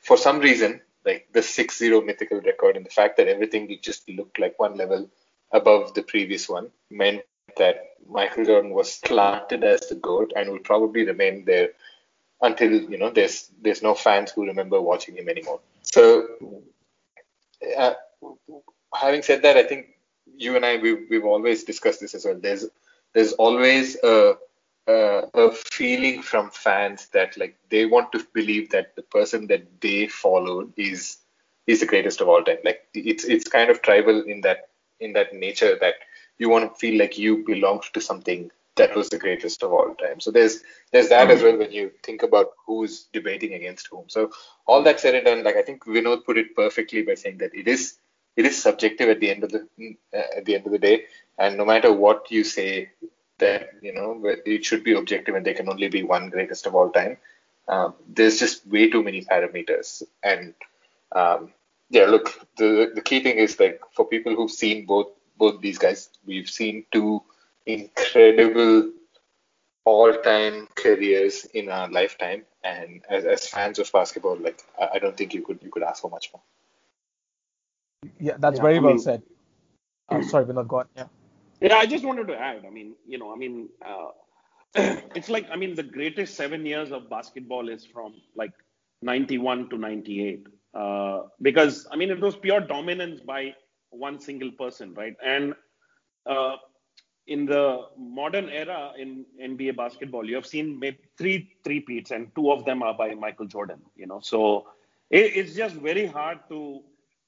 for 0.00 0.16
some 0.16 0.40
reason, 0.40 0.80
like 1.04 1.28
the 1.32 1.40
6-0 1.40 2.04
mythical 2.04 2.40
record 2.40 2.76
and 2.76 2.84
the 2.84 2.90
fact 2.90 3.16
that 3.16 3.28
everything 3.28 3.76
just 3.80 4.08
looked 4.08 4.38
like 4.38 4.58
one 4.58 4.76
level 4.76 5.08
above 5.52 5.94
the 5.94 6.02
previous 6.02 6.48
one 6.48 6.70
meant 6.90 7.22
that 7.56 7.90
Michael 8.08 8.44
Jordan 8.44 8.70
was 8.72 8.98
planted 8.98 9.62
as 9.62 9.80
the 9.82 9.94
GOAT 9.94 10.32
and 10.34 10.50
will 10.50 10.58
probably 10.58 11.04
remain 11.04 11.44
there 11.44 11.70
until 12.42 12.72
you 12.72 12.98
know 12.98 13.10
there's 13.10 13.50
there's 13.62 13.82
no 13.82 13.94
fans 13.94 14.32
who 14.32 14.46
remember 14.46 14.80
watching 14.80 15.16
him 15.16 15.28
anymore. 15.28 15.60
So, 15.82 16.28
uh, 17.78 17.94
having 18.94 19.22
said 19.22 19.42
that, 19.42 19.56
I 19.56 19.62
think 19.62 19.86
you 20.36 20.56
and 20.56 20.66
I 20.66 20.76
we've, 20.76 21.06
we've 21.08 21.24
always 21.24 21.64
discussed 21.64 22.00
this 22.00 22.14
as 22.14 22.24
well. 22.24 22.38
There's 22.38 22.66
there's 23.14 23.32
always 23.34 23.96
a 24.02 24.34
uh, 24.88 25.22
a 25.34 25.52
feeling 25.52 26.22
from 26.22 26.50
fans 26.50 27.06
that 27.08 27.36
like 27.38 27.56
they 27.70 27.86
want 27.86 28.10
to 28.12 28.26
believe 28.34 28.70
that 28.70 28.96
the 28.96 29.02
person 29.02 29.46
that 29.46 29.64
they 29.80 30.08
followed 30.08 30.72
is 30.76 31.18
is 31.66 31.80
the 31.80 31.86
greatest 31.86 32.20
of 32.20 32.28
all 32.28 32.42
time. 32.42 32.58
Like 32.64 32.88
it's 32.92 33.24
it's 33.24 33.48
kind 33.48 33.70
of 33.70 33.82
tribal 33.82 34.22
in 34.22 34.40
that 34.40 34.70
in 34.98 35.12
that 35.12 35.32
nature 35.32 35.78
that 35.80 35.94
you 36.38 36.48
want 36.48 36.72
to 36.72 36.78
feel 36.78 36.98
like 36.98 37.18
you 37.18 37.44
belong 37.44 37.80
to 37.92 38.00
something 38.00 38.50
that 38.76 38.96
was 38.96 39.08
the 39.10 39.18
greatest 39.18 39.62
of 39.62 39.72
all 39.72 39.94
time. 39.94 40.20
So 40.20 40.30
there's 40.30 40.60
there's 40.92 41.08
that 41.10 41.30
as 41.30 41.42
well 41.42 41.56
when 41.58 41.72
you 41.72 41.90
think 42.02 42.22
about 42.22 42.52
who's 42.66 43.04
debating 43.12 43.54
against 43.54 43.88
whom. 43.88 44.08
So 44.08 44.30
all 44.66 44.82
that 44.84 45.00
said 45.00 45.14
and 45.14 45.26
done, 45.26 45.44
like 45.44 45.56
I 45.56 45.62
think 45.62 45.84
Vinod 45.84 46.24
put 46.24 46.38
it 46.38 46.56
perfectly 46.56 47.02
by 47.02 47.14
saying 47.14 47.38
that 47.38 47.54
it 47.54 47.68
is 47.68 47.98
it 48.36 48.46
is 48.46 48.60
subjective 48.62 49.08
at 49.10 49.20
the 49.20 49.30
end 49.30 49.44
of 49.44 49.50
the 49.50 49.66
uh, 50.14 50.38
at 50.38 50.44
the 50.44 50.54
end 50.54 50.66
of 50.66 50.72
the 50.72 50.78
day, 50.78 51.04
and 51.38 51.56
no 51.56 51.64
matter 51.64 51.92
what 51.92 52.30
you 52.30 52.44
say, 52.44 52.90
that 53.38 53.70
you 53.82 53.92
know 53.92 54.20
it 54.24 54.64
should 54.64 54.84
be 54.84 54.94
objective 54.94 55.34
and 55.34 55.44
there 55.44 55.54
can 55.54 55.68
only 55.68 55.88
be 55.88 56.02
one 56.02 56.30
greatest 56.30 56.66
of 56.66 56.74
all 56.74 56.90
time. 56.90 57.18
Um, 57.68 57.94
there's 58.08 58.38
just 58.38 58.66
way 58.66 58.90
too 58.90 59.02
many 59.02 59.22
parameters, 59.24 60.02
and 60.22 60.54
um, 61.12 61.52
yeah, 61.90 62.06
look, 62.06 62.30
the 62.56 62.90
the 62.94 63.02
key 63.02 63.22
thing 63.22 63.36
is 63.36 63.60
like 63.60 63.80
for 63.92 64.06
people 64.06 64.34
who've 64.34 64.50
seen 64.50 64.86
both 64.86 65.08
both 65.36 65.60
these 65.60 65.78
guys, 65.78 66.08
we've 66.26 66.48
seen 66.48 66.84
two 66.90 67.22
incredible 67.66 68.92
all-time 69.84 70.68
careers 70.76 71.44
in 71.54 71.68
our 71.68 71.90
lifetime, 71.90 72.44
and 72.62 73.02
as, 73.10 73.24
as 73.24 73.48
fans 73.48 73.78
of 73.78 73.90
basketball, 73.92 74.36
like 74.36 74.62
I, 74.80 74.90
I 74.94 74.98
don't 74.98 75.16
think 75.16 75.34
you 75.34 75.42
could 75.42 75.58
you 75.62 75.70
could 75.70 75.82
ask 75.82 76.02
for 76.02 76.10
much 76.10 76.30
more. 76.32 76.42
Yeah, 78.18 78.36
that's 78.38 78.56
yeah, 78.56 78.62
very 78.62 78.76
I 78.76 78.80
well 78.80 78.90
mean, 78.92 78.98
said. 78.98 79.22
Uh, 80.08 80.22
sorry 80.22 80.44
we're 80.44 80.54
not 80.54 80.72
on. 80.72 80.86
Yeah. 80.96 81.06
Yeah, 81.60 81.76
I 81.76 81.86
just 81.86 82.04
wanted 82.04 82.26
to 82.26 82.36
add. 82.36 82.64
I 82.66 82.70
mean, 82.70 82.94
you 83.06 83.18
know, 83.18 83.32
I 83.32 83.36
mean, 83.36 83.68
uh, 83.86 84.08
it's 85.14 85.28
like 85.28 85.46
I 85.50 85.56
mean, 85.56 85.74
the 85.74 85.82
greatest 85.82 86.34
seven 86.34 86.66
years 86.66 86.90
of 86.90 87.08
basketball 87.08 87.68
is 87.68 87.86
from 87.86 88.14
like 88.34 88.52
91 89.02 89.68
to 89.70 89.78
98, 89.78 90.46
uh, 90.74 91.22
because 91.40 91.86
I 91.90 91.96
mean, 91.96 92.10
it 92.10 92.20
was 92.20 92.36
pure 92.36 92.60
dominance 92.60 93.20
by 93.20 93.54
one 93.90 94.20
single 94.20 94.50
person, 94.52 94.94
right? 94.94 95.14
And 95.24 95.54
uh, 96.26 96.56
in 97.26 97.46
the 97.46 97.86
modern 97.96 98.48
era 98.48 98.92
in 98.98 99.24
NBA 99.40 99.76
basketball, 99.76 100.28
you 100.28 100.34
have 100.34 100.46
seen 100.46 100.78
maybe 100.78 100.98
three 101.16 101.54
three 101.64 101.80
peats, 101.80 102.10
and 102.10 102.34
two 102.34 102.50
of 102.50 102.64
them 102.64 102.82
are 102.82 102.94
by 102.94 103.14
Michael 103.14 103.46
Jordan. 103.46 103.80
You 103.96 104.06
know, 104.06 104.20
so 104.20 104.68
it, 105.10 105.36
it's 105.36 105.54
just 105.54 105.76
very 105.76 106.06
hard 106.06 106.40
to 106.48 106.82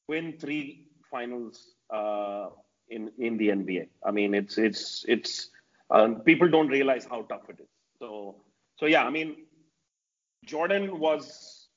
win 0.08 0.34
three 0.38 0.88
finals 1.10 1.74
uh, 1.90 2.48
in 2.88 3.10
in 3.18 3.36
the 3.36 3.48
NBA. 3.48 3.88
I 4.04 4.10
mean, 4.10 4.34
it's 4.34 4.58
it's 4.58 5.04
it's 5.08 5.50
um, 5.90 6.20
people 6.20 6.48
don't 6.48 6.68
realize 6.68 7.04
how 7.04 7.22
tough 7.22 7.48
it 7.48 7.60
is. 7.60 7.68
So 7.98 8.36
so 8.76 8.86
yeah, 8.86 9.04
I 9.04 9.10
mean, 9.10 9.36
Jordan 10.44 10.98
was 10.98 11.68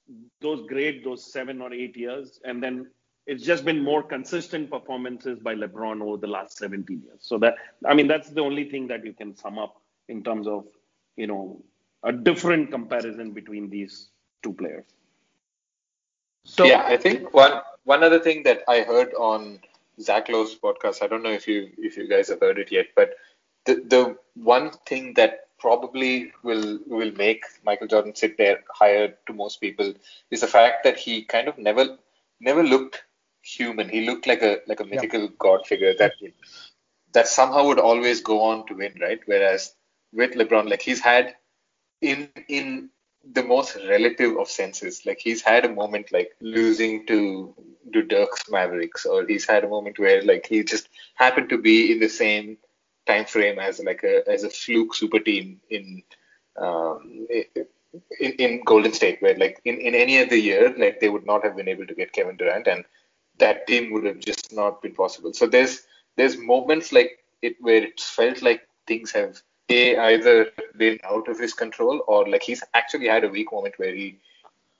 those 0.42 0.68
great 0.68 1.04
those 1.04 1.32
seven 1.32 1.62
or 1.62 1.74
eight 1.74 1.96
years, 1.96 2.40
and 2.44 2.64
then 2.64 2.88
it's 3.28 3.44
just 3.44 3.66
been 3.66 3.84
more 3.84 4.02
consistent 4.02 4.72
performances 4.72 5.38
by 5.38 5.54
LeBron 5.54 6.02
over 6.02 6.18
the 6.18 6.28
last 6.28 6.58
17 6.58 7.04
years. 7.06 7.20
So 7.20 7.38
that 7.40 7.56
I 7.86 7.94
mean, 7.94 8.08
that's 8.08 8.30
the 8.30 8.42
only 8.42 8.70
thing 8.70 8.88
that 8.88 9.06
you 9.06 9.14
can 9.14 9.36
sum 9.36 9.60
up 9.60 9.82
in 10.08 10.24
terms 10.24 10.48
of 10.48 10.66
you 11.18 11.28
know 11.28 11.62
a 12.04 12.14
different 12.14 12.72
comparison 12.72 13.32
between 13.32 13.70
these 13.70 14.10
two 14.42 14.54
players. 14.54 14.86
So 16.46 16.64
yeah, 16.64 16.84
I 16.86 16.96
think 16.96 17.34
one 17.34 17.62
one 17.84 18.02
other 18.02 18.20
thing 18.20 18.44
that 18.44 18.64
I 18.68 18.82
heard 18.82 19.14
on 19.16 19.60
Zach 20.00 20.30
Lowe's 20.30 20.56
podcast. 20.56 21.04
I 21.04 21.08
don't 21.08 21.24
know 21.24 21.32
if 21.32 21.48
you 21.48 21.70
if 21.78 21.98
you 21.98 22.08
guys 22.08 22.30
have 22.30 22.40
heard 22.40 22.58
it 22.58 22.72
yet, 22.72 22.88
but 22.96 23.16
the 23.66 23.76
the 23.76 24.18
one 24.36 24.72
thing 24.86 25.14
that 25.16 25.50
probably 25.60 26.32
will 26.44 26.80
will 26.88 27.12
make 27.12 27.44
Michael 27.66 27.88
Jordan 27.88 28.16
sit 28.16 28.38
there 28.38 28.64
higher 28.74 29.16
to 29.26 29.34
most 29.34 29.60
people 29.60 29.94
is 30.32 30.40
the 30.40 30.48
fact 30.48 30.86
that 30.86 30.98
he 30.98 31.24
kind 31.24 31.50
of 31.50 31.58
never 31.58 31.98
never 32.40 32.64
looked 32.64 33.04
human. 33.48 33.90
He 33.90 34.06
looked 34.06 34.28
like 34.28 34.42
a 34.42 34.60
like 34.68 34.80
a 34.80 34.86
mythical 34.86 35.22
yeah. 35.22 35.40
god 35.40 35.66
figure 35.66 35.94
that 35.98 36.14
that 37.14 37.28
somehow 37.28 37.66
would 37.66 37.80
always 37.80 38.22
go 38.22 38.42
on 38.44 38.66
to 38.68 38.76
win, 38.76 38.94
right? 39.02 39.20
Whereas 39.26 39.74
with 40.14 40.34
LeBron, 40.34 40.70
like 40.70 40.82
he's 40.82 41.00
had 41.00 41.36
in 42.02 42.30
in 42.48 42.90
the 43.34 43.44
most 43.44 43.76
relative 43.76 44.38
of 44.38 44.50
senses. 44.50 45.06
Like 45.06 45.20
he's 45.20 45.42
had 45.42 45.66
a 45.66 45.74
moment 45.74 46.12
like 46.12 46.32
losing 46.42 47.06
to 47.08 47.54
to 47.94 48.02
Dirk's 48.04 48.50
Mavericks, 48.50 49.06
or 49.06 49.26
he's 49.26 49.46
had 49.46 49.64
a 49.64 49.70
moment 49.70 50.00
where 50.00 50.22
like 50.24 50.46
he 50.48 50.64
just 50.64 50.90
happened 51.16 51.50
to 51.50 51.58
be 51.58 51.92
in 51.92 52.00
the 52.00 52.10
same 52.10 52.58
time 53.06 53.26
frame 53.26 53.60
as 53.60 53.80
like 53.80 54.04
a 54.04 54.28
as 54.30 54.44
a 54.44 54.50
fluke 54.50 54.94
super 54.94 55.20
team 55.20 55.62
in 55.70 56.04
um, 56.58 57.28
in, 58.20 58.32
in 58.34 58.64
Golden 58.64 58.94
State, 58.94 59.22
where 59.22 59.38
like 59.38 59.60
in, 59.66 59.80
in 59.80 59.96
any 59.96 60.22
other 60.22 60.36
year, 60.36 60.74
like 60.78 61.00
they 61.00 61.10
would 61.10 61.26
not 61.26 61.44
have 61.44 61.56
been 61.56 61.68
able 61.68 61.88
to 61.88 61.96
get 61.96 62.14
Kevin 62.14 62.38
Durant, 62.38 62.68
and 62.68 62.84
that 63.40 63.68
team 63.68 63.92
would 63.92 64.06
have 64.06 64.20
just 64.20 64.54
not 64.54 64.82
been 64.82 64.94
possible. 64.94 65.34
So 65.34 65.48
there's 65.48 65.84
there's 66.16 66.38
moments 66.38 66.92
like 66.92 67.20
it 67.42 67.56
where 67.62 67.84
it 67.84 68.00
felt 68.00 68.42
like 68.42 68.68
things 68.88 69.12
have 69.12 69.42
a 69.70 69.98
either 69.98 70.48
been 70.78 71.00
out 71.04 71.28
of 71.28 71.40
his 71.40 71.54
control 71.54 72.04
or 72.08 72.28
like 72.28 72.44
he's 72.44 72.64
actually 72.74 73.08
had 73.08 73.24
a 73.24 73.30
weak 73.30 73.52
moment 73.52 73.78
where 73.78 73.94
he 73.94 74.18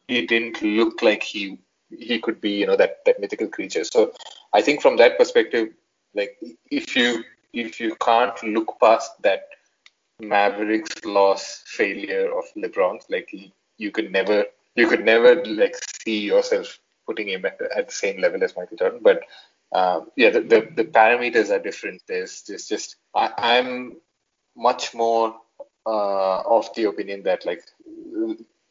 he 0.08 0.26
didn't 0.26 0.62
look 0.62 1.02
like 1.02 1.24
he 1.24 1.60
he 1.90 2.20
could 2.20 2.40
be 2.42 2.52
you 2.52 2.66
know 2.66 2.76
that 2.76 3.04
that 3.06 3.20
mythical 3.20 3.48
creature. 3.48 3.84
So 3.84 4.14
I 4.54 4.62
think 4.62 4.82
from 4.82 4.98
that 4.98 5.18
perspective, 5.18 5.70
like 6.14 6.38
if 6.72 6.96
you 6.96 7.24
if 7.54 7.80
you 7.80 7.96
can't 7.96 8.42
look 8.44 8.78
past 8.80 9.12
that 9.22 9.48
Mavericks 10.20 11.06
loss 11.06 11.64
failure 11.68 12.32
of 12.38 12.46
LeBron, 12.56 13.02
like 13.10 13.34
you 13.78 13.92
could 13.92 14.12
never 14.12 14.46
you 14.76 14.88
could 14.88 15.06
never 15.06 15.44
like 15.46 15.76
see 16.04 16.20
yourself 16.20 16.80
putting 17.08 17.30
him 17.30 17.46
at, 17.46 17.60
at 17.76 17.88
the 17.88 17.94
same 17.94 18.22
level 18.22 18.44
as 18.44 18.56
Michael 18.56 18.78
Jordan. 18.78 19.00
But 19.02 19.24
um, 19.72 20.12
yeah, 20.16 20.30
the, 20.30 20.42
the, 20.42 20.70
the 20.76 20.86
parameters 20.86 21.50
are 21.50 21.60
different. 21.60 22.02
There's 22.08 22.42
just 22.44 22.70
just 22.70 22.96
I, 23.16 23.32
I'm 23.38 23.98
much 24.56 24.94
more 24.94 25.36
uh, 25.86 26.42
of 26.42 26.74
the 26.76 26.86
opinion 26.86 27.24
that 27.24 27.46
like 27.46 27.64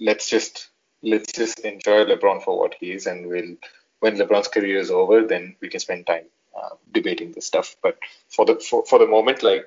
let's 0.01 0.29
just 0.29 0.69
let's 1.03 1.33
just 1.33 1.61
enjoy 1.61 2.05
LeBron 2.05 2.43
for 2.43 2.59
what 2.59 2.75
he 2.79 2.93
is, 2.93 3.07
and 3.07 3.27
we'll 3.27 3.57
when 4.01 4.17
LeBron's 4.17 4.49
career 4.49 4.79
is 4.79 4.91
over, 4.91 5.27
then 5.27 5.57
we 5.61 5.69
can 5.69 5.81
spend 5.81 6.07
time 6.07 6.27
uh, 6.57 6.77
debating 6.93 7.33
this 7.33 7.47
stuff. 7.47 7.77
But 7.83 7.99
for 8.29 8.45
the 8.45 8.57
for, 8.57 8.85
for 8.85 8.99
the 8.99 9.07
moment, 9.07 9.43
like 9.43 9.67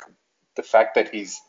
the 0.56 0.64
fact 0.64 0.96
that 0.96 1.10
he's 1.10 1.40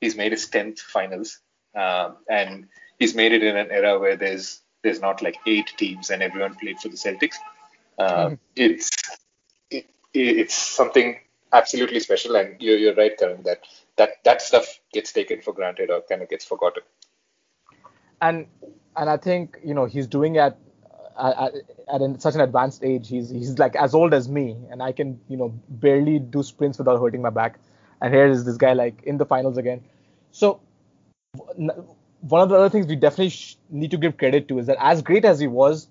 he's 0.00 0.16
made 0.16 0.32
his 0.32 0.48
tenth 0.48 0.80
finals, 0.80 1.40
um, 1.74 2.16
and 2.28 2.68
he's 2.98 3.14
made 3.14 3.32
it 3.32 3.42
in 3.42 3.56
an 3.56 3.70
era 3.70 3.98
where 3.98 4.16
there's 4.16 4.60
there's 4.86 5.00
not 5.00 5.20
like 5.20 5.36
eight 5.46 5.72
teams 5.76 6.10
and 6.10 6.22
everyone 6.22 6.54
played 6.54 6.78
for 6.78 6.88
the 6.88 6.96
Celtics. 6.96 7.36
Uh, 7.98 8.26
mm-hmm. 8.26 8.34
It's 8.54 8.90
it, 9.70 9.86
it's 10.14 10.54
something 10.54 11.18
absolutely 11.52 12.00
special, 12.00 12.36
and 12.36 12.60
you're, 12.60 12.76
you're 12.76 12.94
right, 12.94 13.18
Karan, 13.18 13.42
that 13.42 13.64
that 13.96 14.10
that 14.24 14.42
stuff 14.42 14.80
gets 14.92 15.12
taken 15.12 15.42
for 15.42 15.52
granted 15.52 15.90
or 15.90 16.02
kind 16.08 16.22
of 16.22 16.28
gets 16.28 16.44
forgotten. 16.44 16.84
And 18.22 18.46
and 18.96 19.10
I 19.10 19.16
think 19.16 19.58
you 19.64 19.74
know 19.74 19.86
he's 19.86 20.06
doing 20.06 20.36
it 20.36 20.56
at, 21.18 21.36
at, 21.38 21.54
at 21.92 22.22
such 22.22 22.34
an 22.36 22.40
advanced 22.42 22.84
age. 22.84 23.08
He's 23.08 23.30
he's 23.30 23.58
like 23.58 23.74
as 23.74 23.92
old 23.94 24.14
as 24.14 24.28
me, 24.28 24.56
and 24.70 24.82
I 24.82 24.92
can 24.92 25.18
you 25.28 25.36
know 25.36 25.48
barely 25.68 26.20
do 26.20 26.44
sprints 26.44 26.78
without 26.78 27.00
hurting 27.00 27.22
my 27.22 27.30
back. 27.30 27.58
And 28.00 28.14
here 28.14 28.26
is 28.26 28.44
this 28.44 28.56
guy 28.56 28.74
like 28.74 29.02
in 29.02 29.16
the 29.16 29.26
finals 29.26 29.56
again. 29.56 29.82
So 30.30 30.60
one 32.20 32.40
of 32.40 32.48
the 32.48 32.56
other 32.56 32.68
things 32.68 32.86
we 32.86 32.96
definitely 32.96 33.34
need 33.70 33.90
to 33.90 33.96
give 33.96 34.16
credit 34.16 34.48
to 34.48 34.58
is 34.58 34.66
that 34.66 34.76
as 34.80 35.02
great 35.02 35.24
as 35.24 35.38
he 35.38 35.46
was, 35.46 35.88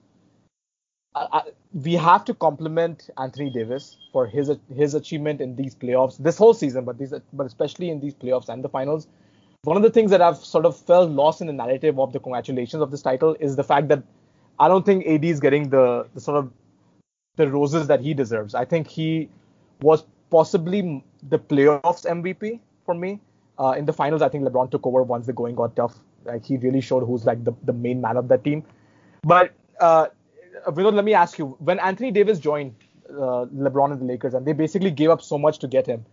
I, 1.15 1.43
we 1.73 1.93
have 1.93 2.25
to 2.25 2.33
compliment 2.33 3.09
Anthony 3.17 3.49
Davis 3.49 3.97
for 4.11 4.27
his 4.27 4.51
his 4.75 4.93
achievement 4.93 5.39
in 5.39 5.55
these 5.55 5.73
playoffs 5.73 6.17
this 6.17 6.37
whole 6.37 6.53
season, 6.53 6.83
but 6.83 6.97
these 6.97 7.13
but 7.31 7.45
especially 7.45 7.89
in 7.89 7.99
these 8.01 8.13
playoffs 8.13 8.49
and 8.49 8.63
the 8.63 8.69
finals. 8.69 9.07
One 9.63 9.77
of 9.77 9.83
the 9.83 9.89
things 9.89 10.11
that 10.11 10.21
I've 10.21 10.37
sort 10.37 10.65
of 10.65 10.77
felt 10.77 11.09
lost 11.09 11.41
in 11.41 11.47
the 11.47 11.53
narrative 11.53 11.99
of 11.99 12.13
the 12.13 12.19
congratulations 12.19 12.83
of 12.83 12.91
this 12.91 13.01
title 13.01 13.35
is 13.39 13.55
the 13.55 13.63
fact 13.63 13.87
that 13.87 14.03
I 14.59 14.67
don't 14.67 14.85
think 14.85 15.07
AD 15.07 15.25
is 15.25 15.39
getting 15.39 15.69
the, 15.69 16.07
the 16.13 16.21
sort 16.21 16.37
of 16.37 16.51
the 17.35 17.47
roses 17.47 17.87
that 17.87 17.99
he 17.99 18.13
deserves. 18.13 18.53
I 18.53 18.63
think 18.63 18.87
he 18.87 19.29
was 19.81 20.03
possibly 20.29 21.03
the 21.29 21.39
playoffs 21.39 22.05
MVP 22.05 22.59
for 22.85 22.93
me. 22.93 23.19
Uh, 23.57 23.71
in 23.71 23.85
the 23.85 23.93
finals, 23.93 24.21
I 24.21 24.29
think 24.29 24.43
LeBron 24.43 24.69
took 24.69 24.85
over 24.85 25.01
once 25.01 25.25
the 25.25 25.33
going 25.33 25.55
got 25.55 25.75
tough. 25.75 25.95
Like 26.25 26.45
he 26.45 26.57
really 26.57 26.81
showed 26.81 27.05
who's 27.05 27.25
like 27.25 27.43
the, 27.43 27.53
the 27.63 27.73
main 27.73 28.01
man 28.01 28.17
of 28.17 28.27
that 28.29 28.43
team. 28.43 28.63
But 29.23 29.53
uh, 29.79 30.07
Vinod, 30.67 30.93
let 30.93 31.05
me 31.05 31.13
ask 31.13 31.37
you: 31.37 31.55
When 31.59 31.79
Anthony 31.79 32.11
Davis 32.11 32.39
joined 32.39 32.75
uh, 33.09 33.45
LeBron 33.53 33.91
and 33.91 34.01
the 34.01 34.05
Lakers, 34.05 34.33
and 34.33 34.45
they 34.45 34.53
basically 34.53 34.91
gave 34.91 35.09
up 35.09 35.21
so 35.21 35.37
much 35.37 35.59
to 35.59 35.67
get 35.67 35.85
him, 35.85 36.05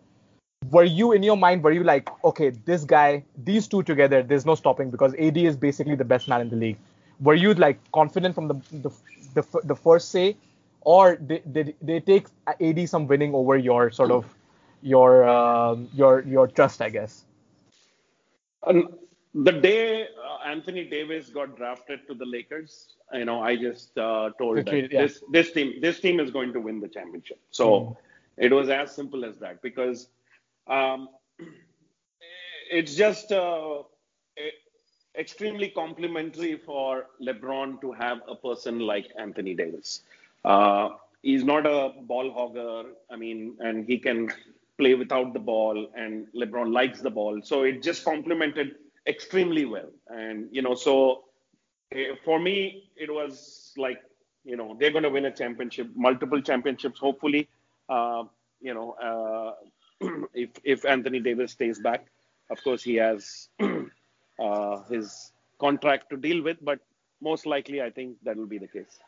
were 0.71 0.85
you 0.85 1.13
in 1.13 1.23
your 1.23 1.37
mind? 1.37 1.63
Were 1.63 1.73
you 1.73 1.85
like, 1.85 2.09
okay, 2.25 2.51
this 2.51 2.85
guy, 2.85 3.25
these 3.45 3.67
two 3.69 3.83
together, 3.83 4.23
there's 4.23 4.47
no 4.47 4.55
stopping 4.55 4.91
because 4.91 5.15
AD 5.15 5.37
is 5.37 5.57
basically 5.57 5.95
the 5.95 6.05
best 6.05 6.29
man 6.29 6.41
in 6.41 6.49
the 6.49 6.57
league. 6.57 6.79
Were 7.21 7.35
you 7.35 7.55
like 7.55 7.79
confident 7.93 8.35
from 8.35 8.49
the 8.49 8.55
the, 8.73 8.91
the, 9.35 9.61
the 9.65 9.77
first 9.77 10.11
say, 10.11 10.37
or 10.81 11.17
did, 11.17 11.53
did 11.53 11.75
they 11.81 12.01
take 12.01 12.27
AD 12.61 12.89
some 12.89 13.07
winning 13.07 13.35
over 13.35 13.57
your 13.57 13.91
sort 13.91 14.11
of 14.11 14.25
your 14.83 15.29
um, 15.29 15.89
your 15.95 16.21
your 16.23 16.49
trust, 16.49 16.83
I 16.83 16.91
guess? 16.91 17.25
Um, 18.65 18.89
the 19.35 19.53
day 19.53 20.03
uh, 20.05 20.49
Anthony 20.49 20.85
Davis 20.85 21.31
got 21.31 21.57
drafted 21.57 22.07
to 22.09 22.15
the 22.15 22.27
Lakers, 22.27 22.97
you 23.13 23.25
know, 23.25 23.41
I 23.41 23.57
just 23.57 23.97
uh, 23.97 24.31
told 24.39 24.67
yeah. 24.67 24.87
this 24.91 25.23
this 25.31 25.53
team 25.53 25.81
this 25.81 26.01
team 26.01 26.21
is 26.21 26.31
going 26.31 26.53
to 26.53 26.61
win 26.61 26.81
the 26.81 26.89
championship. 26.89 27.41
So 27.51 27.71
mm. 27.71 27.97
it 28.37 28.53
was 28.53 28.69
as 28.69 28.95
simple 28.95 29.25
as 29.25 29.39
that 29.39 29.63
because 29.63 30.09
um, 30.67 31.09
it's 32.71 32.95
just 32.95 33.33
uh, 33.33 33.83
extremely 35.19 35.69
complimentary 35.69 36.57
for 36.57 37.07
LeBron 37.21 37.81
to 37.81 37.93
have 37.93 38.21
a 38.29 38.35
person 38.35 38.81
like 38.81 39.09
Anthony 39.19 39.55
Davis. 39.55 40.03
Uh, 40.45 40.91
he's 41.23 41.45
not 41.45 41.67
a 41.67 41.93
ball 42.03 42.31
hogger. 42.31 42.91
I 43.11 43.17
mean, 43.17 43.57
and 43.61 43.87
he 43.87 43.99
can 43.99 44.31
play 44.79 44.95
without 44.95 45.33
the 45.33 45.39
ball, 45.39 45.91
and 45.95 46.27
LeBron 46.35 46.73
likes 46.73 47.01
the 47.01 47.11
ball. 47.11 47.41
So 47.43 47.63
it 47.63 47.83
just 47.83 48.05
complemented 48.05 48.77
extremely 49.07 49.65
well. 49.65 49.91
And, 50.09 50.49
you 50.51 50.63
know, 50.63 50.75
so 50.75 51.25
eh, 51.93 52.15
for 52.25 52.39
me, 52.39 52.91
it 52.97 53.13
was 53.13 53.73
like, 53.77 54.03
you 54.45 54.57
know, 54.57 54.77
they're 54.79 54.91
going 54.91 55.05
to 55.05 55.11
win 55.11 55.25
a 55.27 55.31
championship, 55.31 55.89
multiple 55.95 56.41
championships, 56.41 56.99
hopefully. 56.99 57.49
Uh, 57.89 58.25
you 58.61 58.75
know, 58.75 58.93
uh, 58.93 60.07
if 60.35 60.51
if 60.65 60.85
Anthony 60.85 61.21
Davis 61.21 61.53
stays 61.53 61.79
back, 61.79 62.07
of 62.51 62.63
course 62.63 62.83
he 62.83 62.95
has 62.97 63.49
uh, 64.41 64.83
his 64.91 65.33
contract 65.61 66.11
to 66.11 66.17
deal 66.17 66.43
with, 66.43 66.57
but 66.63 66.81
most 67.21 67.47
likely 67.47 67.83
I 67.83 67.91
think 67.91 68.17
that 68.25 68.37
will 68.37 68.47
be 68.47 68.59
the 68.59 68.69
case. 68.69 68.99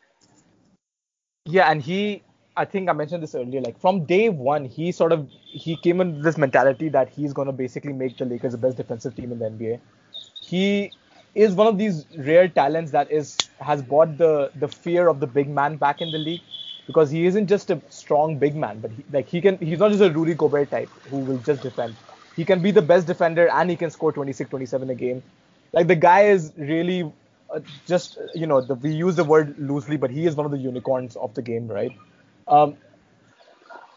Yeah, 1.45 1.69
and 1.69 1.81
he, 1.81 2.23
I 2.57 2.65
think 2.65 2.89
I 2.89 2.93
mentioned 2.93 3.23
this 3.23 3.35
earlier. 3.35 3.61
Like 3.61 3.79
from 3.79 4.05
day 4.05 4.29
one, 4.29 4.65
he 4.65 4.91
sort 4.91 5.11
of 5.11 5.29
he 5.29 5.75
came 5.77 6.01
in 6.01 6.21
this 6.21 6.37
mentality 6.37 6.89
that 6.89 7.09
he's 7.09 7.33
going 7.33 7.47
to 7.47 7.51
basically 7.51 7.93
make 7.93 8.17
the 8.17 8.25
Lakers 8.25 8.53
the 8.53 8.57
best 8.57 8.77
defensive 8.77 9.15
team 9.15 9.31
in 9.31 9.39
the 9.39 9.45
NBA 9.47 9.79
he 10.41 10.91
is 11.33 11.53
one 11.53 11.67
of 11.67 11.77
these 11.77 12.05
rare 12.17 12.47
talents 12.47 12.91
that 12.91 13.11
is 13.11 13.49
has 13.59 13.81
brought 13.81 14.17
the 14.17 14.51
the 14.55 14.67
fear 14.67 15.07
of 15.07 15.19
the 15.19 15.27
big 15.27 15.49
man 15.49 15.75
back 15.77 16.01
in 16.01 16.11
the 16.11 16.17
league 16.17 16.41
because 16.87 17.09
he 17.09 17.25
isn't 17.25 17.47
just 17.47 17.69
a 17.71 17.81
strong 17.89 18.37
big 18.39 18.55
man, 18.55 18.79
but 18.79 18.91
he, 18.91 19.03
like 19.11 19.27
he 19.27 19.41
can 19.41 19.57
he's 19.57 19.79
not 19.79 19.91
just 19.91 20.01
a 20.01 20.11
Rudy 20.11 20.33
Gobert 20.35 20.69
type 20.71 20.89
who 21.09 21.19
will 21.19 21.39
just 21.39 21.61
defend. 21.61 21.95
He 22.35 22.45
can 22.45 22.61
be 22.61 22.71
the 22.71 22.81
best 22.81 23.07
defender 23.07 23.49
and 23.49 23.69
he 23.69 23.75
can 23.75 23.89
score 23.89 24.11
26, 24.13 24.49
27 24.49 24.89
a 24.89 24.95
game. 24.95 25.23
Like 25.73 25.87
the 25.87 25.95
guy 25.95 26.21
is 26.27 26.53
really 26.57 27.11
uh, 27.53 27.59
just 27.85 28.17
you 28.33 28.47
know 28.47 28.61
the, 28.61 28.75
we 28.75 28.91
use 28.91 29.15
the 29.15 29.23
word 29.25 29.57
loosely, 29.59 29.97
but 29.97 30.11
he 30.11 30.25
is 30.25 30.35
one 30.35 30.45
of 30.45 30.51
the 30.51 30.57
unicorns 30.59 31.15
of 31.17 31.33
the 31.33 31.41
game, 31.41 31.67
right? 31.67 31.91
Um, 32.47 32.77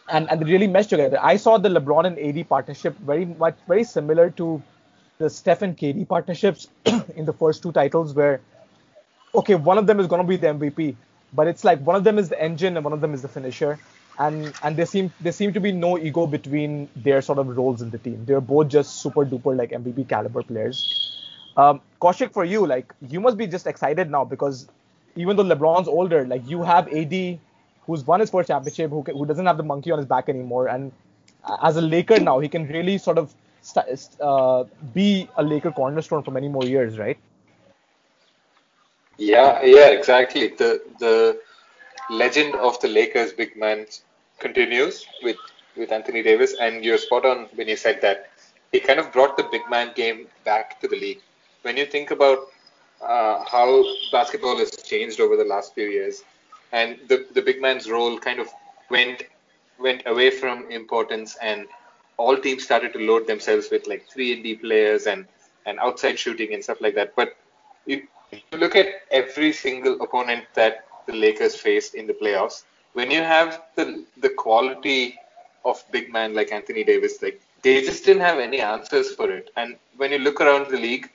and 0.08 0.30
and 0.30 0.40
they 0.40 0.50
really 0.50 0.66
mesh 0.66 0.86
together. 0.86 1.18
I 1.20 1.36
saw 1.36 1.58
the 1.58 1.68
LeBron 1.68 2.06
and 2.06 2.18
AD 2.18 2.48
partnership 2.48 2.96
very 2.98 3.24
much 3.24 3.56
very 3.66 3.84
similar 3.84 4.30
to 4.30 4.62
the 5.18 5.28
Steph 5.28 5.62
and 5.62 5.76
KD 5.76 6.08
partnerships 6.08 6.68
in 7.16 7.24
the 7.24 7.32
first 7.32 7.62
two 7.62 7.72
titles 7.72 8.14
where 8.14 8.40
okay, 9.34 9.54
one 9.54 9.78
of 9.78 9.86
them 9.86 10.00
is 10.00 10.06
going 10.06 10.22
to 10.22 10.26
be 10.26 10.36
the 10.36 10.46
MVP, 10.46 10.96
but 11.32 11.46
it's 11.46 11.64
like 11.64 11.80
one 11.80 11.96
of 11.96 12.04
them 12.04 12.18
is 12.18 12.28
the 12.28 12.40
engine 12.40 12.76
and 12.76 12.84
one 12.84 12.92
of 12.92 13.00
them 13.00 13.14
is 13.14 13.22
the 13.22 13.28
finisher. 13.28 13.78
And 14.18 14.52
and 14.62 14.76
there 14.76 14.86
seem 14.86 15.12
there 15.20 15.32
seem 15.32 15.52
to 15.52 15.60
be 15.60 15.70
no 15.70 15.96
ego 15.98 16.26
between 16.26 16.88
their 16.96 17.22
sort 17.22 17.38
of 17.38 17.56
roles 17.56 17.82
in 17.82 17.90
the 17.90 17.98
team. 17.98 18.24
They're 18.24 18.40
both 18.40 18.68
just 18.68 18.96
super 19.02 19.24
duper 19.24 19.56
like 19.56 19.70
MVP 19.70 20.08
caliber 20.08 20.42
players. 20.42 21.14
Um, 21.56 21.80
Kaushik, 22.00 22.32
for 22.32 22.44
you, 22.44 22.66
like 22.66 22.92
you 23.08 23.20
must 23.20 23.36
be 23.36 23.46
just 23.46 23.66
excited 23.66 24.10
now 24.10 24.24
because 24.24 24.68
even 25.14 25.36
though 25.36 25.44
LeBron's 25.44 25.88
older, 25.88 26.26
like 26.26 26.48
you 26.48 26.62
have 26.62 26.88
AD, 26.92 27.38
who's 27.88 28.06
won 28.06 28.20
his 28.20 28.30
first 28.30 28.48
championship, 28.48 28.90
who 28.90 29.02
who 29.02 29.26
doesn't 29.26 29.46
have 29.46 29.56
the 29.56 29.68
monkey 29.74 29.90
on 29.90 29.98
his 29.98 30.06
back 30.06 30.28
anymore, 30.28 30.68
and 30.68 30.92
as 31.62 31.76
a 31.76 31.80
Laker 31.80 32.20
now, 32.20 32.38
he 32.38 32.48
can 32.48 32.66
really 32.68 32.98
sort 32.98 33.18
of 33.18 33.34
uh, 34.20 34.64
be 34.94 35.28
a 35.36 35.42
Laker 35.42 35.72
cornerstone 35.72 36.22
for 36.22 36.30
many 36.30 36.48
more 36.48 36.64
years, 36.64 36.98
right? 36.98 37.18
Yeah, 39.16 39.62
yeah, 39.64 39.88
exactly. 39.88 40.48
The 40.48 40.80
the 41.00 41.40
legend 42.10 42.54
of 42.54 42.80
the 42.80 42.88
Lakers 42.88 43.32
big 43.32 43.56
man 43.56 43.86
continues 44.38 45.06
with 45.22 45.36
with 45.76 45.92
Anthony 45.92 46.22
Davis, 46.22 46.54
and 46.60 46.84
you're 46.84 46.98
spot 46.98 47.24
on 47.24 47.48
when 47.54 47.68
you 47.68 47.76
said 47.76 48.00
that 48.02 48.30
he 48.72 48.80
kind 48.80 49.00
of 49.00 49.12
brought 49.12 49.36
the 49.36 49.44
big 49.50 49.62
man 49.70 49.92
game 49.94 50.26
back 50.44 50.80
to 50.80 50.88
the 50.88 50.96
league. 50.96 51.20
When 51.62 51.76
you 51.76 51.86
think 51.86 52.10
about 52.10 52.38
uh, 53.00 53.44
how 53.44 53.84
basketball 54.12 54.58
has 54.58 54.70
changed 54.82 55.20
over 55.20 55.36
the 55.36 55.44
last 55.44 55.74
few 55.74 55.88
years, 55.88 56.22
and 56.72 56.98
the 57.08 57.26
the 57.32 57.42
big 57.42 57.60
man's 57.60 57.90
role 57.90 58.18
kind 58.18 58.40
of 58.40 58.48
went 58.90 59.22
went 59.78 60.02
away 60.06 60.30
from 60.30 60.70
importance, 60.70 61.36
and 61.42 61.66
all 62.16 62.36
teams 62.36 62.64
started 62.64 62.92
to 62.94 62.98
load 62.98 63.26
themselves 63.26 63.68
with 63.70 63.86
like 63.86 64.06
three 64.08 64.32
and 64.34 64.42
D 64.42 64.54
players 64.56 65.06
and 65.06 65.26
and 65.66 65.78
outside 65.80 66.18
shooting 66.18 66.54
and 66.54 66.62
stuff 66.62 66.80
like 66.80 66.94
that. 66.94 67.14
But 67.16 67.36
you 67.86 68.02
look 68.52 68.76
at 68.76 68.86
every 69.10 69.52
single 69.52 70.00
opponent 70.02 70.44
that 70.54 70.86
the 71.06 71.12
Lakers 71.12 71.56
faced 71.56 71.94
in 71.94 72.06
the 72.06 72.12
playoffs, 72.14 72.64
when 72.92 73.10
you 73.10 73.22
have 73.22 73.62
the 73.76 74.04
the 74.18 74.30
quality 74.30 75.18
of 75.64 75.82
big 75.90 76.12
man 76.12 76.34
like 76.34 76.52
Anthony 76.52 76.84
Davis, 76.84 77.22
like 77.22 77.40
they 77.62 77.80
just 77.82 78.04
didn't 78.04 78.22
have 78.22 78.38
any 78.38 78.60
answers 78.60 79.14
for 79.14 79.30
it. 79.30 79.50
And 79.56 79.76
when 79.96 80.12
you 80.12 80.18
look 80.18 80.40
around 80.40 80.70
the 80.70 80.78
league 80.78 81.10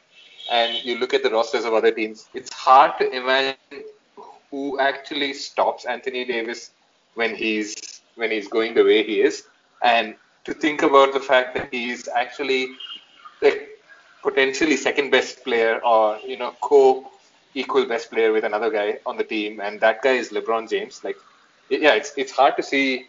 and 0.52 0.74
you 0.84 0.98
look 0.98 1.14
at 1.14 1.24
the 1.24 1.30
rosters 1.32 1.66
of 1.66 1.74
other 1.74 1.92
teams, 1.92 2.30
it's 2.34 2.52
hard 2.54 2.98
to 3.00 3.10
imagine 3.12 3.58
who 4.54 4.80
actually 4.80 5.34
stops 5.34 5.86
Anthony 5.86 6.24
Davis 6.26 6.72
when 7.16 7.36
he's 7.36 7.74
when 8.16 8.30
he's 8.32 8.48
going 8.48 8.76
the 8.76 8.84
way 8.84 9.04
he 9.04 9.22
is. 9.22 9.44
And 9.82 10.16
to 10.46 10.54
think 10.54 10.84
about 10.84 11.14
the 11.14 11.20
fact 11.20 11.56
that 11.56 11.70
he's 11.74 12.08
actually 12.08 12.68
the 13.42 13.68
potentially 14.22 14.78
second 14.78 15.10
best 15.10 15.44
player 15.44 15.80
or 15.84 16.20
you 16.26 16.38
know 16.38 16.54
co 16.62 17.10
equal 17.56 17.86
best 17.86 18.12
player 18.12 18.32
with 18.32 18.44
another 18.44 18.70
guy 18.70 19.00
on 19.08 19.18
the 19.18 19.24
team, 19.24 19.60
and 19.60 19.82
that 19.82 20.02
guy 20.04 20.14
is 20.24 20.30
LeBron 20.30 20.70
James. 20.70 21.04
Like, 21.04 21.18
yeah, 21.70 21.96
it's 21.96 22.14
it's 22.18 22.32
hard 22.32 22.56
to 22.58 22.64
see 22.64 23.08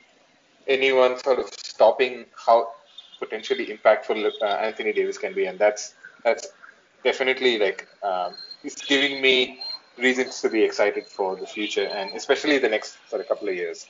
anyone 0.67 1.19
sort 1.19 1.39
of 1.41 1.49
stopping 1.53 2.25
how 2.47 2.73
potentially 3.19 3.67
impactful 3.67 4.31
uh, 4.43 4.47
Anthony 4.69 4.93
Davis 4.93 5.19
can 5.19 5.35
be, 5.35 5.47
and 5.47 5.59
that's 5.59 5.95
that's 6.25 6.49
definitely 7.05 7.59
like 7.59 7.87
um, 8.03 8.35
it's 8.65 8.83
giving 8.87 9.21
me 9.21 9.61
reasons 9.99 10.41
to 10.41 10.49
be 10.49 10.63
excited 10.63 11.07
for 11.07 11.37
the 11.37 11.47
future, 11.47 11.87
and 11.87 12.11
especially 12.15 12.59
the 12.59 12.69
next 12.69 12.97
sort 13.09 13.21
of 13.21 13.29
couple 13.29 13.49
of 13.49 13.55
years. 13.55 13.87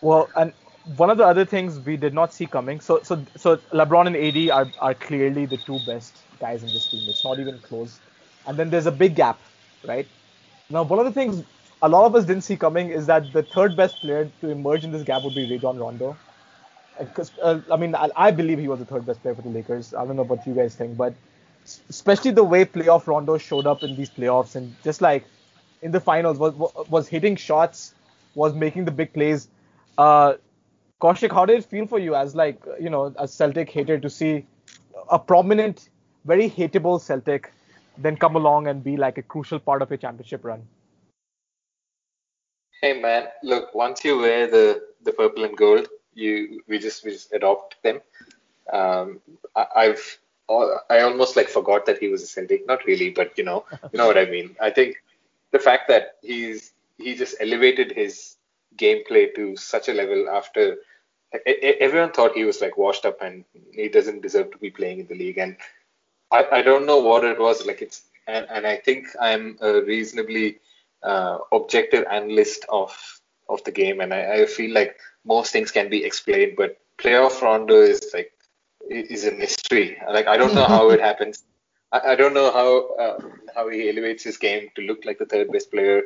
Well, 0.00 0.28
and 0.36 0.52
one 0.96 1.10
of 1.10 1.18
the 1.18 1.26
other 1.26 1.44
things 1.44 1.78
we 1.78 1.96
did 1.96 2.14
not 2.14 2.32
see 2.32 2.46
coming. 2.46 2.80
So 2.80 3.00
so 3.02 3.22
so 3.36 3.56
LeBron 3.72 4.06
and 4.06 4.16
AD 4.16 4.50
are 4.50 4.70
are 4.80 4.94
clearly 4.94 5.46
the 5.46 5.58
two 5.58 5.78
best 5.86 6.16
guys 6.38 6.62
in 6.62 6.68
this 6.68 6.88
team. 6.90 7.08
It's 7.08 7.24
not 7.24 7.38
even 7.38 7.58
close. 7.58 8.00
And 8.46 8.56
then 8.56 8.70
there's 8.70 8.86
a 8.86 8.92
big 8.92 9.14
gap, 9.14 9.38
right? 9.86 10.06
Now 10.70 10.82
one 10.82 10.98
of 10.98 11.04
the 11.04 11.12
things 11.12 11.44
a 11.82 11.88
lot 11.88 12.06
of 12.06 12.14
us 12.14 12.24
didn't 12.24 12.42
see 12.42 12.56
coming 12.56 12.90
is 12.90 13.06
that 13.06 13.32
the 13.32 13.42
third 13.42 13.76
best 13.76 14.00
player 14.00 14.30
to 14.40 14.50
emerge 14.50 14.84
in 14.84 14.92
this 14.92 15.02
gap 15.02 15.22
would 15.24 15.34
be 15.34 15.50
Rajon 15.50 15.78
Rondo. 15.78 16.16
Because 16.98 17.32
uh, 17.42 17.60
I 17.72 17.76
mean, 17.76 17.94
I, 17.94 18.10
I, 18.14 18.30
believe 18.30 18.58
he 18.58 18.68
was 18.68 18.78
the 18.78 18.84
third 18.84 19.06
best 19.06 19.22
player 19.22 19.34
for 19.34 19.40
the 19.40 19.48
Lakers. 19.48 19.94
I 19.94 20.04
don't 20.04 20.16
know 20.16 20.24
what 20.24 20.46
you 20.46 20.52
guys 20.54 20.74
think, 20.74 20.98
but 20.98 21.14
especially 21.88 22.30
the 22.30 22.44
way 22.44 22.64
playoff 22.64 23.06
Rondo 23.06 23.38
showed 23.38 23.66
up 23.66 23.82
in 23.82 23.96
these 23.96 24.10
playoffs 24.10 24.56
and 24.56 24.74
just 24.82 25.00
like 25.00 25.24
in 25.82 25.92
the 25.92 26.00
finals 26.00 26.38
was 26.38 26.54
was 26.88 27.08
hitting 27.08 27.36
shots, 27.36 27.94
was 28.34 28.54
making 28.54 28.84
the 28.84 28.90
big 28.90 29.12
plays. 29.12 29.48
Uh, 29.98 30.34
Kaushik, 31.00 31.32
how 31.32 31.46
did 31.46 31.58
it 31.58 31.64
feel 31.64 31.86
for 31.86 31.98
you 31.98 32.14
as 32.14 32.34
like 32.34 32.62
you 32.80 32.90
know 32.90 33.14
a 33.16 33.26
Celtic 33.26 33.70
hater 33.70 33.98
to 33.98 34.10
see 34.10 34.46
a 35.10 35.18
prominent, 35.18 35.88
very 36.24 36.48
hateable 36.48 37.00
Celtic 37.00 37.52
then 37.98 38.16
come 38.16 38.36
along 38.36 38.66
and 38.66 38.82
be 38.82 38.96
like 38.96 39.18
a 39.18 39.22
crucial 39.22 39.58
part 39.58 39.82
of 39.82 39.90
a 39.92 39.96
championship 39.96 40.44
run? 40.44 40.66
Hey 42.82 42.98
man, 43.00 43.28
look, 43.42 43.74
once 43.74 44.04
you 44.04 44.18
wear 44.18 44.46
the 44.46 44.82
the 45.02 45.12
purple 45.12 45.44
and 45.44 45.56
gold, 45.56 45.88
you 46.14 46.62
we 46.66 46.78
just 46.78 47.04
we 47.04 47.10
just 47.10 47.32
adopt 47.32 47.82
them. 47.82 48.00
Um, 48.72 49.20
I, 49.56 49.66
I've 49.76 50.18
I 50.90 51.00
almost 51.00 51.36
like 51.36 51.48
forgot 51.48 51.86
that 51.86 51.98
he 51.98 52.08
was 52.08 52.22
a 52.22 52.26
Celtic. 52.26 52.66
Not 52.66 52.84
really, 52.84 53.10
but 53.10 53.36
you 53.38 53.44
know, 53.44 53.64
you 53.92 53.98
know 53.98 54.06
what 54.06 54.18
I 54.18 54.24
mean. 54.24 54.56
I 54.60 54.70
think 54.70 55.02
the 55.52 55.58
fact 55.58 55.88
that 55.88 56.16
he's 56.22 56.72
he 56.98 57.14
just 57.14 57.36
elevated 57.40 57.92
his 57.92 58.36
gameplay 58.76 59.34
to 59.34 59.56
such 59.56 59.88
a 59.88 59.94
level 59.94 60.28
after 60.28 60.76
everyone 61.46 62.12
thought 62.12 62.34
he 62.34 62.44
was 62.44 62.60
like 62.60 62.76
washed 62.76 63.04
up 63.04 63.22
and 63.22 63.44
he 63.72 63.88
doesn't 63.88 64.22
deserve 64.22 64.50
to 64.50 64.58
be 64.58 64.70
playing 64.70 65.00
in 65.00 65.06
the 65.06 65.14
league. 65.14 65.38
And 65.38 65.56
I, 66.30 66.46
I 66.52 66.62
don't 66.62 66.86
know 66.86 66.98
what 66.98 67.24
it 67.24 67.38
was 67.38 67.66
like. 67.66 67.82
It's 67.82 68.02
and, 68.26 68.46
and 68.50 68.66
I 68.66 68.76
think 68.76 69.08
I'm 69.20 69.58
a 69.60 69.82
reasonably 69.82 70.58
uh, 71.02 71.38
objective 71.52 72.04
analyst 72.10 72.64
of 72.68 72.96
of 73.48 73.62
the 73.64 73.72
game, 73.72 74.00
and 74.00 74.14
I, 74.14 74.42
I 74.42 74.46
feel 74.46 74.72
like 74.72 74.96
most 75.24 75.52
things 75.52 75.70
can 75.70 75.90
be 75.90 76.04
explained, 76.04 76.54
but 76.56 76.78
playoff 76.98 77.40
Rondo 77.42 77.80
is 77.80 78.10
like 78.14 78.32
is 78.88 79.24
a 79.24 79.32
mystery. 79.70 79.98
Like 80.12 80.26
I 80.26 80.36
don't 80.36 80.54
know 80.54 80.64
how 80.64 80.90
it 80.90 81.00
happens. 81.10 81.44
I, 81.92 82.12
I 82.12 82.14
don't 82.14 82.34
know 82.34 82.50
how 82.52 82.94
uh, 83.04 83.18
how 83.54 83.68
he 83.68 83.88
elevates 83.88 84.24
his 84.24 84.36
game 84.36 84.68
to 84.76 84.82
look 84.82 85.04
like 85.04 85.18
the 85.18 85.26
third 85.26 85.52
best 85.52 85.70
player, 85.70 86.02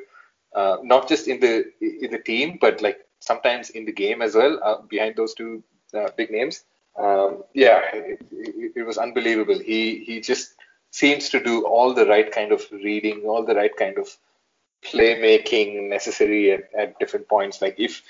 uh, 0.54 0.78
not 0.82 1.08
just 1.08 1.28
in 1.28 1.40
the 1.40 1.64
in 1.80 2.10
the 2.10 2.18
team, 2.18 2.58
but 2.60 2.82
like 2.82 3.06
sometimes 3.20 3.70
in 3.70 3.84
the 3.84 3.92
game 3.92 4.22
as 4.22 4.34
well, 4.34 4.60
uh, 4.62 4.82
behind 4.88 5.16
those 5.16 5.34
two 5.34 5.62
uh, 5.94 6.08
big 6.16 6.30
names. 6.30 6.64
Um, 6.96 7.42
yeah, 7.54 7.80
it, 7.92 8.24
it, 8.30 8.72
it, 8.76 8.82
was 8.86 8.98
unbelievable. 8.98 9.58
He 9.58 10.04
he 10.04 10.20
just 10.20 10.54
seems 10.92 11.28
to 11.30 11.42
do 11.42 11.66
all 11.66 11.92
the 11.92 12.06
right 12.06 12.30
kind 12.30 12.52
of 12.52 12.62
reading, 12.70 13.22
all 13.24 13.44
the 13.44 13.56
right 13.56 13.76
kind 13.76 13.98
of 13.98 14.08
playmaking 14.84 15.88
necessary 15.88 16.52
at, 16.52 16.68
at 16.78 16.98
different 17.00 17.26
points. 17.26 17.60
Like 17.60 17.74
if 17.80 18.02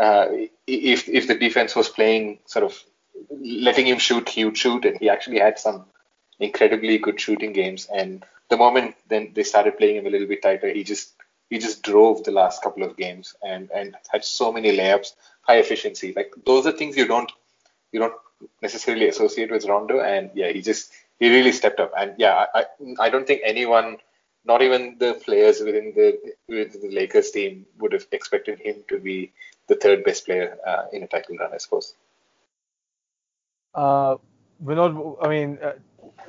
uh, 0.00 0.28
if 0.66 1.08
if 1.10 1.26
the 1.26 1.34
defense 1.34 1.76
was 1.76 1.90
playing 1.90 2.38
sort 2.46 2.64
of 2.64 2.82
letting 3.30 3.86
him 3.86 3.98
shoot, 3.98 4.28
he 4.28 4.44
would 4.44 4.56
shoot, 4.58 4.84
and 4.84 4.98
he 4.98 5.08
actually 5.08 5.38
had 5.38 5.58
some 5.58 5.84
incredibly 6.40 6.98
good 6.98 7.20
shooting 7.20 7.52
games. 7.52 7.86
And 7.94 8.24
the 8.48 8.56
moment 8.56 8.96
then 9.08 9.32
they 9.34 9.44
started 9.44 9.78
playing 9.78 9.96
him 9.96 10.06
a 10.06 10.10
little 10.10 10.28
bit 10.28 10.42
tighter, 10.42 10.68
he 10.72 10.84
just 10.84 11.14
he 11.50 11.58
just 11.58 11.82
drove 11.82 12.24
the 12.24 12.30
last 12.30 12.62
couple 12.62 12.82
of 12.82 12.96
games 12.96 13.34
and 13.42 13.70
and 13.74 13.96
had 14.10 14.24
so 14.24 14.52
many 14.52 14.76
layups, 14.76 15.14
high 15.42 15.58
efficiency. 15.58 16.12
Like 16.14 16.32
those 16.44 16.66
are 16.66 16.72
things 16.72 16.96
you 16.96 17.06
don't 17.06 17.30
you 17.92 18.00
don't 18.00 18.14
necessarily 18.60 19.08
associate 19.08 19.50
with 19.50 19.66
Rondo. 19.66 20.00
And 20.00 20.30
yeah, 20.34 20.50
he 20.50 20.62
just 20.62 20.92
he 21.18 21.30
really 21.30 21.52
stepped 21.52 21.80
up. 21.80 21.92
And 21.96 22.14
yeah, 22.18 22.46
I 22.54 22.66
I 22.98 23.10
don't 23.10 23.26
think 23.26 23.42
anyone, 23.44 23.98
not 24.44 24.62
even 24.62 24.96
the 24.98 25.14
players 25.14 25.60
within 25.60 25.92
the 25.94 26.18
within 26.48 26.80
the 26.82 26.94
Lakers 26.94 27.30
team, 27.30 27.66
would 27.78 27.92
have 27.92 28.06
expected 28.12 28.58
him 28.58 28.82
to 28.88 28.98
be 28.98 29.32
the 29.68 29.76
third 29.76 30.04
best 30.04 30.26
player 30.26 30.58
uh, 30.66 30.86
in 30.92 31.02
a 31.02 31.06
title 31.06 31.36
run. 31.36 31.52
I 31.54 31.58
suppose. 31.58 31.94
Uh, 33.74 34.16
Vinod, 34.64 35.16
I 35.22 35.28
mean, 35.28 35.58
uh, 35.62 35.72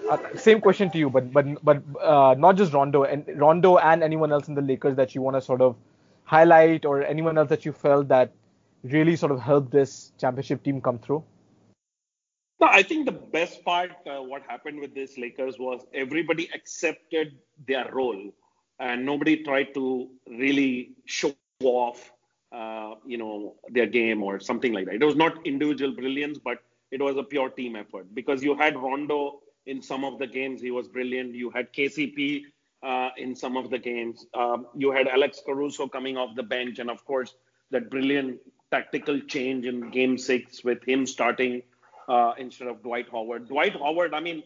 uh, 0.10 0.38
same 0.38 0.60
question 0.60 0.90
to 0.92 0.98
you, 0.98 1.10
but 1.10 1.32
but 1.32 1.46
but 1.64 1.82
uh, 2.02 2.36
not 2.38 2.56
just 2.56 2.74
Rondo 2.74 3.04
and 3.04 3.26
Rondo 3.36 3.78
and 3.78 4.04
anyone 4.04 4.32
else 4.32 4.48
in 4.48 4.56
the 4.56 4.62
Lakers 4.62 4.96
that 4.96 5.14
you 5.14 5.22
want 5.22 5.36
to 5.36 5.42
sort 5.42 5.62
of 5.62 5.76
highlight, 6.24 6.86
or 6.86 7.04
anyone 7.04 7.38
else 7.38 7.50
that 7.50 7.66
you 7.66 7.72
felt 7.72 8.08
that 8.08 8.32
really 8.84 9.16
sort 9.16 9.32
of 9.32 9.40
helped 9.40 9.72
this 9.72 10.12
championship 10.20 10.64
team 10.64 10.82
come 10.82 11.00
through. 11.00 11.24
No, 12.60 12.68
I 12.72 12.82
think 12.82 13.06
the 13.06 13.12
best 13.12 13.64
part, 13.66 13.92
uh, 14.08 14.22
what 14.22 14.44
happened 14.48 14.80
with 14.80 14.96
this 14.96 15.18
Lakers 15.18 15.60
was 15.60 15.86
everybody 15.94 16.50
accepted 16.54 17.34
their 17.68 17.90
role, 17.92 18.34
and 18.80 19.06
nobody 19.06 19.44
tried 19.44 19.74
to 19.74 20.10
really 20.30 20.92
show 21.06 21.34
off, 21.62 22.12
uh, 22.52 22.96
you 23.06 23.18
know, 23.18 23.56
their 23.70 23.86
game 23.86 24.24
or 24.24 24.40
something 24.40 24.74
like 24.74 24.86
that. 24.86 24.96
It 24.96 25.04
was 25.04 25.16
not 25.16 25.46
individual 25.46 25.94
brilliance, 25.94 26.40
but 26.40 26.60
it 26.94 27.02
was 27.02 27.18
a 27.18 27.24
pure 27.24 27.50
team 27.50 27.76
effort 27.76 28.14
because 28.14 28.44
you 28.44 28.56
had 28.56 28.78
Rondo 28.78 29.40
in 29.66 29.82
some 29.82 30.04
of 30.06 30.20
the 30.20 30.28
games. 30.28 30.62
He 30.62 30.70
was 30.70 30.88
brilliant. 30.88 31.34
You 31.34 31.50
had 31.50 31.74
KCP 31.74 32.44
uh, 32.84 33.10
in 33.18 33.36
some 33.36 33.58
of 33.58 33.72
the 33.72 33.80
games. 33.80 34.28
Um, 34.36 34.68
you 34.76 34.92
had 34.92 35.08
Alex 35.08 35.42
Caruso 35.44 35.88
coming 35.88 36.18
off 36.18 36.36
the 36.36 36.44
bench, 36.44 36.78
and 36.78 36.92
of 36.92 37.04
course 37.06 37.34
that 37.72 37.90
brilliant 37.90 38.40
tactical 38.70 39.20
change 39.22 39.66
in 39.66 39.90
Game 39.90 40.18
Six 40.18 40.64
with 40.64 40.84
him 40.88 41.08
starting 41.08 41.64
uh, 42.08 42.34
instead 42.38 42.68
of 42.68 42.84
Dwight 42.84 43.08
Howard. 43.12 43.48
Dwight 43.48 43.74
Howard, 43.74 44.14
I 44.14 44.20
mean, 44.20 44.44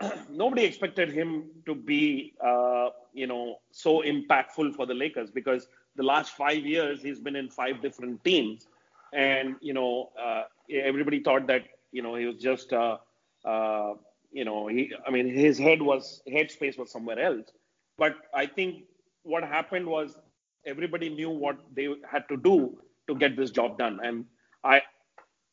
nobody 0.30 0.64
expected 0.64 1.10
him 1.10 1.46
to 1.66 1.74
be, 1.74 2.34
uh, 2.44 2.90
you 3.12 3.26
know, 3.26 3.56
so 3.72 4.02
impactful 4.02 4.76
for 4.76 4.86
the 4.86 4.94
Lakers 4.94 5.30
because 5.30 5.66
the 5.96 6.04
last 6.04 6.36
five 6.36 6.64
years 6.64 7.02
he's 7.02 7.18
been 7.18 7.36
in 7.36 7.48
five 7.48 7.82
different 7.82 8.22
teams, 8.22 8.66
and 9.14 9.56
you 9.60 9.74
know, 9.74 10.10
uh, 10.22 10.44
everybody 10.72 11.20
thought 11.22 11.46
that 11.48 11.62
you 11.92 12.02
know 12.02 12.16
he 12.16 12.26
was 12.26 12.36
just 12.36 12.72
uh, 12.72 12.98
uh, 13.44 13.94
you 14.32 14.44
know, 14.44 14.68
he, 14.68 14.92
I 15.06 15.10
mean, 15.10 15.28
his 15.28 15.58
head 15.58 15.82
was 15.82 16.22
headspace 16.28 16.78
was 16.78 16.90
somewhere 16.92 17.18
else. 17.20 17.46
But 17.98 18.16
I 18.34 18.46
think 18.46 18.84
what 19.22 19.44
happened 19.44 19.86
was 19.86 20.18
everybody 20.66 21.08
knew 21.10 21.30
what 21.30 21.58
they 21.74 21.88
had 22.10 22.28
to 22.28 22.36
do 22.36 22.78
to 23.08 23.14
get 23.14 23.36
this 23.36 23.50
job 23.50 23.78
done, 23.78 24.00
and 24.02 24.24
I, 24.64 24.82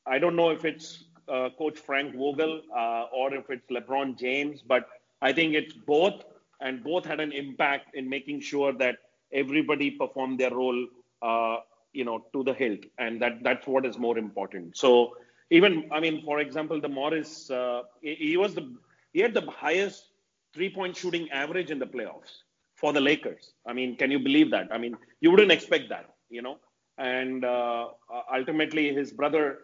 I 0.06 0.20
don't 0.20 0.36
know 0.36 0.50
if 0.52 0.66
it's 0.66 1.06
uh, 1.28 1.50
Coach 1.58 1.80
Frank 1.80 2.16
Vogel 2.16 2.62
uh, 2.76 3.06
or 3.14 3.34
if 3.34 3.50
it's 3.50 3.70
LeBron 3.70 4.18
James, 4.18 4.62
but 4.62 4.88
I 5.22 5.32
think 5.34 5.54
it's 5.54 5.74
both, 5.74 6.24
and 6.62 6.84
both 6.84 7.06
had 7.06 7.20
an 7.20 7.32
impact 7.32 7.96
in 7.96 8.10
making 8.10 8.42
sure 8.42 8.74
that 8.74 8.98
everybody 9.34 9.92
performed 9.92 10.40
their 10.40 10.54
role, 10.54 10.88
uh, 11.22 11.58
you 11.94 12.06
know, 12.06 12.26
to 12.34 12.44
the 12.44 12.54
hilt, 12.54 12.80
and 12.98 13.22
that 13.22 13.44
that's 13.44 13.68
what 13.68 13.86
is 13.86 13.98
more 13.98 14.18
important. 14.18 14.78
So 14.78 15.16
even 15.50 15.90
I 15.92 16.00
mean, 16.00 16.24
for 16.24 16.40
example, 16.40 16.80
the 16.82 16.90
Morris, 16.90 17.50
uh, 17.52 17.84
he, 18.02 18.16
he 18.16 18.38
was 18.38 18.56
the 18.56 18.74
he 19.14 19.20
had 19.20 19.34
the 19.34 19.50
highest 19.52 20.06
three-point 20.54 20.96
shooting 20.96 21.30
average 21.32 21.72
in 21.72 21.80
the 21.80 21.86
playoffs 21.86 22.44
for 22.76 22.94
the 22.94 23.00
Lakers. 23.02 23.54
I 23.66 23.74
mean, 23.74 23.96
can 23.96 24.12
you 24.12 24.20
believe 24.20 24.52
that? 24.52 24.68
I 24.72 24.78
mean, 24.78 24.96
you 25.22 25.32
wouldn't 25.32 25.52
expect 25.52 25.90
that, 25.90 26.14
you 26.30 26.42
know. 26.42 26.58
And 26.98 27.46
uh, 27.46 27.88
ultimately, 28.34 28.94
his 28.94 29.12
brother 29.12 29.60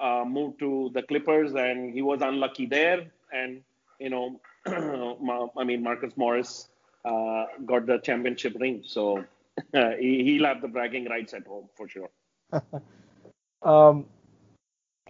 uh, 0.00 0.24
moved 0.26 0.58
to 0.60 0.90
the 0.94 1.02
Clippers, 1.02 1.54
and 1.54 1.92
he 1.92 2.02
was 2.02 2.20
unlucky 2.22 2.66
there. 2.66 3.06
And 3.32 3.62
you 3.98 4.10
know, 4.10 4.40
I 4.66 5.64
mean, 5.64 5.82
Marcus 5.82 6.16
Morris 6.16 6.68
uh, 7.04 7.46
got 7.64 7.86
the 7.86 7.98
championship 7.98 8.56
ring, 8.58 8.82
so 8.84 9.24
he, 9.98 10.24
he'll 10.24 10.46
have 10.46 10.62
the 10.62 10.68
bragging 10.68 11.06
rights 11.08 11.34
at 11.34 11.46
home 11.46 11.68
for 11.76 11.88
sure. 11.88 12.10
um, 13.62 14.06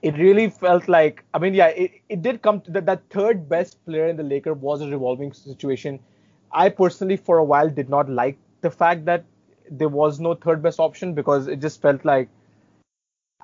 it 0.02 0.16
really 0.18 0.50
felt 0.50 0.88
like 0.88 1.24
I 1.34 1.38
mean, 1.38 1.54
yeah, 1.54 1.68
it, 1.68 1.92
it 2.08 2.22
did 2.22 2.42
come 2.42 2.60
to 2.62 2.70
that, 2.72 2.86
that 2.86 3.02
third 3.10 3.48
best 3.48 3.84
player 3.84 4.08
in 4.08 4.16
the 4.16 4.22
Laker 4.22 4.54
was 4.54 4.80
a 4.82 4.88
revolving 4.88 5.32
situation. 5.32 5.98
I 6.52 6.68
personally, 6.68 7.16
for 7.16 7.38
a 7.38 7.44
while, 7.44 7.68
did 7.68 7.88
not 7.88 8.08
like 8.08 8.38
the 8.60 8.70
fact 8.70 9.04
that 9.06 9.24
there 9.70 9.88
was 9.88 10.20
no 10.20 10.34
third 10.34 10.62
best 10.62 10.78
option 10.78 11.14
because 11.14 11.48
it 11.48 11.60
just 11.60 11.82
felt 11.82 12.04
like 12.04 12.28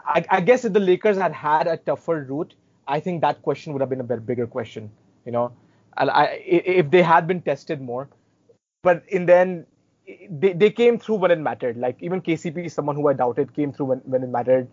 I, 0.04 0.24
I 0.30 0.40
guess 0.40 0.64
if 0.64 0.72
the 0.72 0.80
Lakers 0.80 1.16
had 1.16 1.32
had 1.32 1.66
a 1.66 1.76
tougher 1.76 2.26
route, 2.28 2.54
I 2.86 3.00
think 3.00 3.20
that 3.20 3.42
question 3.42 3.72
would 3.72 3.80
have 3.80 3.90
been 3.90 4.00
a 4.00 4.04
bigger 4.04 4.46
question, 4.46 4.90
you 5.24 5.32
know, 5.32 5.52
I 5.96 6.42
if 6.44 6.90
they 6.90 7.02
had 7.02 7.26
been 7.26 7.42
tested 7.42 7.80
more. 7.80 8.08
But 8.82 9.04
in 9.08 9.26
the 9.26 9.36
end, 9.36 9.66
they, 10.06 10.52
they 10.52 10.70
came 10.70 10.98
through 10.98 11.16
when 11.16 11.30
it 11.30 11.38
mattered. 11.38 11.76
Like 11.76 11.96
even 12.00 12.20
KCP, 12.20 12.70
someone 12.70 12.96
who 12.96 13.08
I 13.08 13.12
doubted, 13.12 13.54
came 13.54 13.72
through 13.72 13.86
when, 13.86 13.98
when 13.98 14.22
it 14.22 14.28
mattered. 14.28 14.68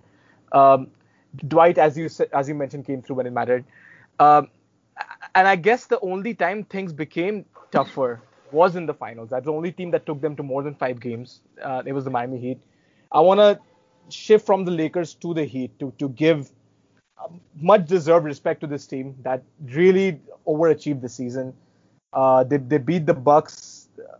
Um, 0.51 0.87
Dwight, 1.47 1.77
as 1.77 1.97
you 1.97 2.09
as 2.33 2.49
you 2.49 2.55
mentioned, 2.55 2.85
came 2.85 3.01
through 3.01 3.17
when 3.17 3.27
it 3.27 3.33
mattered. 3.33 3.63
Um, 4.19 4.49
and 5.35 5.47
I 5.47 5.55
guess 5.55 5.85
the 5.85 5.99
only 6.01 6.33
time 6.33 6.63
things 6.63 6.91
became 6.91 7.45
tougher 7.71 8.21
was 8.51 8.75
in 8.75 8.85
the 8.85 8.93
finals. 8.93 9.29
That's 9.29 9.45
the 9.45 9.53
only 9.53 9.71
team 9.71 9.91
that 9.91 10.05
took 10.05 10.21
them 10.21 10.35
to 10.35 10.43
more 10.43 10.63
than 10.63 10.73
five 10.75 10.99
games. 10.99 11.41
Uh, 11.63 11.83
it 11.85 11.93
was 11.93 12.03
the 12.03 12.09
Miami 12.09 12.39
Heat. 12.39 12.59
I 13.11 13.21
want 13.21 13.39
to 13.39 13.59
shift 14.09 14.45
from 14.45 14.65
the 14.65 14.71
Lakers 14.71 15.13
to 15.15 15.33
the 15.33 15.45
Heat 15.45 15.77
to 15.79 15.93
to 15.99 16.09
give 16.09 16.51
um, 17.23 17.39
much 17.55 17.85
deserved 17.87 18.25
respect 18.25 18.61
to 18.61 18.67
this 18.67 18.87
team 18.87 19.15
that 19.23 19.43
really 19.65 20.19
overachieved 20.47 21.01
the 21.01 21.09
season. 21.09 21.53
Uh, 22.13 22.43
they 22.43 22.57
they 22.57 22.77
beat 22.77 23.05
the 23.05 23.13
Bucks, 23.13 23.78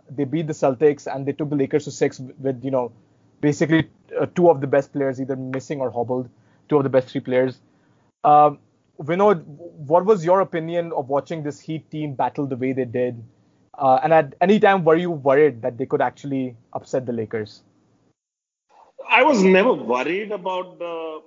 they 0.10 0.24
beat 0.24 0.48
the 0.48 0.54
Celtics, 0.54 1.14
and 1.14 1.26
they 1.26 1.34
took 1.34 1.50
the 1.50 1.56
Lakers 1.56 1.86
to 1.86 1.92
six 1.92 2.20
with 2.20 2.64
you 2.64 2.72
know 2.72 2.92
basically 3.42 3.90
uh, 4.20 4.26
two 4.36 4.50
of 4.50 4.62
the 4.62 4.68
best 4.68 4.92
players 4.94 5.20
either 5.22 5.36
missing 5.36 5.80
or 5.80 5.90
hobbled 5.90 6.30
two 6.70 6.78
of 6.78 6.84
the 6.84 6.90
best 6.90 7.10
three 7.10 7.22
players. 7.22 7.60
Um, 8.24 8.60
Vinod, 9.02 9.44
what 9.46 10.06
was 10.06 10.24
your 10.24 10.42
opinion 10.42 10.92
of 10.94 11.10
watching 11.10 11.44
this 11.44 11.60
Heat 11.60 11.90
team 11.90 12.14
battle 12.14 12.46
the 12.46 12.56
way 12.56 12.74
they 12.74 12.86
did? 12.86 13.22
Uh, 13.78 14.00
and 14.04 14.14
at 14.14 14.36
any 14.42 14.60
time, 14.60 14.84
were 14.84 14.96
you 14.96 15.10
worried 15.12 15.62
that 15.62 15.78
they 15.78 15.86
could 15.86 16.02
actually 16.02 16.56
upset 16.74 17.06
the 17.06 17.14
Lakers? 17.14 17.62
I 19.10 19.24
was 19.24 19.42
never 19.42 19.74
worried 19.74 20.32
about 20.32 20.78
the, 20.80 21.22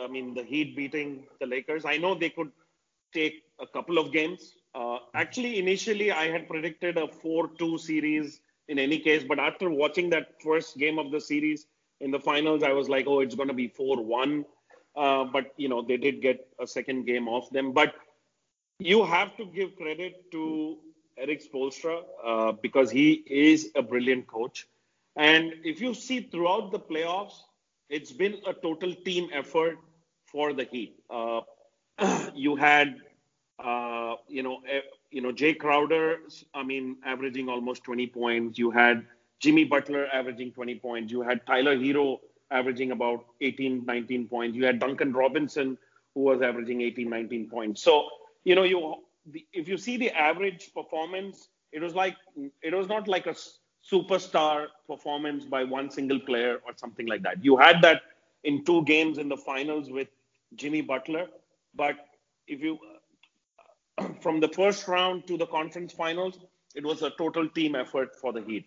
I 0.00 0.08
mean, 0.08 0.34
the 0.34 0.42
Heat 0.42 0.76
beating 0.76 1.24
the 1.40 1.46
Lakers. 1.46 1.84
I 1.84 1.96
know 1.96 2.14
they 2.14 2.30
could 2.30 2.50
take 3.14 3.44
a 3.60 3.66
couple 3.66 3.98
of 3.98 4.12
games. 4.12 4.54
Uh, 4.74 4.98
actually, 5.14 5.58
initially, 5.58 6.10
I 6.10 6.28
had 6.30 6.48
predicted 6.48 6.96
a 6.96 7.06
4-2 7.06 7.78
series 7.78 8.40
in 8.68 8.78
any 8.78 8.98
case, 8.98 9.22
but 9.22 9.38
after 9.38 9.68
watching 9.70 10.08
that 10.10 10.40
first 10.42 10.78
game 10.78 10.98
of 10.98 11.10
the 11.10 11.20
series 11.20 11.66
in 12.00 12.10
the 12.10 12.18
finals, 12.18 12.62
I 12.62 12.72
was 12.72 12.88
like, 12.88 13.06
oh, 13.06 13.20
it's 13.20 13.34
going 13.34 13.48
to 13.48 13.54
be 13.54 13.68
4-1. 13.68 14.44
Uh, 14.94 15.24
but 15.24 15.54
you 15.56 15.70
know 15.70 15.80
they 15.80 15.96
did 15.96 16.20
get 16.20 16.46
a 16.60 16.66
second 16.66 17.06
game 17.06 17.26
off 17.26 17.48
them. 17.50 17.72
But 17.72 17.94
you 18.78 19.04
have 19.04 19.36
to 19.38 19.46
give 19.46 19.74
credit 19.76 20.30
to 20.32 20.78
Erik 21.16 21.42
Spoelstra 21.42 22.02
uh, 22.24 22.52
because 22.52 22.90
he 22.90 23.22
is 23.26 23.70
a 23.74 23.82
brilliant 23.82 24.26
coach. 24.26 24.66
And 25.16 25.54
if 25.64 25.80
you 25.80 25.94
see 25.94 26.20
throughout 26.20 26.72
the 26.72 26.78
playoffs, 26.78 27.34
it's 27.88 28.12
been 28.12 28.38
a 28.46 28.52
total 28.52 28.94
team 28.94 29.28
effort 29.32 29.78
for 30.26 30.52
the 30.52 30.64
Heat. 30.64 30.98
Uh, 31.10 31.40
you 32.34 32.56
had, 32.56 32.96
uh, 33.62 34.16
you 34.28 34.42
know, 34.42 34.60
eh, 34.68 34.80
you 35.10 35.20
know, 35.22 35.32
Jae 35.32 35.58
Crowder. 35.58 36.18
I 36.54 36.62
mean, 36.62 36.96
averaging 37.04 37.48
almost 37.48 37.84
20 37.84 38.06
points. 38.08 38.58
You 38.58 38.70
had 38.70 39.06
Jimmy 39.40 39.64
Butler 39.64 40.06
averaging 40.12 40.52
20 40.52 40.76
points. 40.76 41.12
You 41.12 41.22
had 41.22 41.46
Tyler 41.46 41.76
Herro 41.76 42.20
averaging 42.50 42.92
about 42.92 43.24
18, 43.40 43.84
19 43.86 44.28
points. 44.28 44.56
You 44.56 44.64
had 44.66 44.78
Duncan 44.78 45.12
Robinson, 45.12 45.78
who 46.14 46.20
was 46.22 46.42
averaging 46.42 46.80
18, 46.82 47.08
19 47.08 47.48
points. 47.48 47.82
So, 47.82 48.08
you 48.44 48.54
know, 48.54 48.64
you 48.64 48.96
if 49.52 49.68
you 49.68 49.76
see 49.78 49.96
the 49.96 50.10
average 50.10 50.72
performance, 50.74 51.48
it 51.72 51.80
was 51.82 51.94
like 51.94 52.16
it 52.62 52.74
was 52.74 52.88
not 52.88 53.08
like 53.08 53.26
a 53.26 53.34
superstar 53.90 54.66
performance 54.88 55.44
by 55.44 55.64
one 55.64 55.90
single 55.90 56.20
player 56.20 56.58
or 56.66 56.72
something 56.76 57.06
like 57.06 57.22
that. 57.22 57.44
You 57.44 57.56
had 57.56 57.82
that 57.82 58.02
in 58.44 58.64
two 58.64 58.84
games 58.84 59.18
in 59.18 59.28
the 59.28 59.36
finals 59.36 59.90
with 59.90 60.08
Jimmy 60.56 60.80
Butler, 60.82 61.26
but 61.74 61.96
if 62.46 62.60
you 62.60 62.78
from 64.20 64.40
the 64.40 64.48
first 64.48 64.88
round 64.88 65.26
to 65.26 65.36
the 65.36 65.46
conference 65.46 65.92
finals, 65.92 66.38
it 66.74 66.84
was 66.84 67.02
a 67.02 67.10
total 67.10 67.48
team 67.48 67.74
effort 67.74 68.16
for 68.20 68.32
the 68.32 68.42
Heat. 68.42 68.64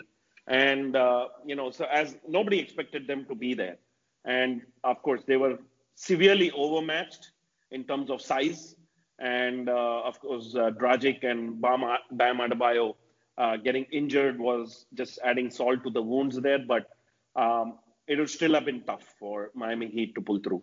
And 0.47 0.95
uh, 0.95 1.27
you 1.45 1.55
know 1.55 1.71
so 1.71 1.85
as 1.85 2.15
nobody 2.27 2.59
expected 2.59 3.07
them 3.07 3.25
to 3.25 3.35
be 3.35 3.53
there. 3.53 3.77
And 4.25 4.61
of 4.83 5.01
course 5.01 5.21
they 5.27 5.37
were 5.37 5.57
severely 5.95 6.51
overmatched 6.51 7.31
in 7.71 7.83
terms 7.83 8.09
of 8.09 8.21
size. 8.21 8.75
And 9.19 9.69
uh, 9.69 10.01
of 10.03 10.19
course 10.19 10.55
uh, 10.55 10.71
Dragic 10.71 11.23
and 11.23 11.59
Bam, 11.61 11.81
Adebayo 12.11 12.95
uh, 13.37 13.57
getting 13.57 13.85
injured 13.91 14.39
was 14.39 14.85
just 14.93 15.19
adding 15.23 15.49
salt 15.49 15.83
to 15.83 15.89
the 15.89 16.01
wounds 16.01 16.39
there. 16.39 16.59
But 16.59 16.87
um, 17.35 17.79
it 18.07 18.19
would 18.19 18.29
still 18.29 18.53
have 18.53 18.65
been 18.65 18.83
tough 18.83 19.15
for 19.19 19.51
Miami 19.55 19.87
Heat 19.87 20.13
to 20.15 20.21
pull 20.21 20.39
through. 20.39 20.61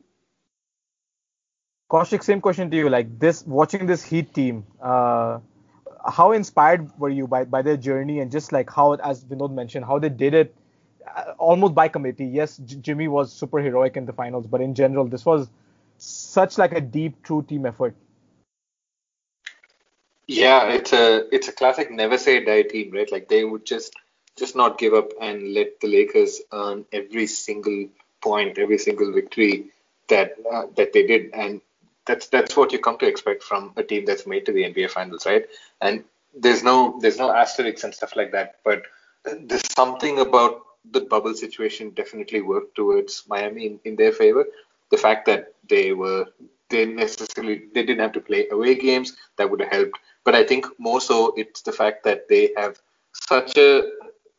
Kaushik, 1.93 2.22
same 2.24 2.40
question 2.40 2.70
to 2.70 2.76
you. 2.76 2.88
Like 2.88 3.18
this, 3.18 3.47
watching 3.47 3.84
this 3.84 4.03
Heat 4.03 4.32
team, 4.32 4.64
uh, 4.80 5.40
how 6.09 6.32
inspired 6.32 6.90
were 6.99 7.11
you 7.11 7.26
by, 7.26 7.45
by 7.45 7.61
their 7.61 7.76
journey 7.76 8.20
and 8.20 8.32
just 8.32 8.51
like 8.51 8.70
how, 8.70 8.95
as 8.95 9.22
Vinod 9.22 9.53
mentioned, 9.53 9.84
how 9.84 9.99
they 9.99 10.09
did 10.09 10.32
it 10.32 10.55
uh, 11.14 11.32
almost 11.36 11.74
by 11.74 11.88
committee? 11.88 12.24
Yes, 12.24 12.57
J- 12.57 12.76
Jimmy 12.76 13.09
was 13.09 13.30
super 13.30 13.59
heroic 13.59 13.99
in 13.99 14.07
the 14.07 14.12
finals, 14.14 14.47
but 14.47 14.62
in 14.62 14.74
general, 14.74 15.05
this 15.05 15.26
was 15.26 15.51
such 15.99 16.57
like 16.57 16.72
a 16.72 16.80
deep, 16.80 17.22
true 17.22 17.43
team 17.47 17.66
effort. 17.66 17.95
Yeah, 20.26 20.70
it's 20.70 20.95
a 20.95 21.26
it's 21.34 21.49
a 21.49 21.53
classic 21.53 21.90
never 21.90 22.16
say 22.16 22.43
die 22.43 22.62
team, 22.62 22.93
right? 22.93 23.12
Like 23.12 23.28
they 23.28 23.45
would 23.45 23.66
just 23.66 23.95
just 24.38 24.57
not 24.57 24.78
give 24.78 24.95
up 24.95 25.11
and 25.20 25.53
let 25.53 25.78
the 25.80 25.88
Lakers 25.88 26.40
earn 26.51 26.86
every 26.90 27.26
single 27.26 27.88
point, 28.22 28.57
every 28.57 28.78
single 28.78 29.12
victory 29.12 29.66
that 30.09 30.36
uh, 30.51 30.62
that 30.76 30.95
they 30.95 31.07
did, 31.07 31.34
and 31.34 31.61
that's 32.07 32.29
that's 32.29 32.57
what 32.57 32.73
you 32.73 32.79
come 32.79 32.99
to 32.99 33.07
expect 33.07 33.43
from 33.43 33.73
a 33.77 33.83
team 33.83 34.05
that's 34.05 34.27
made 34.27 34.47
to 34.47 34.53
the 34.53 34.65
NBA 34.65 34.91
Finals, 34.91 35.27
right? 35.27 35.47
And 35.81 36.05
there's 36.35 36.63
no 36.63 36.99
there's 37.01 37.19
no 37.19 37.33
asterisks 37.33 37.85
and 37.85 37.95
stuff 37.95 38.17
like 38.17 38.33
that, 38.33 38.57
but 38.65 38.83
there's 39.41 39.73
something 39.73 40.19
about 40.19 40.63
the 40.91 41.03
bubble 41.03 41.35
situation 41.35 41.91
definitely 41.91 42.41
worked 42.41 42.75
towards 42.75 43.25
Miami 43.29 43.67
in, 43.67 43.81
in 43.85 43.97
their 43.97 44.13
favor. 44.13 44.45
The 44.91 44.97
fact 44.97 45.27
that 45.27 45.55
they 45.69 45.93
were 45.93 46.27
they 46.71 46.87
necessarily 46.87 47.65
they 47.75 47.85
didn't 47.85 48.01
have 48.01 48.13
to 48.13 48.21
play 48.21 48.49
away 48.51 48.75
games 48.75 49.17
that 49.37 49.49
would 49.49 49.61
have 49.61 49.71
helped, 49.71 49.99
but 50.25 50.35
I 50.35 50.45
think 50.45 50.67
more 50.79 51.01
so 51.01 51.35
it's 51.37 51.63
the 51.63 51.73
fact 51.73 52.03
that 52.05 52.29
they 52.29 52.53
have 52.57 52.81
such 53.13 53.57
a 53.57 53.91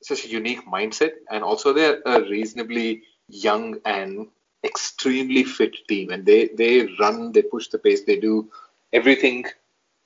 such 0.02 0.26
a 0.26 0.30
unique 0.30 0.66
mindset, 0.66 1.12
and 1.32 1.44
also 1.44 1.72
they're 1.72 2.02
a 2.06 2.22
reasonably 2.22 3.04
young 3.30 3.78
and 3.86 4.28
extremely 4.64 5.44
fit 5.44 5.76
team 5.88 6.10
and 6.12 6.26
they 6.26 6.50
they 6.56 6.88
run 7.00 7.32
they 7.32 7.42
push 7.42 7.68
the 7.68 7.78
pace 7.78 8.04
they 8.04 8.20
do 8.20 8.50
everything 8.94 9.46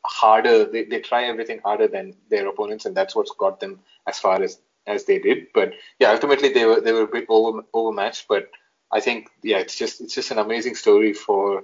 harder 0.06 0.66
they, 0.66 0.84
they 0.86 1.00
try 1.00 1.26
everything 1.26 1.60
harder 1.64 1.88
than 1.88 2.14
their 2.30 2.48
opponents 2.48 2.86
and 2.86 2.96
that's 2.96 3.16
what's 3.16 3.32
got 3.38 3.60
them 3.60 3.80
as 4.08 4.18
far 4.18 4.42
as 4.42 4.60
as 4.88 5.06
they 5.06 5.20
did 5.20 5.48
but 5.54 5.74
yeah 6.00 6.12
ultimately 6.12 6.50
they 6.50 6.66
were 6.66 6.82
they 6.82 6.94
were 6.94 7.04
a 7.04 7.08
bit 7.08 7.26
over 7.30 7.62
overmatched 7.74 8.26
but 8.28 8.50
i 8.92 9.00
think 9.00 9.30
yeah 9.44 9.58
it's 9.58 9.78
just 9.78 10.02
it's 10.02 10.16
just 10.16 10.32
an 10.32 10.40
amazing 10.40 10.76
story 10.76 11.14
for 11.14 11.64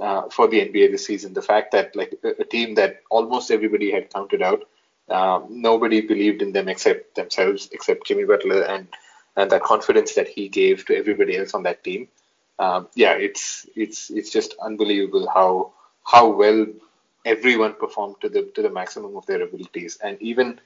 uh, 0.00 0.28
for 0.30 0.48
the 0.48 0.60
NBA 0.60 0.90
this 0.90 1.06
season. 1.06 1.34
The 1.34 1.42
fact 1.42 1.72
that 1.72 1.94
like 1.94 2.14
a, 2.24 2.44
team 2.44 2.74
that 2.76 3.02
almost 3.10 3.50
everybody 3.50 3.90
had 3.90 4.12
counted 4.12 4.42
out, 4.42 4.62
um, 5.10 5.46
nobody 5.50 6.00
believed 6.00 6.42
in 6.42 6.52
them 6.52 6.68
except 6.68 7.14
themselves, 7.14 7.68
except 7.72 8.06
Jimmy 8.06 8.24
Butler, 8.24 8.62
and 8.62 8.88
and 9.36 9.50
that 9.50 9.62
confidence 9.62 10.14
that 10.14 10.28
he 10.28 10.48
gave 10.48 10.84
to 10.86 10.96
everybody 10.96 11.36
else 11.36 11.54
on 11.54 11.62
that 11.64 11.82
team. 11.84 12.08
Um, 12.58 12.88
yeah, 12.94 13.12
it's 13.14 13.66
it's 13.76 14.10
it's 14.10 14.30
just 14.30 14.54
unbelievable 14.62 15.28
how 15.28 15.72
how 16.04 16.28
well 16.30 16.66
everyone 17.24 17.74
performed 17.74 18.16
to 18.22 18.28
the 18.28 18.44
to 18.54 18.62
the 18.62 18.70
maximum 18.70 19.16
of 19.16 19.26
their 19.26 19.42
abilities, 19.42 19.98
and 20.02 20.20
even 20.22 20.60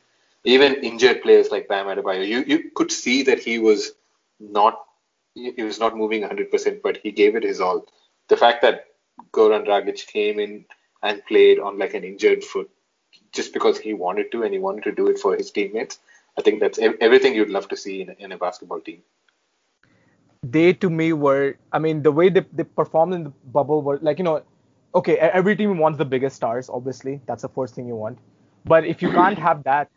even 0.44 0.74
injured 0.76 1.22
players 1.22 1.50
like 1.50 1.68
Bam 1.68 1.86
Adebayo, 1.86 2.26
you 2.26 2.44
you 2.46 2.70
could 2.74 2.92
see 2.92 3.22
that 3.24 3.40
he 3.40 3.58
was 3.58 3.92
not 4.40 4.84
he 5.34 5.62
was 5.62 5.78
not 5.78 5.96
moving 5.96 6.22
100%, 6.22 6.82
but 6.82 6.96
he 6.98 7.12
gave 7.12 7.36
it 7.36 7.42
his 7.44 7.60
all. 7.60 7.86
The 8.28 8.36
fact 8.36 8.62
that 8.62 8.86
Goran 9.32 9.66
Dragic 9.66 10.06
came 10.06 10.40
in 10.40 10.64
and 11.02 11.24
played 11.26 11.58
on 11.58 11.78
like 11.78 11.94
an 11.94 12.04
injured 12.04 12.42
foot 12.44 12.70
just 13.32 13.52
because 13.52 13.78
he 13.78 13.94
wanted 13.94 14.32
to 14.32 14.42
and 14.44 14.52
he 14.52 14.58
wanted 14.60 14.84
to 14.84 14.92
do 14.92 15.08
it 15.08 15.18
for 15.18 15.36
his 15.36 15.50
teammates. 15.50 15.98
I 16.38 16.42
think 16.42 16.60
that's 16.60 16.78
everything 17.00 17.34
you'd 17.34 17.50
love 17.50 17.68
to 17.68 17.76
see 17.76 18.02
in 18.02 18.10
in 18.18 18.32
a 18.32 18.38
basketball 18.38 18.80
team. 18.80 19.02
They 20.50 20.72
to 20.74 20.90
me 20.90 21.12
were, 21.12 21.56
I 21.72 21.78
mean, 21.78 22.02
the 22.02 22.12
way 22.12 22.28
they, 22.28 22.44
they 22.52 22.64
performed 22.64 23.14
in 23.14 23.24
the 23.24 23.32
bubble 23.52 23.82
were 23.82 23.98
like, 24.02 24.18
you 24.18 24.24
know, 24.24 24.42
okay, 24.94 25.16
every 25.18 25.56
team 25.56 25.78
wants 25.78 25.98
the 25.98 26.04
biggest 26.04 26.36
stars, 26.36 26.68
obviously. 26.68 27.20
That's 27.26 27.42
the 27.42 27.48
first 27.48 27.74
thing 27.74 27.86
you 27.88 27.96
want. 27.96 28.18
But 28.64 28.84
if 28.84 29.02
you 29.02 29.10
can't 29.10 29.38
have 29.38 29.62
that, 29.64 29.90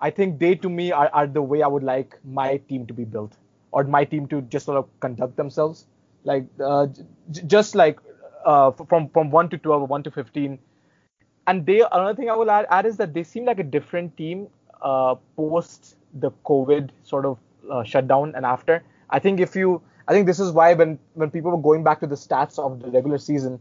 I 0.00 0.10
think 0.10 0.38
they 0.38 0.54
to 0.56 0.68
me 0.68 0.92
are, 0.92 1.08
are 1.12 1.26
the 1.26 1.42
way 1.42 1.62
I 1.62 1.66
would 1.66 1.82
like 1.82 2.18
my 2.24 2.56
team 2.68 2.86
to 2.86 2.94
be 2.94 3.04
built 3.04 3.36
or 3.72 3.84
my 3.84 4.04
team 4.04 4.26
to 4.28 4.42
just 4.42 4.66
sort 4.66 4.78
of 4.78 4.88
conduct 5.00 5.36
themselves. 5.36 5.86
Like 6.24 6.46
uh, 6.60 6.86
j- 7.30 7.42
just 7.46 7.74
like 7.74 7.98
uh, 8.44 8.70
from 8.72 9.08
from 9.10 9.30
one 9.30 9.48
to 9.50 9.58
twelve 9.58 9.82
or 9.82 9.86
one 9.86 10.02
to 10.04 10.10
fifteen. 10.10 10.58
And 11.46 11.66
they 11.66 11.80
another 11.80 12.14
thing 12.14 12.30
I 12.30 12.34
will 12.36 12.50
add, 12.50 12.66
add 12.70 12.86
is 12.86 12.96
that 12.98 13.12
they 13.14 13.22
seem 13.22 13.44
like 13.44 13.58
a 13.58 13.64
different 13.64 14.16
team 14.16 14.48
uh, 14.82 15.16
post 15.36 15.96
the 16.14 16.30
COVID 16.46 16.90
sort 17.02 17.26
of 17.26 17.38
uh, 17.70 17.84
shutdown 17.84 18.34
and 18.34 18.46
after. 18.46 18.82
I 19.10 19.18
think 19.18 19.40
if 19.40 19.54
you, 19.54 19.82
I 20.06 20.12
think 20.12 20.26
this 20.26 20.40
is 20.40 20.52
why 20.52 20.74
when 20.74 20.98
when 21.14 21.30
people 21.30 21.50
were 21.50 21.62
going 21.62 21.82
back 21.82 22.00
to 22.00 22.06
the 22.06 22.14
stats 22.14 22.58
of 22.58 22.80
the 22.80 22.90
regular 22.90 23.18
season, 23.18 23.60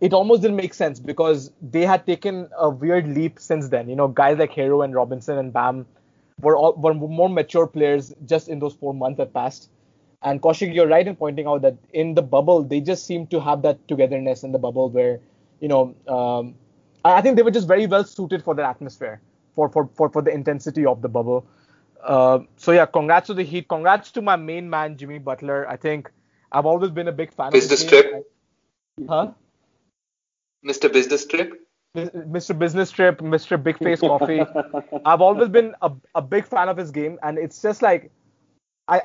it 0.00 0.12
almost 0.12 0.42
didn't 0.42 0.56
make 0.56 0.74
sense 0.74 1.00
because 1.00 1.50
they 1.60 1.84
had 1.84 2.06
taken 2.06 2.48
a 2.58 2.70
weird 2.70 3.08
leap 3.08 3.38
since 3.38 3.68
then. 3.68 3.88
You 3.88 3.96
know, 3.96 4.08
guys 4.08 4.38
like 4.38 4.52
Herro 4.52 4.84
and 4.84 4.94
Robinson 4.94 5.38
and 5.38 5.52
Bam 5.52 5.86
were 6.40 6.56
all 6.56 6.74
were 6.74 6.94
more 6.94 7.28
mature 7.28 7.66
players 7.66 8.14
just 8.24 8.48
in 8.48 8.58
those 8.58 8.74
four 8.74 8.94
months 8.94 9.18
that 9.18 9.32
passed. 9.32 9.70
And 10.22 10.40
Kaushik, 10.40 10.74
you're 10.74 10.88
right 10.88 11.06
in 11.06 11.16
pointing 11.16 11.46
out 11.46 11.62
that 11.62 11.76
in 11.92 12.14
the 12.14 12.22
bubble, 12.22 12.62
they 12.62 12.80
just 12.80 13.04
seem 13.04 13.26
to 13.26 13.40
have 13.40 13.62
that 13.62 13.86
togetherness 13.88 14.42
in 14.42 14.52
the 14.52 14.58
bubble 14.58 14.88
where, 14.88 15.20
you 15.60 15.68
know, 15.68 15.94
um, 16.08 16.54
I 17.04 17.20
think 17.20 17.36
they 17.36 17.42
were 17.42 17.50
just 17.50 17.68
very 17.68 17.86
well 17.86 18.04
suited 18.04 18.42
for 18.42 18.54
the 18.54 18.64
atmosphere, 18.66 19.20
for 19.54 19.68
for 19.68 19.90
for, 19.94 20.08
for 20.08 20.22
the 20.22 20.30
intensity 20.30 20.86
of 20.86 21.02
the 21.02 21.08
bubble. 21.08 21.46
Uh, 22.02 22.40
so 22.56 22.72
yeah, 22.72 22.86
congrats 22.86 23.26
to 23.28 23.34
the 23.34 23.42
Heat. 23.42 23.68
Congrats 23.68 24.10
to 24.12 24.22
my 24.22 24.36
main 24.36 24.68
man 24.68 24.96
Jimmy 24.96 25.18
Butler. 25.18 25.68
I 25.68 25.76
think 25.76 26.10
I've 26.52 26.66
always 26.66 26.90
been 26.90 27.08
a 27.08 27.12
big 27.12 27.32
fan 27.32 27.50
Business 27.52 27.82
of 27.82 27.90
his 27.90 28.02
trip. 28.02 28.32
Huh? 29.08 29.32
Mr. 30.64 30.92
Business 30.92 31.26
Trip. 31.26 31.60
Mr. 31.96 32.58
Business 32.58 32.90
Trip, 32.90 33.20
Mr. 33.20 33.62
Big 33.62 33.78
Face 33.78 34.00
Coffee. 34.00 34.40
I've 35.04 35.20
always 35.20 35.48
been 35.48 35.74
a, 35.80 35.92
a 36.14 36.22
big 36.22 36.44
fan 36.44 36.68
of 36.68 36.76
his 36.76 36.90
game, 36.90 37.18
and 37.22 37.38
it's 37.38 37.62
just 37.62 37.82
like 37.82 38.10
I 38.88 39.02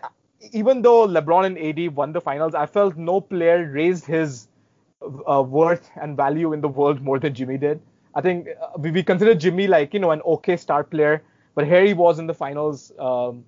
even 0.51 0.81
though 0.81 1.07
LeBron 1.07 1.45
and 1.45 1.57
AD 1.57 1.95
won 1.95 2.13
the 2.13 2.21
finals, 2.21 2.55
I 2.55 2.65
felt 2.65 2.97
no 2.97 3.21
player 3.21 3.69
raised 3.69 4.05
his 4.05 4.47
uh, 5.01 5.43
worth 5.43 5.89
and 6.01 6.17
value 6.17 6.53
in 6.53 6.61
the 6.61 6.67
world 6.67 7.01
more 7.01 7.19
than 7.19 7.33
Jimmy 7.33 7.57
did. 7.57 7.81
I 8.15 8.21
think 8.21 8.47
uh, 8.47 8.69
we, 8.77 8.91
we 8.91 9.03
consider 9.03 9.35
Jimmy 9.35 9.67
like 9.67 9.93
you 9.93 9.99
know 9.99 10.11
an 10.11 10.21
okay 10.21 10.57
star 10.57 10.83
player, 10.83 11.21
but 11.59 11.67
here 11.67 11.85
he 11.85 11.93
was 11.93 12.19
in 12.19 12.27
the 12.27 12.33
finals, 12.33 12.93
um, 12.99 13.43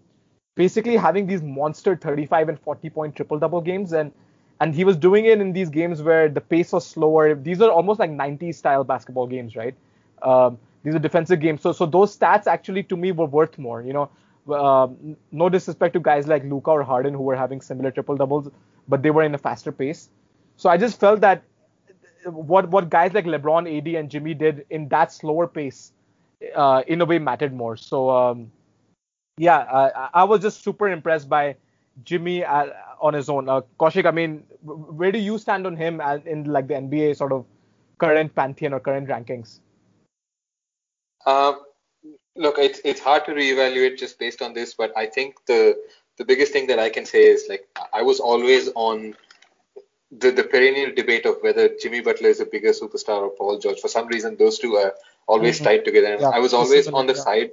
basically 0.55 0.97
having 0.97 1.27
these 1.27 1.41
monster 1.41 1.95
35 1.95 2.49
and 2.49 2.59
40 2.59 2.89
point 2.89 3.15
triple 3.15 3.39
double 3.39 3.61
games, 3.61 3.93
and 3.93 4.11
and 4.59 4.75
he 4.75 4.83
was 4.83 4.97
doing 4.97 5.25
it 5.25 5.39
in 5.39 5.53
these 5.53 5.69
games 5.69 6.01
where 6.01 6.27
the 6.27 6.41
pace 6.41 6.73
was 6.73 6.85
slower. 6.85 7.35
These 7.35 7.61
are 7.61 7.71
almost 7.71 8.01
like 8.01 8.11
90s 8.11 8.57
style 8.57 8.83
basketball 8.83 9.27
games, 9.27 9.55
right? 9.55 9.75
Um, 10.23 10.59
these 10.83 10.93
are 10.95 10.99
defensive 10.99 11.39
games, 11.39 11.61
so 11.61 11.71
so 11.71 11.85
those 11.85 12.17
stats 12.17 12.47
actually 12.47 12.83
to 12.83 12.97
me 12.97 13.13
were 13.13 13.25
worth 13.25 13.57
more. 13.57 13.81
You 13.81 13.93
know, 13.93 14.09
uh, 14.53 14.89
no 15.31 15.49
disrespect 15.49 15.93
to 15.93 16.01
guys 16.01 16.27
like 16.27 16.43
Luka 16.43 16.71
or 16.71 16.83
Harden 16.83 17.13
who 17.13 17.23
were 17.23 17.35
having 17.37 17.61
similar 17.61 17.91
triple 17.91 18.17
doubles, 18.17 18.49
but 18.89 19.03
they 19.03 19.11
were 19.11 19.23
in 19.23 19.33
a 19.35 19.37
faster 19.37 19.71
pace. 19.71 20.09
So 20.57 20.69
I 20.69 20.77
just 20.77 20.99
felt 20.99 21.21
that 21.21 21.43
what 22.25 22.69
what 22.69 22.89
guys 22.89 23.13
like 23.13 23.25
LeBron, 23.25 23.77
AD, 23.77 23.95
and 23.95 24.11
Jimmy 24.11 24.33
did 24.33 24.65
in 24.69 24.89
that 24.89 25.13
slower 25.13 25.47
pace, 25.47 25.93
uh, 26.55 26.83
in 26.87 27.01
a 27.01 27.05
way 27.05 27.19
mattered 27.19 27.53
more. 27.53 27.77
So 27.77 28.09
um, 28.09 28.51
yeah, 29.37 29.57
I, 29.59 30.09
I 30.13 30.23
was 30.23 30.41
just 30.41 30.63
super 30.63 30.89
impressed 30.89 31.29
by 31.29 31.55
Jimmy 32.03 32.43
uh, 32.43 32.67
on 32.99 33.13
his 33.13 33.29
own. 33.29 33.49
Uh, 33.49 33.61
I 33.79 34.11
mean, 34.11 34.43
where 34.61 35.11
do 35.11 35.19
you 35.19 35.37
stand 35.37 35.65
on 35.65 35.75
him 35.75 36.01
in 36.25 36.45
like 36.45 36.67
the 36.67 36.75
NBA 36.75 37.17
sort 37.17 37.31
of 37.31 37.45
current 37.97 38.33
pantheon 38.35 38.73
or 38.73 38.79
current 38.79 39.07
rankings? 39.07 39.59
Um, 41.25 41.61
look, 42.35 42.57
it's 42.57 42.81
it's 42.83 42.99
hard 42.99 43.25
to 43.25 43.31
reevaluate 43.31 43.97
just 43.97 44.17
based 44.19 44.41
on 44.41 44.53
this, 44.53 44.73
but 44.73 44.91
I 44.97 45.05
think 45.05 45.45
the 45.45 45.77
the 46.17 46.25
biggest 46.25 46.51
thing 46.53 46.67
that 46.67 46.79
I 46.79 46.89
can 46.89 47.05
say 47.05 47.23
is 47.23 47.45
like 47.49 47.67
I 47.93 48.01
was 48.01 48.19
always 48.19 48.69
on 48.75 49.15
the, 50.11 50.31
the 50.31 50.43
perennial 50.43 50.93
debate 50.93 51.25
of 51.25 51.37
whether 51.41 51.69
Jimmy 51.81 52.01
Butler 52.01 52.29
is 52.29 52.39
a 52.41 52.45
bigger 52.45 52.71
superstar 52.71 53.21
or 53.21 53.29
Paul 53.29 53.59
George. 53.59 53.79
For 53.79 53.87
some 53.87 54.07
reason, 54.07 54.35
those 54.37 54.59
two 54.59 54.75
are 54.75 54.93
always 55.27 55.55
mm-hmm. 55.55 55.65
tied 55.65 55.85
together. 55.85 56.13
And 56.13 56.21
yeah, 56.21 56.29
I 56.29 56.39
was 56.39 56.53
always 56.53 56.87
on 56.87 57.07
the 57.07 57.13
yeah. 57.13 57.21
side. 57.21 57.51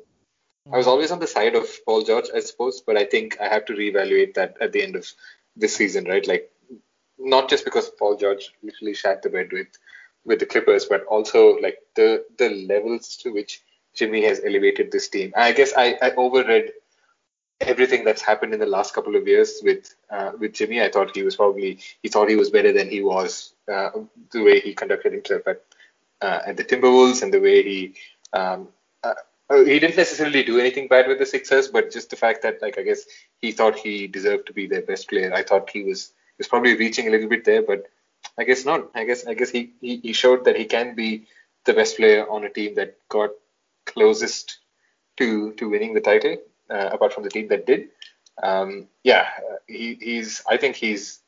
I 0.70 0.76
was 0.76 0.86
always 0.86 1.10
on 1.10 1.18
the 1.18 1.26
side 1.26 1.54
of 1.54 1.66
Paul 1.86 2.02
George, 2.02 2.26
I 2.34 2.40
suppose, 2.40 2.82
but 2.82 2.96
I 2.98 3.04
think 3.04 3.40
I 3.40 3.48
have 3.48 3.64
to 3.66 3.72
reevaluate 3.72 4.34
that 4.34 4.56
at 4.60 4.72
the 4.72 4.82
end 4.82 4.96
of 4.96 5.10
this 5.56 5.74
season, 5.74 6.04
right? 6.04 6.26
Like, 6.26 6.50
not 7.18 7.48
just 7.48 7.64
because 7.64 7.90
Paul 7.98 8.16
George 8.16 8.52
literally 8.62 8.94
shat 8.94 9.22
the 9.22 9.30
bed 9.30 9.48
with 9.52 9.68
with 10.24 10.40
the 10.40 10.46
Clippers, 10.46 10.84
but 10.84 11.04
also 11.06 11.56
like 11.58 11.78
the 11.94 12.24
the 12.36 12.50
levels 12.50 13.16
to 13.18 13.30
which 13.30 13.62
Jimmy 13.94 14.24
has 14.24 14.40
elevated 14.44 14.92
this 14.92 15.08
team. 15.08 15.32
I 15.36 15.52
guess 15.52 15.72
I, 15.76 15.98
I 16.02 16.10
overread 16.10 16.70
everything 17.60 18.04
that's 18.04 18.22
happened 18.22 18.54
in 18.54 18.60
the 18.60 18.66
last 18.66 18.94
couple 18.94 19.16
of 19.16 19.26
years 19.26 19.60
with 19.62 19.94
uh, 20.10 20.32
with 20.38 20.52
Jimmy. 20.52 20.82
I 20.82 20.90
thought 20.90 21.16
he 21.16 21.22
was 21.22 21.36
probably 21.36 21.78
he 22.02 22.08
thought 22.08 22.28
he 22.28 22.36
was 22.36 22.50
better 22.50 22.72
than 22.72 22.88
he 22.88 23.02
was. 23.02 23.54
Uh, 23.72 23.90
the 24.32 24.42
way 24.42 24.60
he 24.60 24.74
conducted 24.74 25.12
himself 25.12 25.42
at 25.46 25.62
uh, 26.20 26.40
at 26.46 26.56
the 26.56 26.64
Timberwolves 26.64 27.22
and 27.22 27.32
the 27.32 27.40
way 27.40 27.62
he 27.62 27.94
um, 28.32 28.68
uh, 29.02 29.14
uh, 29.50 29.64
he 29.64 29.78
didn't 29.78 29.96
necessarily 29.96 30.42
do 30.42 30.58
anything 30.58 30.88
bad 30.88 31.08
with 31.08 31.18
the 31.18 31.26
Sixers, 31.26 31.68
but 31.68 31.90
just 31.90 32.10
the 32.10 32.16
fact 32.16 32.42
that 32.42 32.60
like 32.60 32.78
I 32.78 32.82
guess 32.82 33.04
he 33.38 33.52
thought 33.52 33.78
he 33.78 34.06
deserved 34.06 34.46
to 34.46 34.52
be 34.52 34.66
their 34.66 34.82
best 34.82 35.08
player. 35.08 35.32
I 35.32 35.42
thought 35.42 35.70
he 35.70 35.84
was 35.84 36.08
he 36.08 36.40
was 36.40 36.48
probably 36.48 36.76
reaching 36.76 37.08
a 37.08 37.10
little 37.10 37.28
bit 37.28 37.44
there, 37.44 37.62
but 37.62 37.86
I 38.36 38.44
guess 38.44 38.64
not. 38.64 38.90
I 38.94 39.04
guess 39.04 39.26
I 39.26 39.34
guess 39.34 39.50
he, 39.50 39.72
he, 39.80 39.96
he 39.98 40.12
showed 40.12 40.44
that 40.44 40.56
he 40.56 40.66
can 40.66 40.94
be 40.94 41.26
the 41.64 41.72
best 41.72 41.96
player 41.96 42.28
on 42.28 42.44
a 42.44 42.50
team 42.50 42.74
that 42.74 42.98
got 43.08 43.30
closest 43.86 44.58
to 45.16 45.52
to 45.52 45.68
winning 45.70 45.94
the 45.94 46.00
title 46.00 46.36
uh, 46.70 46.90
apart 46.92 47.12
from 47.12 47.24
the 47.24 47.30
team 47.30 47.48
that 47.48 47.66
did. 47.66 47.88
Um, 48.42 48.88
yeah, 49.02 49.28
uh, 49.50 49.56
he, 49.66 49.98
he's. 50.00 50.42
I 50.48 50.58
think 50.58 50.76
he's 50.76 51.20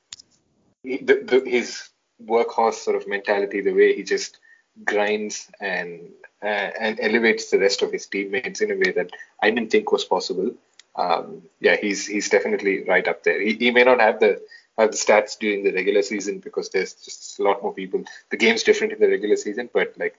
he, 0.82 0.98
the, 0.98 1.22
the, 1.24 1.50
his 1.50 1.88
workhorse 2.22 2.74
sort 2.74 2.96
of 2.96 3.08
mentality, 3.08 3.60
the 3.60 3.72
way 3.72 3.96
he 3.96 4.02
just 4.02 4.38
grinds 4.84 5.50
and 5.60 6.00
uh, 6.42 6.70
and 6.80 6.98
elevates 7.00 7.50
the 7.50 7.58
rest 7.58 7.82
of 7.82 7.92
his 7.92 8.06
teammates 8.06 8.60
in 8.60 8.70
a 8.70 8.76
way 8.76 8.92
that 8.92 9.10
I 9.42 9.50
didn't 9.50 9.70
think 9.70 9.92
was 9.92 10.04
possible. 10.04 10.52
Um, 10.96 11.42
yeah, 11.60 11.76
he's 11.76 12.06
he's 12.06 12.28
definitely 12.28 12.84
right 12.84 13.06
up 13.06 13.22
there. 13.24 13.40
He, 13.40 13.54
he 13.54 13.70
may 13.70 13.84
not 13.84 14.00
have 14.00 14.20
the 14.20 14.40
have 14.78 14.90
the 14.90 14.96
stats 14.96 15.38
during 15.38 15.64
the 15.64 15.72
regular 15.72 16.02
season 16.02 16.38
because 16.38 16.70
there's 16.70 16.94
just 16.94 17.38
a 17.38 17.42
lot 17.42 17.62
more 17.62 17.74
people. 17.74 18.04
The 18.30 18.36
game's 18.36 18.62
different 18.62 18.92
in 18.92 19.00
the 19.00 19.08
regular 19.08 19.36
season, 19.36 19.68
but 19.72 19.94
like 19.98 20.16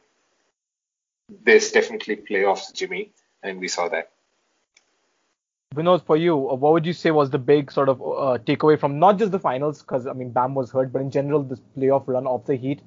there's 1.44 1.72
definitely 1.72 2.18
playoffs, 2.18 2.74
Jimmy, 2.74 3.12
and 3.44 3.60
we 3.60 3.68
saw 3.68 3.88
that. 3.90 4.12
Vinod, 5.76 6.06
for 6.06 6.18
you, 6.18 6.50
uh, 6.50 6.56
what 6.56 6.74
would 6.74 6.86
you 6.86 6.92
say 6.92 7.12
was 7.12 7.30
the 7.30 7.40
big 7.40 7.72
sort 7.72 7.88
of 7.88 8.02
uh, 8.02 8.38
takeaway 8.44 8.78
from 8.78 9.00
not 9.00 9.18
just 9.18 9.32
the 9.32 9.40
finals, 9.40 9.82
because 9.82 10.06
I 10.06 10.14
mean 10.14 10.30
Bam 10.32 10.54
was 10.54 10.72
hurt, 10.72 10.92
but 10.92 11.02
in 11.02 11.10
general 11.10 11.44
this 11.44 11.62
playoff 11.78 12.08
run 12.08 12.28
of 12.28 12.46
the 12.46 12.56
Heat? 12.56 12.82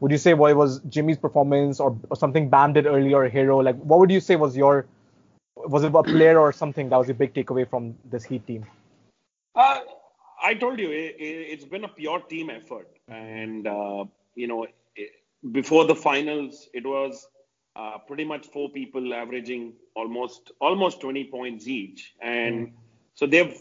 Would 0.00 0.12
you 0.12 0.18
say 0.18 0.34
what 0.34 0.54
was 0.56 0.80
Jimmy's 0.88 1.18
performance 1.18 1.80
or, 1.80 1.96
or 2.08 2.16
something 2.16 2.48
Bam 2.48 2.72
did 2.72 2.86
earlier, 2.86 3.24
or 3.24 3.28
Herro? 3.28 3.62
Like, 3.64 3.76
what 3.76 3.98
would 3.98 4.10
you 4.10 4.20
say 4.20 4.36
was 4.36 4.56
your 4.56 4.86
was 5.56 5.82
it 5.82 5.92
a 5.92 6.02
player 6.02 6.38
or 6.38 6.52
something 6.52 6.88
that 6.88 6.96
was 6.96 7.08
a 7.08 7.14
big 7.14 7.34
takeaway 7.34 7.68
from 7.68 7.96
this 8.04 8.24
Heat 8.24 8.46
team? 8.46 8.64
Uh, 9.56 9.80
I 10.40 10.54
told 10.54 10.78
you 10.78 10.90
it, 10.92 11.58
has 11.58 11.68
been 11.68 11.84
a 11.84 11.88
pure 11.88 12.20
team 12.20 12.48
effort, 12.50 12.88
and 13.08 13.66
uh, 13.66 14.04
you 14.36 14.46
know 14.46 14.66
it, 14.94 15.10
before 15.50 15.84
the 15.84 15.96
finals 15.96 16.68
it 16.74 16.86
was 16.86 17.26
uh, 17.74 17.98
pretty 18.06 18.24
much 18.24 18.46
four 18.46 18.68
people 18.70 19.12
averaging 19.14 19.72
almost 19.96 20.52
almost 20.60 21.00
20 21.00 21.24
points 21.24 21.66
each, 21.66 22.14
and 22.20 22.68
mm. 22.68 22.72
so 23.14 23.26
they've 23.26 23.60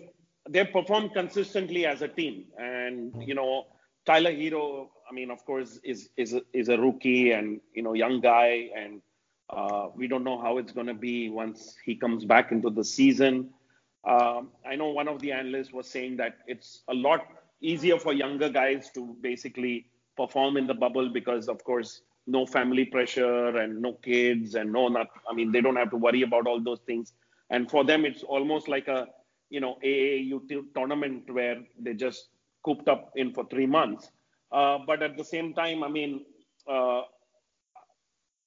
they've 0.50 0.72
performed 0.72 1.14
consistently 1.14 1.86
as 1.86 2.02
a 2.04 2.08
team. 2.08 2.46
And 2.58 3.24
you 3.26 3.34
know, 3.34 3.66
Tyler 4.06 4.32
Herro 4.32 4.90
I 5.10 5.14
mean, 5.14 5.32
of 5.32 5.46
course, 5.46 5.80
is 5.84 6.10
is 6.18 6.34
a, 6.34 6.42
is 6.54 6.70
a 6.70 6.78
rookie 6.78 7.32
and 7.32 7.62
you 7.74 7.84
know 7.84 7.94
young 7.94 8.20
guy, 8.22 8.70
and 8.76 9.02
uh, 9.50 9.88
we 9.96 10.08
don't 10.08 10.24
know 10.24 10.42
how 10.42 10.58
it's 10.58 10.72
going 10.72 10.88
to 10.88 10.94
be 10.94 11.30
once 11.30 11.76
he 11.86 11.96
comes 11.96 12.26
back 12.26 12.52
into 12.52 12.70
the 12.70 12.84
season. 12.84 13.50
Um, 14.06 14.50
I 14.66 14.76
know 14.76 14.90
one 14.90 15.08
of 15.08 15.20
the 15.22 15.32
analysts 15.32 15.74
was 15.74 15.88
saying 15.88 16.18
that 16.18 16.38
it's 16.48 16.84
a 16.88 16.94
lot 16.94 17.26
easier 17.62 17.98
for 18.00 18.14
younger 18.14 18.50
guys 18.50 18.90
to 18.94 19.16
basically 19.22 19.88
perform 20.16 20.58
in 20.58 20.68
the 20.68 20.74
bubble 20.74 21.10
because, 21.10 21.48
of 21.48 21.64
course, 21.64 22.02
no 22.26 22.46
family 22.46 22.86
pressure 22.86 23.58
and 23.58 23.82
no 23.82 23.94
kids 23.94 24.56
and 24.56 24.72
no 24.72 24.88
not. 24.88 25.08
I 25.30 25.34
mean, 25.34 25.52
they 25.52 25.62
don't 25.62 25.76
have 25.78 25.92
to 25.92 25.98
worry 25.98 26.22
about 26.24 26.48
all 26.48 26.62
those 26.62 26.82
things. 26.86 27.14
And 27.50 27.70
for 27.70 27.84
them, 27.86 28.06
it's 28.06 28.24
almost 28.24 28.68
like 28.68 28.88
a 28.88 29.08
you 29.50 29.62
know 29.62 29.78
AAU 29.84 30.42
tournament 30.76 31.32
where 31.32 31.58
they 31.80 31.94
just 31.94 32.28
cooped 32.64 32.90
up 32.90 33.12
in 33.16 33.34
for 33.34 33.46
three 33.46 33.66
months. 33.66 34.12
Uh, 34.52 34.80
but 34.86 35.04
at 35.04 35.18
the 35.18 35.24
same 35.24 35.54
time, 35.54 35.84
I 35.84 35.90
mean, 35.90 36.26
uh, 36.70 37.02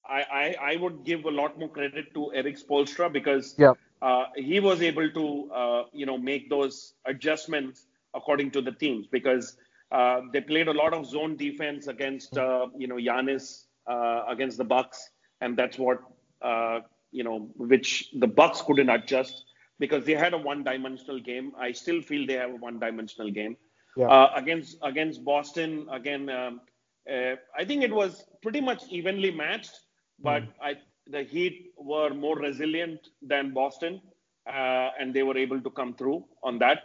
I, 0.09 0.23
I, 0.33 0.57
I 0.73 0.77
would 0.77 1.05
give 1.05 1.25
a 1.25 1.31
lot 1.31 1.59
more 1.59 1.69
credit 1.69 2.15
to 2.15 2.33
Erik 2.35 2.59
Spoelstra 2.59 3.13
because 3.13 3.55
yeah. 3.59 3.75
uh, 4.03 4.25
he 4.35 4.61
was 4.61 4.83
able 4.83 5.11
to 5.11 5.51
uh, 5.53 5.83
you 5.93 6.07
know 6.07 6.19
make 6.19 6.49
those 6.51 6.95
adjustments 7.05 7.87
according 8.15 8.51
to 8.53 8.61
the 8.61 8.73
teams 8.73 9.07
because 9.07 9.57
uh, 9.93 10.23
they 10.33 10.41
played 10.41 10.69
a 10.69 10.73
lot 10.73 10.95
of 10.95 11.07
zone 11.07 11.37
defense 11.37 11.87
against 11.87 12.37
uh, 12.37 12.67
you 12.77 12.89
know 12.89 12.97
Giannis 12.97 13.65
against 14.29 14.57
the 14.57 14.65
Bucks, 14.65 15.11
and 15.41 15.57
that's 15.57 15.79
what 15.79 16.01
you 17.13 17.25
know 17.25 17.51
which 17.57 18.09
the 18.19 18.27
Bucks 18.27 18.63
couldn't 18.63 18.89
adjust 18.89 19.45
because 19.79 20.05
they 20.05 20.15
had 20.15 20.35
a 20.35 20.39
one-dimensional 20.39 21.21
game. 21.21 21.53
I 21.59 21.73
still 21.73 22.03
feel 22.03 22.27
they 22.27 22.35
have 22.35 22.51
a 22.51 22.57
one-dimensional 22.57 23.31
game. 23.31 23.57
Yeah. 23.97 24.07
Uh, 24.07 24.33
against 24.37 24.77
against 24.83 25.25
Boston 25.25 25.87
again. 25.91 26.29
Um, 26.29 26.61
uh, 27.11 27.37
I 27.57 27.65
think 27.65 27.83
it 27.83 27.93
was 27.93 28.25
pretty 28.43 28.61
much 28.61 28.85
evenly 28.91 29.31
matched, 29.31 29.81
but 30.21 30.43
mm. 30.43 30.53
I 30.63 30.77
the 31.07 31.23
Heat 31.23 31.73
were 31.77 32.11
more 32.11 32.37
resilient 32.39 33.09
than 33.21 33.53
Boston, 33.53 34.01
uh, 34.47 34.91
and 34.99 35.13
they 35.13 35.23
were 35.23 35.37
able 35.37 35.61
to 35.61 35.71
come 35.71 35.95
through 35.95 36.25
on 36.43 36.59
that. 36.59 36.83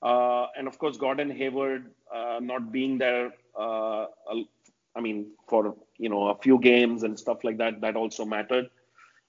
Uh, 0.00 0.46
and 0.56 0.66
of 0.66 0.78
course, 0.78 0.96
Gordon 0.96 1.30
Hayward 1.30 1.90
uh, 2.14 2.38
not 2.40 2.72
being 2.72 2.96
there. 2.98 3.32
Uh, 3.58 4.06
I 4.96 5.00
mean, 5.00 5.32
for 5.48 5.76
you 5.98 6.08
know 6.08 6.28
a 6.28 6.38
few 6.38 6.58
games 6.58 7.02
and 7.02 7.18
stuff 7.18 7.44
like 7.44 7.58
that, 7.58 7.80
that 7.82 7.96
also 7.96 8.24
mattered. 8.24 8.70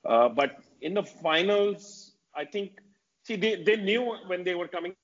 but 0.04 0.58
in 0.82 0.94
the 0.94 1.04
finals, 1.04 2.14
I 2.34 2.46
think 2.46 2.80
see 3.24 3.36
they, 3.36 3.62
they 3.62 3.76
knew 3.76 4.16
when 4.28 4.44
they 4.44 4.56
were 4.56 4.68
coming 4.68 4.96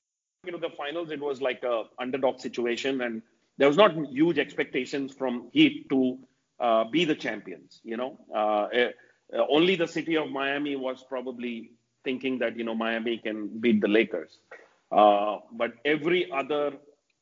into 0.48 0.60
the 0.60 0.70
finals, 0.70 1.12
it 1.12 1.20
was 1.22 1.42
like 1.42 1.64
a 1.64 1.84
underdog 2.00 2.40
situation, 2.40 3.02
and 3.02 3.22
there 3.58 3.68
was 3.68 3.78
not 3.78 3.96
huge 4.12 4.38
expectations 4.38 5.14
from 5.14 5.50
Heat 5.54 5.90
to 5.90 6.18
uh, 6.60 6.84
be 6.86 7.06
the 7.06 7.16
champions. 7.16 7.82
You 7.84 7.98
know, 7.98 8.20
uh, 8.34 8.68
uh, 9.36 9.46
only 9.50 9.76
the 9.76 9.88
city 9.88 10.16
of 10.18 10.30
Miami 10.30 10.76
was 10.76 11.04
probably 11.08 11.72
thinking 12.04 12.40
that 12.40 12.58
you 12.58 12.64
know 12.64 12.76
Miami 12.76 13.18
can 13.18 13.48
beat 13.60 13.82
the 13.82 13.88
Lakers, 13.88 14.40
uh, 14.92 15.38
but 15.52 15.74
every 15.86 16.32
other 16.32 16.74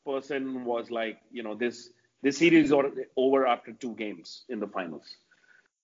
person 0.05 0.65
was 0.65 0.91
like, 0.91 1.19
you 1.31 1.43
know, 1.43 1.55
this 1.55 1.89
this 2.21 2.37
series 2.37 2.71
is 2.71 2.73
over 3.15 3.45
after 3.47 3.71
two 3.73 3.93
games 3.95 4.43
in 4.49 4.59
the 4.59 4.67
finals. 4.67 5.15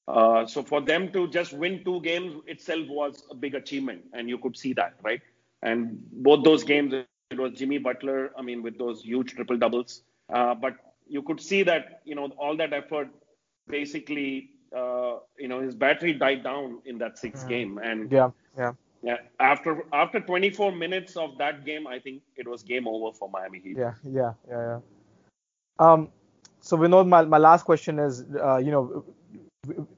Uh, 0.08 0.46
so 0.46 0.64
for 0.64 0.82
them 0.82 1.12
to 1.12 1.28
just 1.30 1.54
win 1.54 1.84
two 1.84 2.02
games 2.02 2.36
itself 2.48 2.88
was 2.90 3.24
a 3.32 3.36
big 3.36 3.56
achievement, 3.56 4.04
and 4.14 4.30
you 4.30 4.38
could 4.38 4.58
see 4.58 4.74
that, 4.74 4.96
right? 5.04 5.22
And 5.62 6.00
both 6.12 6.44
those 6.44 6.64
games, 6.64 6.94
it 7.32 7.40
was 7.40 7.54
Jimmy 7.54 7.78
Butler. 7.78 8.32
I 8.38 8.42
mean, 8.42 8.64
with 8.64 8.78
those 8.78 9.02
huge 9.02 9.34
triple 9.34 9.58
doubles. 9.58 10.04
Uh, 10.32 10.54
but 10.56 10.76
you 11.08 11.22
could 11.24 11.42
see 11.42 11.64
that 11.64 12.02
you 12.06 12.16
know 12.16 12.28
all 12.38 12.56
that 12.58 12.72
effort 12.74 13.10
basically 13.68 14.52
uh, 14.76 15.18
you 15.38 15.48
know 15.48 15.60
his 15.60 15.76
battery 15.76 16.14
died 16.14 16.44
down 16.44 16.80
in 16.86 16.98
that 17.00 17.18
sixth 17.18 17.46
mm. 17.46 17.50
game 17.50 17.78
and 17.80 18.12
yeah 18.12 18.30
yeah 18.58 18.74
yeah 19.02 19.18
after 19.40 19.84
after 19.94 20.20
24 20.20 20.72
minutes 20.74 21.16
of 21.16 21.38
that 21.38 21.66
game 21.66 21.88
i 21.88 21.98
think 21.98 22.22
it 22.36 22.48
was 22.48 22.64
game 22.64 22.88
over 22.88 23.14
for 23.14 23.30
miami 23.30 23.60
heat 23.60 23.78
yeah 23.78 23.94
yeah 24.04 24.34
yeah 24.50 24.62
yeah 24.70 24.80
um 25.80 26.10
so 26.62 26.78
Vinod, 26.78 27.08
my, 27.08 27.24
my 27.24 27.38
last 27.38 27.64
question 27.64 28.00
is 28.00 28.26
uh, 28.44 28.58
you 28.58 28.72
know 28.72 29.06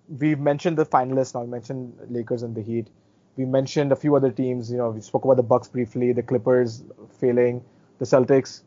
we've 0.08 0.40
mentioned 0.40 0.78
the 0.78 0.86
finalists 0.86 1.34
now 1.34 1.42
we 1.42 1.48
mentioned 1.48 1.94
lakers 2.10 2.44
and 2.44 2.56
the 2.56 2.62
heat 2.62 2.88
we 3.42 3.46
mentioned 3.46 3.92
a 3.92 3.96
few 3.96 4.16
other 4.16 4.32
teams. 4.32 4.72
You 4.72 4.78
know, 4.78 4.90
we 4.92 5.02
spoke 5.02 5.26
about 5.26 5.38
the 5.38 5.44
Bucks 5.44 5.68
briefly, 5.68 6.14
the 6.14 6.24
Clippers 6.24 6.84
failing, 7.20 7.64
the 8.00 8.06
Celtics. 8.06 8.62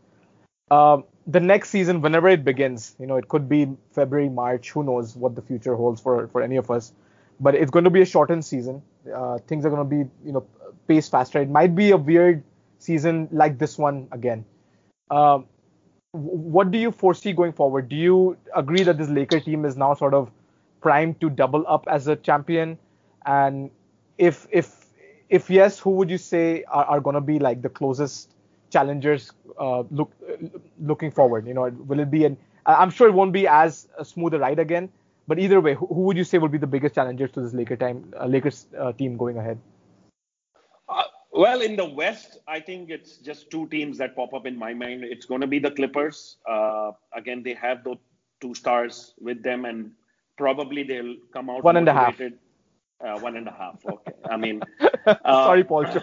Um, 0.70 1.04
the 1.26 1.40
next 1.40 1.70
season, 1.70 2.00
whenever 2.00 2.28
it 2.28 2.44
begins, 2.44 2.96
you 2.98 3.06
know, 3.06 3.16
it 3.16 3.28
could 3.28 3.48
be 3.48 3.68
February, 3.92 4.28
March. 4.28 4.70
Who 4.72 4.82
knows 4.82 5.16
what 5.16 5.34
the 5.36 5.42
future 5.42 5.76
holds 5.76 6.00
for 6.00 6.26
for 6.28 6.42
any 6.42 6.56
of 6.56 6.70
us? 6.70 6.92
But 7.40 7.54
it's 7.54 7.70
going 7.70 7.84
to 7.84 7.90
be 7.90 8.02
a 8.02 8.04
shortened 8.04 8.44
season. 8.44 8.82
Uh, 9.14 9.38
things 9.46 9.64
are 9.64 9.70
going 9.70 9.88
to 9.88 9.96
be, 9.96 10.10
you 10.24 10.32
know, 10.32 10.46
paced 10.88 11.10
faster. 11.10 11.40
It 11.40 11.50
might 11.50 11.74
be 11.74 11.90
a 11.90 11.96
weird 11.96 12.42
season 12.78 13.28
like 13.30 13.58
this 13.58 13.78
one 13.78 14.08
again. 14.12 14.44
Um, 15.10 15.46
what 16.12 16.70
do 16.70 16.78
you 16.78 16.90
foresee 16.90 17.32
going 17.32 17.52
forward? 17.52 17.88
Do 17.88 17.96
you 17.96 18.36
agree 18.54 18.82
that 18.84 18.98
this 18.98 19.08
Laker 19.08 19.40
team 19.40 19.64
is 19.64 19.76
now 19.76 19.94
sort 19.94 20.14
of 20.14 20.30
primed 20.80 21.20
to 21.20 21.30
double 21.30 21.64
up 21.66 21.86
as 21.88 22.06
a 22.08 22.16
champion? 22.16 22.78
And 23.26 23.70
if 24.18 24.46
if 24.50 24.86
if 25.28 25.50
yes, 25.50 25.78
who 25.78 25.90
would 25.90 26.10
you 26.10 26.18
say 26.18 26.64
are, 26.64 26.84
are 26.84 27.00
going 27.00 27.14
to 27.14 27.20
be 27.20 27.38
like 27.38 27.62
the 27.62 27.68
closest 27.68 28.30
challengers 28.70 29.32
uh, 29.58 29.82
look 29.90 30.12
looking 30.80 31.10
forward? 31.10 31.46
You 31.46 31.54
know, 31.54 31.68
will 31.68 32.00
it 32.00 32.10
be 32.10 32.24
an? 32.24 32.36
I'm 32.66 32.90
sure 32.90 33.08
it 33.08 33.12
won't 33.12 33.32
be 33.32 33.46
as 33.46 33.88
smooth 34.02 34.34
a 34.34 34.38
ride 34.38 34.58
again, 34.58 34.88
but 35.26 35.38
either 35.38 35.60
way, 35.60 35.74
who, 35.74 35.86
who 35.86 36.02
would 36.02 36.16
you 36.16 36.24
say 36.24 36.38
will 36.38 36.48
be 36.48 36.58
the 36.58 36.66
biggest 36.66 36.94
challengers 36.94 37.30
to 37.32 37.40
this 37.40 37.52
Laker 37.52 37.76
time 37.76 38.12
uh, 38.18 38.26
Lakers 38.26 38.66
uh, 38.78 38.92
team 38.92 39.16
going 39.16 39.38
ahead? 39.38 39.58
Uh, 40.88 41.02
well, 41.32 41.60
in 41.60 41.76
the 41.76 41.84
West, 41.84 42.38
I 42.46 42.60
think 42.60 42.90
it's 42.90 43.18
just 43.18 43.50
two 43.50 43.66
teams 43.68 43.98
that 43.98 44.14
pop 44.14 44.32
up 44.34 44.46
in 44.46 44.56
my 44.56 44.72
mind. 44.72 45.04
It's 45.04 45.26
going 45.26 45.40
to 45.40 45.46
be 45.46 45.58
the 45.58 45.70
Clippers. 45.70 46.36
Uh, 46.48 46.92
again, 47.12 47.42
they 47.42 47.54
have 47.54 47.84
those 47.84 47.98
two 48.40 48.54
stars 48.54 49.14
with 49.20 49.42
them, 49.42 49.64
and 49.64 49.92
probably 50.36 50.82
they'll 50.82 51.16
come 51.32 51.50
out 51.50 51.64
one 51.64 51.76
and 51.76 51.88
a 51.88 51.92
half. 51.92 52.20
Uh, 53.04 53.18
one 53.18 53.36
and 53.36 53.46
a 53.46 53.52
half. 53.52 53.84
Okay. 53.84 54.12
I 54.30 54.36
mean, 54.38 54.62
uh, 55.06 55.14
sorry, 55.26 55.62
Paul. 55.62 55.84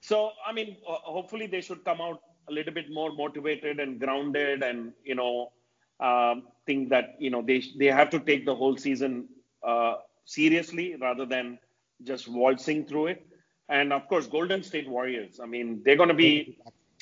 so, 0.00 0.30
I 0.44 0.52
mean, 0.52 0.76
uh, 0.88 0.94
hopefully 1.04 1.46
they 1.46 1.60
should 1.60 1.84
come 1.84 2.00
out 2.00 2.20
a 2.48 2.52
little 2.52 2.74
bit 2.74 2.90
more 2.90 3.12
motivated 3.12 3.78
and 3.78 4.00
grounded, 4.00 4.64
and 4.64 4.92
you 5.04 5.14
know, 5.14 5.52
um, 6.00 6.48
think 6.66 6.88
that 6.88 7.14
you 7.20 7.30
know 7.30 7.42
they 7.42 7.62
they 7.78 7.86
have 7.86 8.10
to 8.10 8.18
take 8.18 8.44
the 8.44 8.54
whole 8.54 8.76
season 8.76 9.28
uh, 9.62 9.94
seriously 10.24 10.96
rather 11.00 11.26
than 11.26 11.58
just 12.02 12.26
waltzing 12.26 12.84
through 12.86 13.06
it. 13.08 13.26
And 13.68 13.92
of 13.92 14.08
course, 14.08 14.26
Golden 14.26 14.64
State 14.64 14.88
Warriors. 14.88 15.38
I 15.40 15.46
mean, 15.46 15.80
they're 15.84 15.96
going 15.96 16.08
to 16.08 16.14
be 16.14 16.58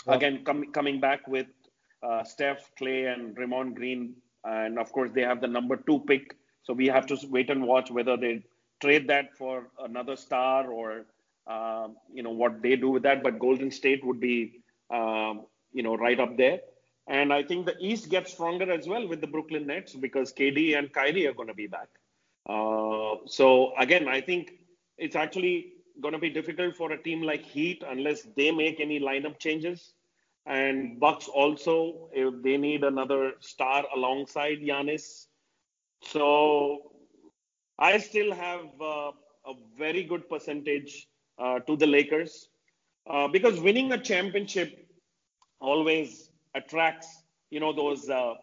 again 0.06 0.44
com- 0.44 0.70
coming 0.72 1.00
back 1.00 1.26
with 1.26 1.46
uh, 2.02 2.24
Steph, 2.24 2.70
Clay, 2.76 3.06
and 3.06 3.34
Draymond 3.34 3.74
Green, 3.74 4.14
and 4.44 4.78
of 4.78 4.92
course 4.92 5.10
they 5.14 5.22
have 5.22 5.40
the 5.40 5.48
number 5.48 5.76
two 5.76 6.00
pick 6.00 6.36
so 6.68 6.74
we 6.74 6.86
have 6.86 7.06
to 7.06 7.16
wait 7.30 7.48
and 7.48 7.66
watch 7.66 7.90
whether 7.90 8.14
they 8.18 8.42
trade 8.82 9.08
that 9.08 9.34
for 9.34 9.68
another 9.82 10.16
star 10.16 10.70
or 10.70 11.06
uh, 11.46 11.88
you 12.12 12.22
know 12.22 12.30
what 12.30 12.60
they 12.62 12.76
do 12.76 12.90
with 12.90 13.02
that. 13.04 13.22
But 13.22 13.38
Golden 13.38 13.70
State 13.70 14.04
would 14.04 14.20
be 14.20 14.60
um, 14.90 15.46
you 15.72 15.82
know 15.82 15.96
right 15.96 16.20
up 16.20 16.36
there. 16.36 16.60
And 17.06 17.32
I 17.32 17.42
think 17.42 17.64
the 17.64 17.74
East 17.80 18.10
gets 18.10 18.34
stronger 18.34 18.70
as 18.70 18.86
well 18.86 19.08
with 19.08 19.22
the 19.22 19.26
Brooklyn 19.26 19.66
Nets 19.66 19.94
because 19.94 20.30
KD 20.34 20.78
and 20.78 20.92
Kyrie 20.92 21.26
are 21.26 21.32
going 21.32 21.48
to 21.48 21.54
be 21.54 21.66
back. 21.66 21.88
Uh, 22.46 23.14
so 23.24 23.72
again, 23.78 24.06
I 24.06 24.20
think 24.20 24.52
it's 24.98 25.16
actually 25.16 25.72
going 26.02 26.12
to 26.12 26.18
be 26.18 26.28
difficult 26.28 26.76
for 26.76 26.92
a 26.92 27.02
team 27.02 27.22
like 27.22 27.46
Heat 27.46 27.82
unless 27.88 28.24
they 28.36 28.50
make 28.50 28.78
any 28.78 29.00
lineup 29.00 29.38
changes. 29.38 29.94
And 30.44 31.00
Bucks 31.00 31.28
also, 31.28 32.10
if 32.12 32.42
they 32.42 32.58
need 32.58 32.84
another 32.84 33.32
star 33.40 33.86
alongside 33.96 34.58
Giannis, 34.60 35.27
so 36.02 36.92
I 37.78 37.98
still 37.98 38.32
have 38.32 38.66
uh, 38.80 39.12
a 39.46 39.54
very 39.76 40.02
good 40.02 40.28
percentage 40.28 41.08
uh, 41.38 41.60
to 41.60 41.76
the 41.76 41.86
Lakers 41.86 42.48
uh, 43.08 43.28
because 43.28 43.60
winning 43.60 43.92
a 43.92 43.98
championship 43.98 44.86
always 45.60 46.30
attracts, 46.54 47.22
you 47.50 47.60
know, 47.60 47.72
those, 47.72 48.08
uh, 48.08 48.34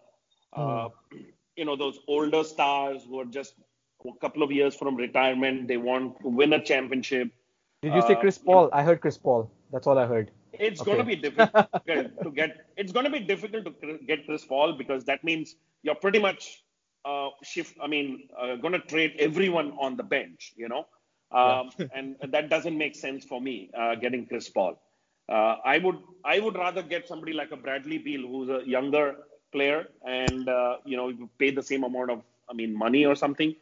uh, 0.53 0.89
hmm. 1.11 1.19
you 1.55 1.65
know, 1.65 1.75
those 1.75 1.99
older 2.07 2.43
stars 2.43 3.03
who 3.07 3.19
are 3.19 3.25
just 3.25 3.55
a 4.05 4.19
couple 4.19 4.43
of 4.43 4.51
years 4.51 4.75
from 4.75 4.95
retirement. 4.95 5.67
They 5.67 5.77
want 5.77 6.19
to 6.21 6.29
win 6.29 6.53
a 6.53 6.63
championship. 6.63 7.29
Did 7.81 7.93
you 7.93 8.01
say 8.01 8.13
uh, 8.13 8.19
Chris 8.19 8.37
Paul? 8.37 8.69
I 8.73 8.83
heard 8.83 9.01
Chris 9.01 9.17
Paul. 9.17 9.51
That's 9.71 9.87
all 9.87 9.97
I 9.97 10.05
heard. 10.05 10.31
It's 10.53 10.81
okay. 10.81 10.91
going 10.91 10.99
to 11.05 11.05
be 11.05 11.15
difficult 11.15 11.67
to 12.23 12.31
get. 12.31 12.65
It's 12.77 12.91
going 12.91 13.05
to 13.05 13.11
be 13.11 13.19
difficult 13.19 13.65
to 13.81 13.99
get 14.07 14.25
Chris 14.25 14.45
Paul 14.45 14.73
because 14.73 15.05
that 15.05 15.23
means 15.23 15.55
you're 15.83 15.95
pretty 15.95 16.19
much 16.19 16.63
uh, 17.05 17.29
shift. 17.43 17.75
I 17.81 17.87
mean, 17.87 18.27
uh, 18.39 18.55
going 18.55 18.73
to 18.73 18.79
trade 18.79 19.13
everyone 19.19 19.73
on 19.79 19.95
the 19.95 20.03
bench, 20.03 20.53
you 20.57 20.67
know, 20.67 20.85
um, 21.31 21.69
yeah. 21.77 21.85
and 21.95 22.15
that 22.29 22.49
doesn't 22.49 22.77
make 22.77 22.95
sense 22.95 23.25
for 23.25 23.41
me 23.41 23.69
uh, 23.77 23.95
getting 23.95 24.25
Chris 24.25 24.49
Paul. 24.49 24.79
Uh, 25.29 25.55
I 25.65 25.79
would 25.79 25.97
I 26.23 26.39
would 26.39 26.55
rather 26.55 26.83
get 26.83 27.07
somebody 27.07 27.33
like 27.33 27.51
a 27.51 27.57
Bradley 27.57 27.97
Beal 27.97 28.27
who's 28.27 28.49
a 28.49 28.67
younger 28.67 29.15
player 29.51 29.87
and 30.05 30.47
uh, 30.49 30.77
you 30.85 30.97
know 30.97 31.11
pay 31.39 31.51
the 31.51 31.63
same 31.63 31.83
amount 31.83 32.11
of 32.11 32.21
I 32.49 32.53
mean 32.53 32.77
money 32.77 33.05
or 33.05 33.15
something. 33.15 33.55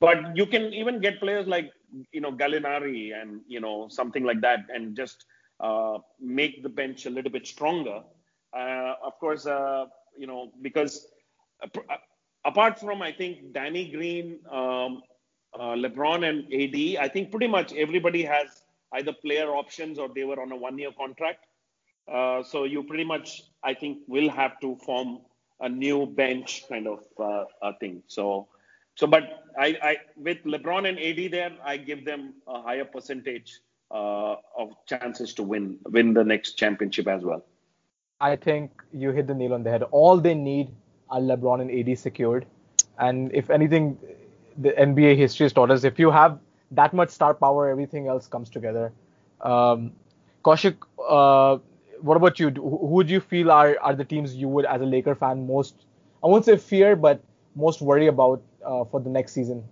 But 0.00 0.36
you 0.36 0.46
can 0.46 0.72
even 0.72 1.00
get 1.00 1.20
players 1.20 1.46
like 1.46 1.72
you 2.12 2.20
know 2.20 2.32
Gallinari 2.32 3.12
and 3.20 3.40
you 3.46 3.60
know 3.60 3.88
something 3.88 4.24
like 4.24 4.40
that 4.42 4.60
and 4.72 4.96
just 4.96 5.26
uh, 5.60 5.98
make 6.20 6.62
the 6.62 6.68
bench 6.68 7.06
a 7.06 7.10
little 7.10 7.30
bit 7.30 7.46
stronger. 7.46 8.02
Uh, 8.56 8.94
of 9.04 9.18
course, 9.20 9.46
uh, 9.46 9.86
you 10.16 10.26
know 10.26 10.52
because 10.62 11.06
uh, 11.62 11.68
apart 12.44 12.78
from 12.78 13.02
I 13.02 13.12
think 13.12 13.52
Danny 13.52 13.90
Green, 13.90 14.38
um, 14.50 15.02
LeBron 15.54 16.28
and 16.28 16.44
AD, 16.52 17.02
I 17.02 17.08
think 17.08 17.30
pretty 17.30 17.48
much 17.48 17.72
everybody 17.74 18.22
has 18.24 18.62
either 18.92 19.12
player 19.12 19.50
options 19.50 19.98
or 19.98 20.08
they 20.14 20.24
were 20.24 20.40
on 20.40 20.52
a 20.52 20.56
one-year 20.56 20.90
contract. 20.98 21.46
Uh, 22.10 22.42
so 22.42 22.64
you 22.64 22.82
pretty 22.82 23.04
much, 23.04 23.42
I 23.62 23.74
think, 23.74 23.98
will 24.08 24.28
have 24.30 24.58
to 24.60 24.76
form 24.84 25.20
a 25.60 25.68
new 25.68 26.06
bench 26.06 26.64
kind 26.68 26.88
of 26.88 27.04
uh, 27.22 27.72
thing. 27.78 28.02
So, 28.06 28.48
so 28.96 29.06
but 29.06 29.44
I, 29.58 29.76
I 29.82 29.96
with 30.16 30.42
LeBron 30.44 30.88
and 30.88 30.98
AD 30.98 31.30
there, 31.30 31.52
I 31.64 31.76
give 31.76 32.04
them 32.04 32.34
a 32.48 32.62
higher 32.62 32.84
percentage 32.84 33.60
uh, 33.90 34.36
of 34.56 34.74
chances 34.86 35.34
to 35.34 35.42
win 35.42 35.78
win 35.86 36.14
the 36.14 36.24
next 36.24 36.54
championship 36.54 37.06
as 37.06 37.22
well. 37.22 37.44
I 38.20 38.36
think 38.36 38.70
you 38.92 39.12
hit 39.12 39.26
the 39.26 39.34
nail 39.34 39.54
on 39.54 39.62
the 39.62 39.70
head. 39.70 39.82
All 39.84 40.18
they 40.18 40.34
need 40.34 40.70
are 41.10 41.20
LeBron 41.20 41.60
and 41.60 41.70
AD 41.70 41.98
secured, 41.98 42.46
and 42.98 43.32
if 43.34 43.50
anything, 43.50 43.98
the 44.58 44.70
NBA 44.72 45.16
history 45.16 45.44
has 45.44 45.52
taught 45.52 45.70
us 45.70 45.84
if 45.84 45.98
you 45.98 46.10
have 46.10 46.38
that 46.70 46.92
much 46.92 47.10
star 47.10 47.34
power, 47.34 47.68
everything 47.68 48.06
else 48.06 48.26
comes 48.26 48.48
together. 48.48 48.92
Um, 49.40 49.92
Kaushik, 50.44 50.76
uh, 51.08 51.58
what 52.00 52.16
about 52.16 52.38
you? 52.38 52.50
Who 52.50 52.86
would 52.96 53.10
you 53.10 53.20
feel 53.20 53.50
are, 53.50 53.76
are 53.80 53.94
the 53.94 54.04
teams 54.04 54.34
you 54.34 54.48
would, 54.48 54.64
as 54.64 54.80
a 54.80 54.86
Laker 54.86 55.14
fan, 55.14 55.46
most, 55.46 55.74
I 56.22 56.28
won't 56.28 56.44
say 56.44 56.56
fear, 56.56 56.96
but 56.96 57.22
most 57.54 57.80
worry 57.80 58.06
about 58.06 58.42
uh, 58.64 58.84
for 58.84 59.00
the 59.00 59.10
next 59.10 59.32
season? 59.32 59.64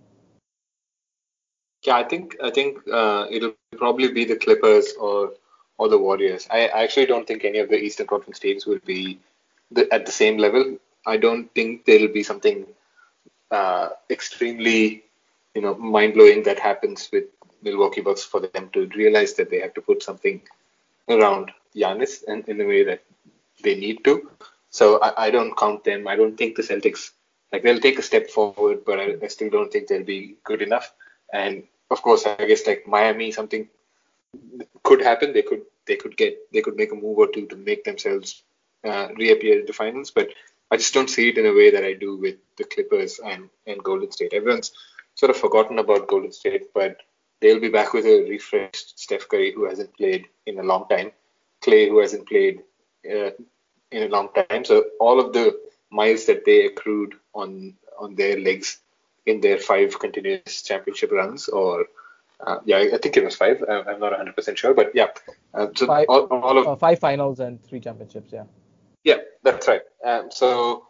Yeah, 1.85 1.95
I 1.95 2.03
think 2.03 2.35
I 2.43 2.49
think 2.49 2.79
uh, 2.91 3.25
it'll 3.31 3.53
probably 3.77 4.11
be 4.11 4.25
the 4.25 4.35
Clippers 4.35 4.93
or 4.99 5.33
or 5.77 5.87
the 5.87 5.97
Warriors. 5.97 6.45
I, 6.51 6.67
I 6.67 6.83
actually 6.83 7.05
don't 7.05 7.25
think 7.25 7.45
any 7.45 7.59
of 7.59 7.69
the 7.69 7.77
Eastern 7.77 8.05
Conference 8.05 8.39
teams 8.39 8.65
will 8.65 8.79
be 8.85 9.19
the, 9.71 9.91
at 9.93 10.05
the 10.05 10.11
same 10.11 10.37
level. 10.37 10.77
I 11.05 11.17
don't 11.17 11.53
think 11.53 11.85
there'll 11.85 12.13
be 12.13 12.23
something 12.23 12.65
uh, 13.51 13.89
extremely 14.09 15.03
you 15.55 15.61
know 15.61 15.75
mind 15.75 16.13
blowing 16.13 16.43
that 16.43 16.59
happens 16.59 17.09
with 17.11 17.25
Milwaukee 17.61 18.01
Bucks 18.01 18.23
for 18.23 18.39
them 18.39 18.69
to 18.73 18.87
realize 18.95 19.33
that 19.33 19.49
they 19.49 19.59
have 19.59 19.73
to 19.73 19.81
put 19.81 20.03
something 20.03 20.41
around 21.09 21.51
Giannis 21.75 22.23
and 22.27 22.47
in 22.47 22.57
the 22.57 22.65
way 22.65 22.83
that 22.83 23.03
they 23.63 23.75
need 23.75 24.03
to. 24.05 24.29
So 24.69 24.99
I, 25.01 25.25
I, 25.25 25.31
don't 25.31 25.57
count 25.57 25.83
them. 25.83 26.07
I 26.07 26.15
don't 26.15 26.37
think 26.37 26.55
the 26.55 26.61
Celtics 26.61 27.11
like 27.51 27.63
they'll 27.63 27.79
take 27.79 27.97
a 27.97 28.03
step 28.03 28.29
forward, 28.29 28.85
but 28.85 28.99
I, 28.99 29.15
I, 29.21 29.27
still 29.27 29.49
don't 29.49 29.71
think 29.71 29.87
they'll 29.87 30.03
be 30.03 30.35
good 30.43 30.61
enough. 30.61 30.93
And 31.33 31.63
of 31.89 32.01
course, 32.01 32.25
I 32.25 32.45
guess 32.45 32.67
like 32.67 32.87
Miami, 32.87 33.31
something 33.31 33.67
could 34.83 35.01
happen. 35.01 35.33
They 35.33 35.41
could 35.41 35.63
they 35.85 35.95
could 35.95 36.15
get 36.15 36.51
they 36.53 36.61
could 36.61 36.77
make 36.77 36.91
a 36.91 36.95
move 36.95 37.17
or 37.17 37.27
two 37.27 37.47
to 37.47 37.55
make 37.55 37.83
themselves 37.83 38.43
uh, 38.83 39.07
reappear 39.17 39.59
in 39.59 39.65
the 39.65 39.73
finals. 39.73 40.11
But 40.11 40.29
I 40.71 40.77
just 40.77 40.93
don't 40.93 41.09
see 41.09 41.29
it 41.29 41.37
in 41.37 41.45
a 41.45 41.53
way 41.53 41.71
that 41.71 41.83
I 41.83 41.93
do 41.93 42.17
with 42.17 42.35
the 42.57 42.63
Clippers 42.63 43.19
and 43.19 43.49
and 43.65 43.83
Golden 43.83 44.11
State. 44.11 44.33
Everyone's 44.33 44.71
sort 45.15 45.29
of 45.31 45.37
forgotten 45.37 45.79
about 45.79 46.07
Golden 46.07 46.31
State, 46.31 46.73
but 46.73 46.97
they'll 47.41 47.59
be 47.59 47.69
back 47.69 47.93
with 47.93 48.05
a 48.05 48.29
refreshed 48.29 48.99
Steph 48.99 49.27
Curry 49.27 49.51
who 49.53 49.65
hasn't 49.65 49.95
played 49.95 50.27
in 50.45 50.59
a 50.59 50.63
long 50.63 50.87
time, 50.87 51.11
Clay 51.61 51.89
who 51.89 51.99
hasn't 51.99 52.27
played 52.27 52.61
uh, 53.09 53.31
in 53.91 54.03
a 54.03 54.07
long 54.07 54.29
time. 54.33 54.63
So 54.65 54.85
all 54.99 55.19
of 55.19 55.33
the 55.33 55.59
miles 55.89 56.25
that 56.25 56.45
they 56.45 56.65
accrued 56.65 57.15
on 57.33 57.75
on 57.99 58.15
their 58.15 58.39
legs 58.39 58.79
in 59.25 59.41
their 59.41 59.57
five 59.57 59.97
continuous 59.99 60.61
championship 60.61 61.11
runs, 61.11 61.49
or 61.49 61.85
uh, 62.45 62.59
yeah, 62.65 62.77
I 62.77 62.97
think 62.97 63.17
it 63.17 63.23
was 63.23 63.35
five. 63.35 63.61
I'm 63.67 63.99
not 63.99 64.13
100% 64.13 64.57
sure, 64.57 64.73
but 64.73 64.91
yeah. 64.93 65.07
Uh, 65.53 65.67
so 65.75 65.87
five, 65.87 66.05
all, 66.07 66.25
all 66.27 66.57
of 66.57 66.79
five 66.79 66.99
finals 66.99 67.39
and 67.39 67.61
three 67.63 67.79
championships. 67.79 68.31
Yeah. 68.31 68.43
That's 69.43 69.67
right. 69.67 69.81
Um, 70.03 70.29
so 70.31 70.87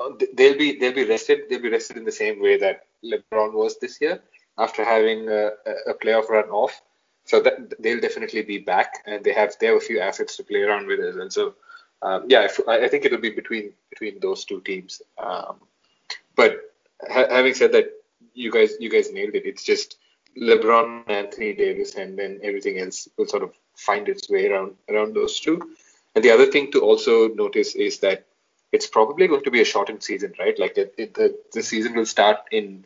uh, 0.00 0.10
they'll 0.34 0.58
be 0.58 0.78
they'll 0.78 0.94
be 0.94 1.04
rested. 1.04 1.42
They'll 1.48 1.62
be 1.62 1.70
rested 1.70 1.96
in 1.96 2.04
the 2.04 2.12
same 2.12 2.40
way 2.42 2.58
that 2.58 2.82
LeBron 3.04 3.52
was 3.52 3.78
this 3.78 4.00
year 4.00 4.20
after 4.58 4.84
having 4.84 5.28
a, 5.28 5.50
a 5.86 5.94
playoff 5.94 6.28
run 6.28 6.48
off. 6.50 6.80
So 7.24 7.40
that 7.42 7.74
they'll 7.78 8.00
definitely 8.00 8.42
be 8.42 8.58
back, 8.58 9.02
and 9.06 9.22
they 9.22 9.34
have 9.34 9.54
they 9.60 9.66
have 9.66 9.76
a 9.76 9.80
few 9.80 10.00
assets 10.00 10.36
to 10.36 10.44
play 10.44 10.62
around 10.62 10.86
with 10.86 11.00
as 11.00 11.16
well. 11.16 11.30
So 11.30 11.54
um, 12.02 12.24
yeah, 12.28 12.44
if, 12.44 12.60
I 12.68 12.88
think 12.88 13.04
it'll 13.04 13.20
be 13.20 13.30
between 13.30 13.72
between 13.90 14.18
those 14.20 14.44
two 14.44 14.60
teams. 14.62 15.02
Um, 15.18 15.56
but 16.36 16.72
ha- 17.02 17.28
having 17.28 17.54
said 17.54 17.72
that, 17.72 17.90
you 18.34 18.50
guys 18.50 18.74
you 18.80 18.88
guys 18.88 19.12
nailed 19.12 19.34
it. 19.34 19.44
It's 19.44 19.64
just 19.64 19.98
LeBron, 20.40 21.10
Anthony 21.10 21.52
Davis, 21.52 21.96
and 21.96 22.18
then 22.18 22.40
everything 22.42 22.78
else 22.78 23.08
will 23.18 23.26
sort 23.26 23.42
of 23.42 23.52
find 23.76 24.08
its 24.08 24.30
way 24.30 24.48
around 24.48 24.74
around 24.88 25.14
those 25.14 25.40
two. 25.40 25.74
And 26.18 26.24
the 26.24 26.32
other 26.32 26.46
thing 26.46 26.72
to 26.72 26.80
also 26.80 27.28
notice 27.28 27.76
is 27.76 28.00
that 28.00 28.26
it's 28.72 28.88
probably 28.88 29.28
going 29.28 29.44
to 29.44 29.52
be 29.52 29.60
a 29.60 29.64
shortened 29.64 30.02
season, 30.02 30.32
right? 30.40 30.58
Like 30.58 30.74
the 30.74 30.90
the, 30.96 31.38
the 31.52 31.62
season 31.62 31.94
will 31.94 32.06
start 32.06 32.38
in 32.50 32.84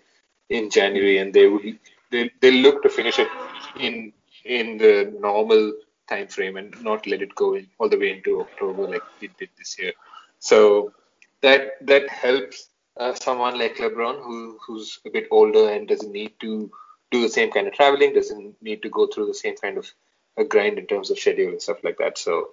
in 0.50 0.68
January, 0.68 1.16
and 1.16 1.32
they 1.32 1.46
will 1.46 1.62
they 2.10 2.30
they 2.42 2.50
look 2.50 2.82
to 2.82 2.90
finish 2.90 3.18
it 3.18 3.30
in 3.80 4.12
in 4.44 4.76
the 4.76 5.16
normal 5.18 5.72
time 6.10 6.28
frame 6.28 6.58
and 6.58 6.76
not 6.82 7.06
let 7.06 7.22
it 7.22 7.34
go 7.34 7.54
in 7.54 7.66
all 7.78 7.88
the 7.88 7.98
way 8.04 8.12
into 8.12 8.38
October 8.42 8.86
like 8.86 9.08
it 9.22 9.34
did 9.38 9.48
this 9.56 9.78
year. 9.78 9.94
So 10.38 10.92
that 11.40 11.86
that 11.86 12.10
helps 12.10 12.68
uh, 12.98 13.14
someone 13.14 13.58
like 13.58 13.76
LeBron 13.76 14.22
who 14.22 14.58
who's 14.66 14.98
a 15.06 15.10
bit 15.10 15.26
older 15.30 15.70
and 15.70 15.88
doesn't 15.88 16.12
need 16.20 16.34
to 16.40 16.70
do 17.10 17.22
the 17.22 17.30
same 17.30 17.50
kind 17.50 17.66
of 17.66 17.72
traveling, 17.72 18.12
doesn't 18.12 18.60
need 18.60 18.82
to 18.82 18.90
go 18.90 19.06
through 19.06 19.28
the 19.28 19.42
same 19.46 19.56
kind 19.56 19.78
of 19.78 19.90
a 20.36 20.44
grind 20.44 20.78
in 20.78 20.86
terms 20.86 21.10
of 21.10 21.18
schedule 21.18 21.48
and 21.48 21.62
stuff 21.62 21.82
like 21.82 21.96
that. 21.96 22.18
So 22.18 22.50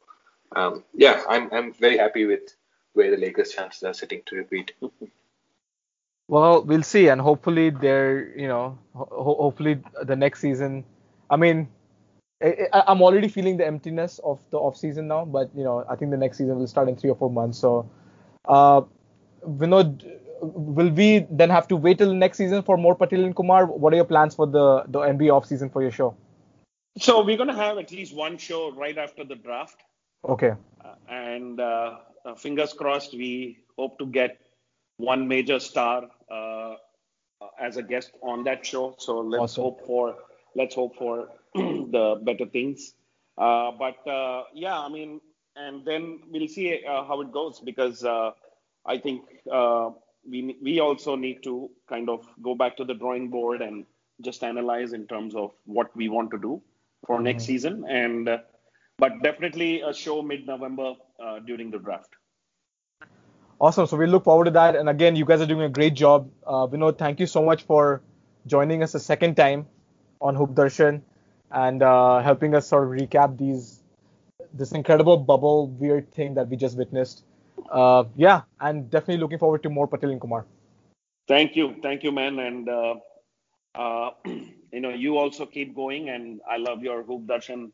um, 0.55 0.83
yeah, 0.93 1.23
I'm 1.29 1.51
I'm 1.51 1.73
very 1.73 1.97
happy 1.97 2.25
with 2.25 2.55
where 2.93 3.11
the 3.11 3.17
Lakers' 3.17 3.51
chances 3.51 3.83
are 3.83 3.93
sitting 3.93 4.21
to 4.27 4.35
repeat. 4.35 4.73
Well, 6.29 6.61
we'll 6.61 6.83
see, 6.83 7.07
and 7.07 7.19
hopefully 7.19 7.71
they're, 7.71 8.37
you 8.37 8.47
know, 8.47 8.77
ho- 8.93 9.37
hopefully 9.39 9.81
the 10.03 10.15
next 10.15 10.41
season. 10.41 10.85
I 11.27 11.37
mean, 11.37 11.67
I, 12.39 12.83
am 12.85 13.01
already 13.01 13.27
feeling 13.27 13.57
the 13.57 13.65
emptiness 13.65 14.19
of 14.23 14.39
the 14.51 14.57
off 14.57 14.77
season 14.77 15.07
now, 15.07 15.25
but 15.25 15.49
you 15.55 15.63
know, 15.63 15.83
I 15.89 15.95
think 15.95 16.11
the 16.11 16.17
next 16.17 16.37
season 16.37 16.59
will 16.59 16.67
start 16.67 16.87
in 16.87 16.95
three 16.95 17.09
or 17.09 17.15
four 17.15 17.31
months. 17.31 17.57
So, 17.57 17.89
uh, 18.45 18.81
Vinod, 19.43 20.05
will 20.41 20.91
we 20.91 21.25
then 21.31 21.49
have 21.49 21.67
to 21.69 21.75
wait 21.75 21.97
till 21.97 22.13
next 22.13 22.37
season 22.37 22.61
for 22.61 22.77
more 22.77 22.95
Patil 22.95 23.25
and 23.25 23.35
Kumar? 23.35 23.65
What 23.65 23.93
are 23.93 23.95
your 23.95 24.05
plans 24.05 24.35
for 24.35 24.45
the 24.45 24.83
the 24.87 24.99
NBA 24.99 25.33
off 25.33 25.47
season 25.47 25.71
for 25.71 25.81
your 25.81 25.91
show? 25.91 26.15
So 26.97 27.23
we're 27.23 27.37
gonna 27.37 27.55
have 27.55 27.77
at 27.77 27.91
least 27.91 28.15
one 28.15 28.37
show 28.37 28.71
right 28.71 28.97
after 28.97 29.23
the 29.23 29.35
draft. 29.35 29.83
Okay. 30.27 30.53
Uh, 30.83 30.95
and 31.09 31.59
uh, 31.59 31.97
uh 32.25 32.35
fingers 32.35 32.73
crossed, 32.73 33.13
we 33.13 33.59
hope 33.77 33.97
to 33.99 34.05
get 34.05 34.39
one 34.97 35.27
major 35.27 35.59
star 35.59 36.09
uh, 36.29 36.75
as 37.59 37.77
a 37.77 37.83
guest 37.83 38.11
on 38.21 38.43
that 38.43 38.65
show. 38.65 38.95
So 38.97 39.19
let's 39.19 39.57
awesome. 39.57 39.63
hope 39.63 39.85
for 39.85 40.15
let's 40.55 40.75
hope 40.75 40.95
for 40.97 41.29
the 41.55 42.19
better 42.23 42.45
things. 42.45 42.93
Uh, 43.37 43.71
but 43.71 44.05
uh, 44.07 44.43
yeah, 44.53 44.77
I 44.77 44.89
mean, 44.89 45.21
and 45.55 45.85
then 45.85 46.19
we'll 46.29 46.47
see 46.47 46.83
uh, 46.85 47.03
how 47.03 47.21
it 47.21 47.31
goes 47.31 47.59
because 47.59 48.03
uh, 48.03 48.31
I 48.85 48.97
think 48.97 49.23
uh, 49.51 49.91
we 50.29 50.57
we 50.61 50.79
also 50.79 51.15
need 51.15 51.43
to 51.43 51.69
kind 51.87 52.09
of 52.09 52.27
go 52.41 52.55
back 52.55 52.75
to 52.77 52.83
the 52.83 52.93
drawing 52.93 53.29
board 53.29 53.61
and 53.61 53.85
just 54.21 54.43
analyze 54.43 54.91
in 54.93 55.07
terms 55.07 55.35
of 55.35 55.51
what 55.65 55.95
we 55.95 56.09
want 56.09 56.31
to 56.31 56.37
do 56.37 56.61
for 57.05 57.15
mm-hmm. 57.15 57.25
next 57.25 57.45
season 57.45 57.85
and 57.87 58.29
but 58.99 59.21
definitely 59.23 59.81
a 59.81 59.93
show 59.93 60.21
mid-November 60.21 60.93
during 61.45 61.71
the 61.71 61.79
draft. 61.79 62.15
Awesome. 63.61 63.87
So 63.87 63.97
we 63.97 64.05
look 64.05 64.23
forward 64.23 64.45
to 64.45 64.51
that. 64.51 64.75
And 64.75 64.87
again, 64.87 65.17
you 65.17 65.25
guys 65.25 65.41
are 65.41 65.45
doing 65.45 65.63
a 65.63 65.69
great 65.69 65.93
job. 65.93 66.29
Uh, 66.45 66.65
Vinod, 66.67 66.97
thank 66.97 67.19
you 67.19 67.27
so 67.27 67.43
much 67.43 67.63
for 67.63 68.01
joining 68.47 68.83
us 68.83 68.95
a 68.95 68.99
second 68.99 69.35
time 69.35 69.67
on 70.21 70.35
Hoop 70.35 70.51
Darshan 70.51 71.01
and 71.51 71.83
uh, 71.83 72.19
helping 72.21 72.55
us 72.55 72.67
sort 72.67 72.83
of 72.83 72.89
recap 72.89 73.37
these 73.37 73.83
this 74.53 74.71
incredible 74.71 75.17
bubble 75.17 75.67
weird 75.67 76.11
thing 76.13 76.33
that 76.35 76.47
we 76.47 76.57
just 76.57 76.77
witnessed. 76.77 77.23
Uh, 77.69 78.05
yeah, 78.15 78.41
and 78.61 78.89
definitely 78.89 79.17
looking 79.17 79.37
forward 79.37 79.61
to 79.61 79.69
more 79.69 79.87
Patil 79.87 80.11
and 80.11 80.21
Kumar. 80.21 80.45
Thank 81.27 81.55
you, 81.55 81.75
thank 81.83 82.03
you, 82.03 82.11
man, 82.11 82.39
and 82.39 82.69
uh, 82.69 82.95
uh, 83.75 84.11
you 84.25 84.79
know 84.79 84.89
you 84.89 85.17
also 85.17 85.45
keep 85.45 85.75
going, 85.75 86.09
and 86.09 86.41
I 86.49 86.57
love 86.57 86.81
your 86.81 87.03
Hoop 87.03 87.27
Darshan 87.27 87.71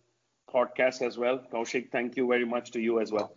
podcast 0.56 1.02
as 1.02 1.18
well. 1.18 1.40
Kaushik, 1.54 1.92
thank 1.92 2.18
you 2.18 2.28
very 2.28 2.46
much 2.46 2.72
to 2.72 2.80
you 2.88 3.00
as 3.02 3.12
well. 3.12 3.32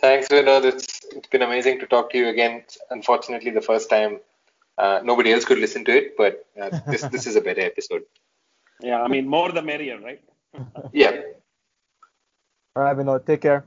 Thanks, 0.00 0.28
Vinod. 0.28 0.64
It's, 0.64 1.00
it's 1.16 1.28
been 1.28 1.42
amazing 1.42 1.78
to 1.80 1.86
talk 1.86 2.10
to 2.10 2.18
you 2.18 2.28
again. 2.28 2.64
Unfortunately, 2.90 3.50
the 3.50 3.60
first 3.60 3.88
time 3.88 4.18
uh, 4.78 5.00
nobody 5.04 5.32
else 5.32 5.44
could 5.44 5.58
listen 5.58 5.84
to 5.84 5.92
it, 5.92 6.16
but 6.16 6.46
uh, 6.60 6.70
this 6.88 7.02
this 7.14 7.26
is 7.26 7.36
a 7.36 7.40
better 7.40 7.62
episode. 7.62 8.02
Yeah, 8.84 9.00
I 9.00 9.06
mean, 9.06 9.28
more 9.28 9.52
the 9.52 9.62
merrier, 9.62 10.00
right? 10.00 10.20
yeah. 10.92 11.20
All 12.74 12.82
right, 12.82 12.96
Vinod. 12.96 13.24
Take 13.24 13.42
care. 13.42 13.64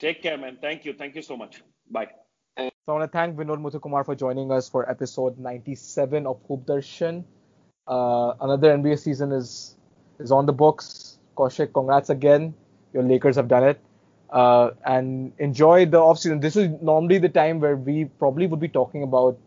Take 0.00 0.20
care, 0.20 0.36
man. 0.36 0.58
Thank 0.60 0.84
you. 0.84 0.94
Thank 0.94 1.14
you 1.14 1.22
so 1.22 1.36
much. 1.36 1.62
Bye. 1.88 2.08
So 2.58 2.66
I 2.88 2.92
want 2.92 3.04
to 3.04 3.16
thank 3.16 3.36
Vinod 3.36 3.62
Muthukumar 3.62 4.04
for 4.04 4.16
joining 4.16 4.50
us 4.50 4.68
for 4.68 4.90
episode 4.90 5.38
97 5.38 6.26
of 6.26 6.40
Hoop 6.48 6.66
Darshan. 6.66 7.22
Uh, 7.86 8.34
another 8.40 8.76
NBA 8.76 8.98
season 8.98 9.30
is 9.30 9.76
is 10.18 10.32
on 10.32 10.46
the 10.46 10.52
books. 10.52 11.18
Kaushik, 11.36 11.72
congrats 11.72 12.10
again. 12.10 12.54
Your 12.92 13.02
Lakers 13.02 13.36
have 13.36 13.48
done 13.48 13.64
it. 13.64 13.80
Uh, 14.30 14.70
and 14.84 15.32
enjoy 15.38 15.86
the 15.86 15.98
offseason. 15.98 16.40
This 16.40 16.56
is 16.56 16.68
normally 16.82 17.18
the 17.18 17.28
time 17.28 17.60
where 17.60 17.76
we 17.76 18.04
probably 18.04 18.46
would 18.46 18.60
be 18.60 18.68
talking 18.68 19.02
about, 19.02 19.38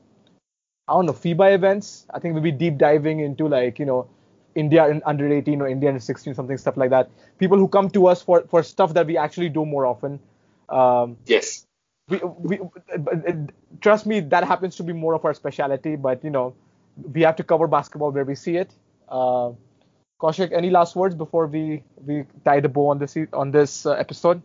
I 0.88 0.94
don't 0.94 1.06
know, 1.06 1.14
FIBA 1.14 1.54
events. 1.54 2.06
I 2.14 2.20
think 2.20 2.34
we'll 2.34 2.44
be 2.44 2.52
deep 2.52 2.78
diving 2.78 3.20
into 3.20 3.48
like, 3.48 3.78
you 3.78 3.86
know, 3.86 4.08
India 4.56 4.88
in 4.90 5.02
under 5.06 5.32
18 5.32 5.62
or 5.62 5.68
India 5.68 5.90
under 5.90 6.00
16, 6.00 6.34
something, 6.34 6.58
stuff 6.58 6.78
like 6.78 6.90
that. 6.90 7.10
People 7.38 7.58
who 7.58 7.68
come 7.68 7.90
to 7.92 8.08
us 8.08 8.22
for, 8.22 8.42
for 8.50 8.64
stuff 8.64 8.94
that 8.96 9.06
we 9.06 9.18
actually 9.18 9.50
do 9.50 9.66
more 9.66 9.86
often. 9.86 10.20
Um, 10.70 11.18
Yes. 11.26 11.66
we, 12.10 12.18
we, 12.18 12.60
trust 13.82 14.06
me, 14.06 14.20
that 14.20 14.44
happens 14.44 14.76
to 14.78 14.84
be 14.84 14.94
more 14.94 15.14
of 15.14 15.24
our 15.24 15.34
specialty, 15.34 15.96
but, 15.96 16.24
you 16.24 16.30
know, 16.30 16.56
we 17.14 17.22
have 17.22 17.36
to 17.38 17.44
cover 17.44 17.68
basketball 17.68 18.12
where 18.12 18.26
we 18.26 18.36
see 18.36 18.58
it. 18.58 18.72
Uh, 19.08 19.52
Kaushik, 20.22 20.52
any 20.52 20.70
last 20.70 20.96
words 20.96 21.16
before 21.16 21.48
we, 21.48 21.84
we 22.06 22.26
tie 22.46 22.60
the 22.60 22.70
bow 22.70 22.88
on 22.90 23.00
this, 23.00 23.18
on 23.34 23.52
this 23.52 23.86
uh, 23.86 23.94
episode? 23.94 24.42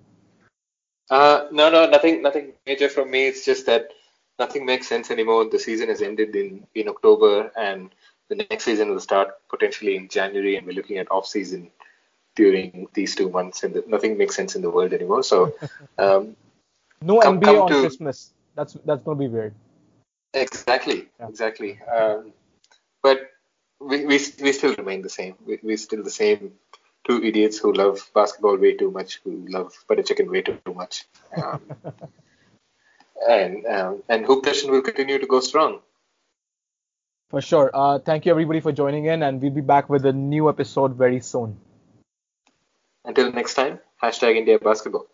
Uh, 1.10 1.46
no, 1.52 1.70
no, 1.70 1.86
nothing, 1.88 2.22
nothing 2.22 2.52
major 2.66 2.88
from 2.88 3.10
me. 3.10 3.26
It's 3.26 3.44
just 3.44 3.66
that 3.66 3.90
nothing 4.38 4.64
makes 4.66 4.88
sense 4.88 5.10
anymore. 5.10 5.48
The 5.48 5.58
season 5.58 5.88
has 5.88 6.02
ended 6.02 6.34
in 6.34 6.66
in 6.74 6.88
October, 6.88 7.52
and 7.56 7.94
the 8.28 8.36
next 8.36 8.64
season 8.64 8.88
will 8.90 9.00
start 9.00 9.28
potentially 9.48 9.94
in 9.96 10.08
January, 10.08 10.56
and 10.56 10.66
we're 10.66 10.72
looking 10.74 10.98
at 10.98 11.10
off 11.12 11.26
season 11.26 11.70
during 12.34 12.88
these 12.94 13.14
two 13.14 13.30
months, 13.30 13.62
and 13.62 13.72
the, 13.74 13.84
nothing 13.86 14.18
makes 14.18 14.34
sense 14.34 14.56
in 14.56 14.62
the 14.62 14.70
world 14.70 14.92
anymore. 14.92 15.22
So, 15.22 15.54
um, 15.98 16.34
No 17.02 17.20
Come- 17.20 17.40
NBA 17.40 17.44
come 17.44 17.56
on 17.60 17.70
to- 17.70 17.80
Christmas. 17.82 18.32
That's 18.56 18.76
that's 18.84 19.02
gonna 19.04 19.18
be 19.18 19.28
weird. 19.28 19.54
exactly, 20.34 21.08
Yeah. 21.20 21.28
exactly. 21.28 21.78
Um, 21.82 22.32
but 23.02 23.30
we, 23.80 24.06
we 24.06 24.18
we 24.42 24.52
still 24.52 24.74
remain 24.76 25.02
the 25.02 25.08
same. 25.08 25.34
We, 25.44 25.58
we're 25.62 25.76
still 25.76 26.02
the 26.02 26.10
same 26.10 26.52
two 27.06 27.22
idiots 27.22 27.58
who 27.58 27.72
love 27.72 28.10
basketball 28.14 28.56
way 28.56 28.74
too 28.74 28.90
much, 28.90 29.20
who 29.24 29.46
love 29.48 29.72
butter 29.88 30.02
chicken 30.02 30.30
way 30.30 30.42
too, 30.42 30.58
too 30.64 30.74
much. 30.74 31.04
Um, 31.36 31.60
and 33.28 33.66
um, 33.66 34.02
and 34.08 34.26
Hoop 34.26 34.44
Nation 34.44 34.70
will 34.70 34.82
continue 34.82 35.18
to 35.18 35.26
go 35.26 35.40
strong. 35.40 35.80
For 37.30 37.40
sure. 37.40 37.70
Uh, 37.74 37.98
thank 37.98 38.24
you 38.24 38.30
everybody 38.30 38.60
for 38.60 38.72
joining 38.72 39.06
in, 39.06 39.22
and 39.22 39.42
we'll 39.42 39.50
be 39.50 39.60
back 39.60 39.90
with 39.90 40.06
a 40.06 40.12
new 40.12 40.48
episode 40.48 40.94
very 40.94 41.20
soon. 41.20 41.58
Until 43.04 43.32
next 43.32 43.54
time, 43.54 43.80
hashtag 44.02 44.36
India 44.36 44.58
Basketball. 44.58 45.06